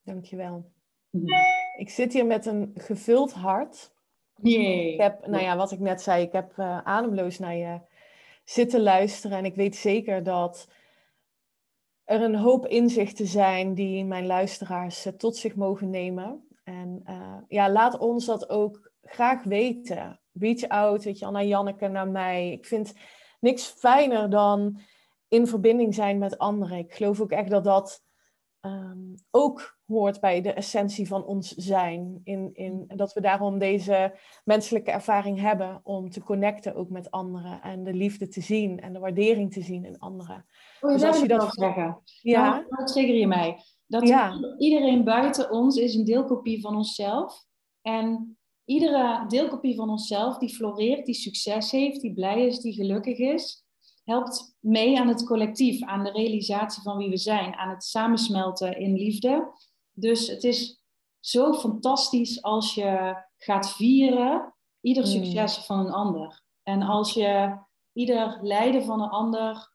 Dankjewel. 0.01 0.71
Mm 1.09 1.25
Ik 1.77 1.89
zit 1.89 2.13
hier 2.13 2.25
met 2.25 2.45
een 2.45 2.71
gevuld 2.75 3.33
hart. 3.33 3.93
Nee. 4.35 4.93
Ik 4.93 4.99
heb, 4.99 5.27
nou 5.27 5.43
ja, 5.43 5.57
wat 5.57 5.71
ik 5.71 5.79
net 5.79 6.01
zei, 6.01 6.23
ik 6.23 6.31
heb 6.31 6.57
uh, 6.57 6.81
ademloos 6.83 7.39
naar 7.39 7.55
je 7.55 7.81
zitten 8.43 8.81
luisteren. 8.81 9.37
En 9.37 9.45
ik 9.45 9.55
weet 9.55 9.75
zeker 9.75 10.23
dat 10.23 10.67
er 12.11 12.21
een 12.21 12.35
hoop 12.35 12.67
inzichten 12.67 13.27
zijn 13.27 13.73
die 13.73 14.05
mijn 14.05 14.25
luisteraars 14.25 15.05
uh, 15.05 15.13
tot 15.13 15.35
zich 15.37 15.55
mogen 15.55 15.89
nemen. 15.89 16.47
En 16.63 17.03
ja, 17.47 17.71
laat 17.71 17.97
ons 17.97 18.25
dat 18.25 18.49
ook 18.49 18.91
graag 19.01 19.43
weten. 19.43 20.19
Reach 20.33 20.67
out, 20.67 21.03
weet 21.03 21.19
je, 21.19 21.31
naar 21.31 21.45
Janneke, 21.45 21.87
naar 21.87 22.07
mij. 22.07 22.51
Ik 22.51 22.65
vind 22.65 22.93
niks 23.39 23.65
fijner 23.65 24.29
dan 24.29 24.79
in 25.27 25.47
verbinding 25.47 25.95
zijn 25.95 26.17
met 26.17 26.37
anderen. 26.37 26.77
Ik 26.77 26.93
geloof 26.93 27.21
ook 27.21 27.31
echt 27.31 27.49
dat 27.49 27.63
dat 27.63 28.03
um, 28.61 29.15
ook 29.31 29.79
hoort 29.85 30.19
bij 30.19 30.41
de 30.41 30.53
essentie 30.53 31.07
van 31.07 31.25
ons 31.25 31.55
zijn. 31.55 32.21
In, 32.23 32.49
in, 32.53 32.83
dat 32.95 33.13
we 33.13 33.21
daarom 33.21 33.59
deze 33.59 34.19
menselijke 34.43 34.91
ervaring 34.91 35.39
hebben 35.39 35.79
om 35.83 36.09
te 36.09 36.23
connecten 36.23 36.75
ook 36.75 36.89
met 36.89 37.11
anderen. 37.11 37.61
En 37.61 37.83
de 37.83 37.93
liefde 37.93 38.27
te 38.27 38.41
zien 38.41 38.79
en 38.79 38.93
de 38.93 38.99
waardering 38.99 39.53
te 39.53 39.61
zien 39.61 39.85
in 39.85 39.99
anderen. 39.99 40.45
Oh, 40.81 40.91
dus 40.91 41.03
als 41.03 41.19
je 41.19 41.27
dat 41.27 41.53
zeggen. 41.53 42.01
Ja. 42.21 42.49
Nou, 42.49 42.65
dat 42.69 42.87
trigger 42.87 43.15
je 43.15 43.27
mij. 43.27 43.57
Dat 43.87 44.07
ja. 44.07 44.55
iedereen 44.57 45.03
buiten 45.03 45.51
ons 45.51 45.77
is 45.77 45.95
een 45.95 46.05
deelkopie 46.05 46.61
van 46.61 46.75
onszelf. 46.75 47.45
En 47.81 48.37
iedere 48.65 49.25
deelkopie 49.27 49.75
van 49.75 49.89
onszelf 49.89 50.37
die 50.37 50.55
floreert, 50.55 51.05
die 51.05 51.15
succes 51.15 51.71
heeft, 51.71 52.01
die 52.01 52.13
blij 52.13 52.45
is, 52.45 52.59
die 52.59 52.73
gelukkig 52.73 53.17
is, 53.17 53.65
helpt 54.03 54.57
mee 54.59 54.99
aan 54.99 55.07
het 55.07 55.25
collectief, 55.25 55.83
aan 55.83 56.03
de 56.03 56.11
realisatie 56.11 56.81
van 56.81 56.97
wie 56.97 57.09
we 57.09 57.17
zijn, 57.17 57.55
aan 57.55 57.69
het 57.69 57.83
samensmelten 57.83 58.79
in 58.79 58.93
liefde. 58.93 59.53
Dus 59.91 60.27
het 60.27 60.43
is 60.43 60.83
zo 61.19 61.53
fantastisch 61.53 62.41
als 62.41 62.73
je 62.73 63.23
gaat 63.37 63.71
vieren 63.75 64.53
ieder 64.81 65.03
hmm. 65.03 65.11
succes 65.11 65.57
van 65.57 65.79
een 65.79 65.91
ander. 65.91 66.43
En 66.63 66.81
als 66.81 67.13
je 67.13 67.57
ieder 67.93 68.39
lijden 68.41 68.83
van 68.83 69.01
een 69.01 69.09
ander 69.09 69.71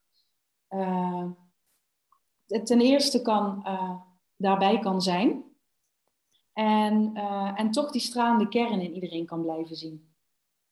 uh, 0.68 1.31
ten 2.64 2.81
eerste 2.81 3.22
kan, 3.22 3.62
uh, 3.66 3.97
daarbij 4.37 4.79
kan 4.79 5.03
zijn. 5.03 5.45
En, 6.53 7.11
uh, 7.14 7.53
en 7.61 7.70
toch 7.70 7.91
die 7.91 8.01
stralende 8.01 8.49
kern 8.49 8.81
in 8.81 8.95
iedereen 8.95 9.27
kan 9.27 9.43
blijven 9.43 9.77
zien. 9.77 10.14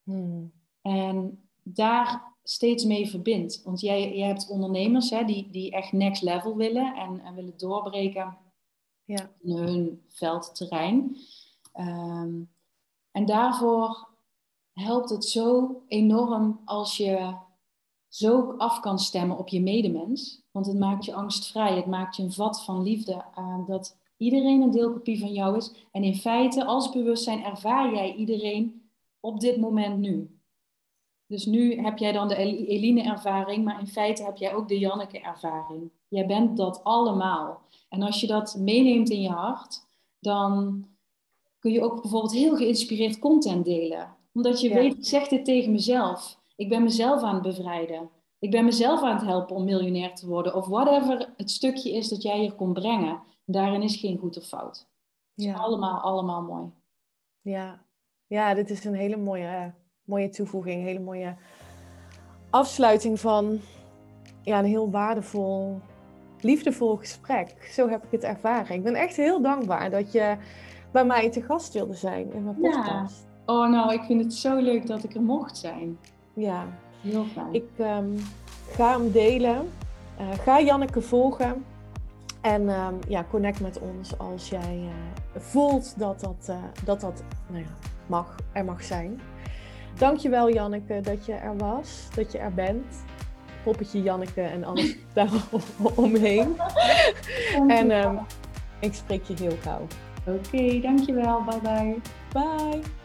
Hmm. 0.03 0.53
En 0.83 1.49
daar 1.63 2.34
steeds 2.45 2.85
mee 2.85 3.09
verbindt. 3.09 3.63
Want 3.63 3.81
jij, 3.81 4.17
jij 4.17 4.27
hebt 4.27 4.49
ondernemers 4.49 5.11
hè, 5.11 5.25
die, 5.25 5.51
die 5.51 5.71
echt 5.71 5.93
next 5.93 6.23
level 6.23 6.57
willen 6.57 6.95
en, 6.95 7.21
en 7.21 7.35
willen 7.35 7.57
doorbreken 7.57 8.37
ja. 9.05 9.31
in 9.43 9.57
hun 9.57 10.03
veldterrein. 10.09 11.17
Um, 11.81 12.51
en 13.11 13.27
daarvoor 13.27 14.09
helpt 14.73 15.11
het 15.11 15.25
zo 15.25 15.83
enorm 15.89 16.61
als 16.65 16.97
je 16.97 17.37
zo 18.09 18.55
af 18.57 18.81
kan 18.81 18.99
stemmen 18.99 19.39
op 19.39 19.49
je 19.49 19.61
medemens. 19.61 20.43
Want 20.51 20.67
het 20.67 20.79
maakt 20.79 21.05
je 21.05 21.15
angstvrij, 21.15 21.77
het 21.77 21.87
maakt 21.87 22.17
je 22.17 22.23
een 22.23 22.33
vat 22.33 22.65
van 22.65 22.83
liefde. 22.83 23.25
Uh, 23.39 23.67
dat 23.67 23.97
iedereen 24.17 24.63
een 24.63 24.71
deelkopie 24.71 25.19
van 25.19 25.33
jou 25.33 25.57
is. 25.57 25.73
En 25.93 26.05
in 26.05 26.15
feite, 26.15 26.65
als 26.65 26.91
bewustzijn, 26.91 27.45
ervaar 27.45 27.95
jij 27.95 28.15
iedereen 28.15 28.89
op 29.21 29.41
dit 29.41 29.57
moment 29.57 29.99
nu. 29.99 30.34
Dus 31.27 31.47
nu 31.47 31.83
heb 31.83 31.99
jij 31.99 32.13
dan 32.13 32.29
de 32.29 32.37
Eline-ervaring, 32.67 33.65
maar 33.65 33.81
in 33.81 33.87
feite 33.87 34.25
heb 34.25 34.37
jij 34.37 34.55
ook 34.55 34.69
de 34.69 34.79
Janneke-ervaring. 34.79 35.91
Jij 36.09 36.27
bent 36.27 36.57
dat 36.57 36.85
allemaal. 36.85 37.63
En 37.89 38.03
als 38.03 38.21
je 38.21 38.27
dat 38.27 38.57
meeneemt 38.59 39.11
in 39.11 39.21
je 39.21 39.29
hart, 39.29 39.87
dan 40.19 40.85
kun 41.59 41.73
je 41.73 41.83
ook 41.83 42.03
bijvoorbeeld 42.03 42.33
heel 42.33 42.57
geïnspireerd 42.57 43.19
content 43.19 43.65
delen. 43.65 44.17
Omdat 44.33 44.61
je 44.61 44.75
weet, 44.75 44.95
ik 44.95 45.05
zeg 45.05 45.29
dit 45.29 45.45
tegen 45.45 45.73
mezelf. 45.73 46.41
Ik 46.57 46.69
ben 46.69 46.83
mezelf 46.83 47.23
aan 47.23 47.35
het 47.35 47.43
bevrijden. 47.43 48.11
Ik 48.39 48.51
ben 48.51 48.65
mezelf 48.65 49.03
aan 49.03 49.17
het 49.17 49.25
helpen 49.25 49.57
om 49.57 49.65
miljonair 49.65 50.15
te 50.15 50.27
worden. 50.27 50.55
Of 50.55 50.67
whatever 50.67 51.33
het 51.37 51.51
stukje 51.51 51.93
is 51.93 52.09
dat 52.09 52.23
jij 52.23 52.39
hier 52.39 52.53
kon 52.53 52.73
brengen. 52.73 53.23
Daarin 53.45 53.83
is 53.83 53.97
geen 53.97 54.19
goed 54.19 54.37
of 54.37 54.45
fout. 54.45 54.87
Het 55.35 55.47
is 55.47 55.55
allemaal, 55.55 56.01
allemaal 56.01 56.43
mooi. 56.43 56.71
Ja. 57.41 57.85
ja, 58.27 58.55
dit 58.55 58.71
is 58.71 58.85
een 58.85 58.95
hele 58.95 59.17
mooie 59.17 59.75
mooie 60.05 60.29
toevoeging, 60.29 60.83
hele 60.83 61.01
mooie 61.01 61.35
afsluiting 62.51 63.21
van 63.21 63.61
ja, 64.43 64.59
een 64.59 64.65
heel 64.65 64.91
waardevol, 64.91 65.81
liefdevol 66.41 66.97
gesprek. 66.97 67.69
Zo 67.73 67.89
heb 67.89 68.05
ik 68.05 68.11
het 68.11 68.25
ervaren. 68.25 68.77
Ik 68.77 68.83
ben 68.83 68.95
echt 68.95 69.17
heel 69.17 69.43
dankbaar 69.43 69.91
dat 69.91 70.13
je 70.13 70.37
bij 70.91 71.05
mij 71.05 71.31
te 71.31 71.43
gast 71.43 71.73
wilde 71.73 71.95
zijn 71.95 72.33
in 72.33 72.45
mijn 72.45 72.57
podcast. 72.61 73.27
Ja. 73.47 73.55
Oh, 73.55 73.71
nou, 73.71 73.93
ik 73.93 74.03
vind 74.03 74.23
het 74.23 74.35
zo 74.35 74.57
leuk 74.57 74.87
dat 74.87 75.05
ik 75.05 75.15
er 75.15 75.23
mocht 75.23 75.57
zijn. 75.57 75.99
Ja. 76.35 76.67
Heel 77.01 77.25
fijn. 77.25 77.55
Ik 77.55 77.69
um, 77.79 78.17
ga 78.71 78.99
hem 78.99 79.11
delen. 79.11 79.71
Uh, 80.21 80.33
ga 80.33 80.61
Janneke 80.61 81.01
volgen. 81.01 81.65
En 82.41 82.69
um, 82.69 82.99
ja, 83.09 83.25
connect 83.31 83.61
met 83.61 83.79
ons 83.79 84.19
als 84.19 84.49
jij 84.49 84.81
uh, 84.83 85.41
voelt 85.41 85.99
dat 85.99 86.21
dat, 86.21 86.47
uh, 86.51 86.57
dat, 86.85 87.01
dat 87.01 87.23
nou 87.49 87.63
ja, 87.63 87.71
mag, 88.07 88.37
er 88.53 88.65
mag 88.65 88.83
zijn. 88.83 89.21
Dankjewel 89.99 90.53
Janneke 90.53 91.01
dat 91.01 91.27
je 91.27 91.33
er 91.33 91.57
was, 91.57 92.09
dat 92.15 92.33
je 92.33 92.39
er 92.39 92.55
bent. 92.55 93.05
Poppetje 93.63 94.03
Janneke 94.03 94.41
en 94.43 94.65
alles 94.65 94.97
daaromheen. 95.15 96.57
en 97.69 97.91
um, 97.91 98.19
ik 98.81 98.95
spreek 98.95 99.25
je 99.25 99.35
heel 99.35 99.57
gauw. 99.63 99.87
Oké, 100.27 100.81
dankjewel. 100.81 101.45
Bye 101.45 101.61
bye. 101.61 101.97
Bye. 102.33 103.04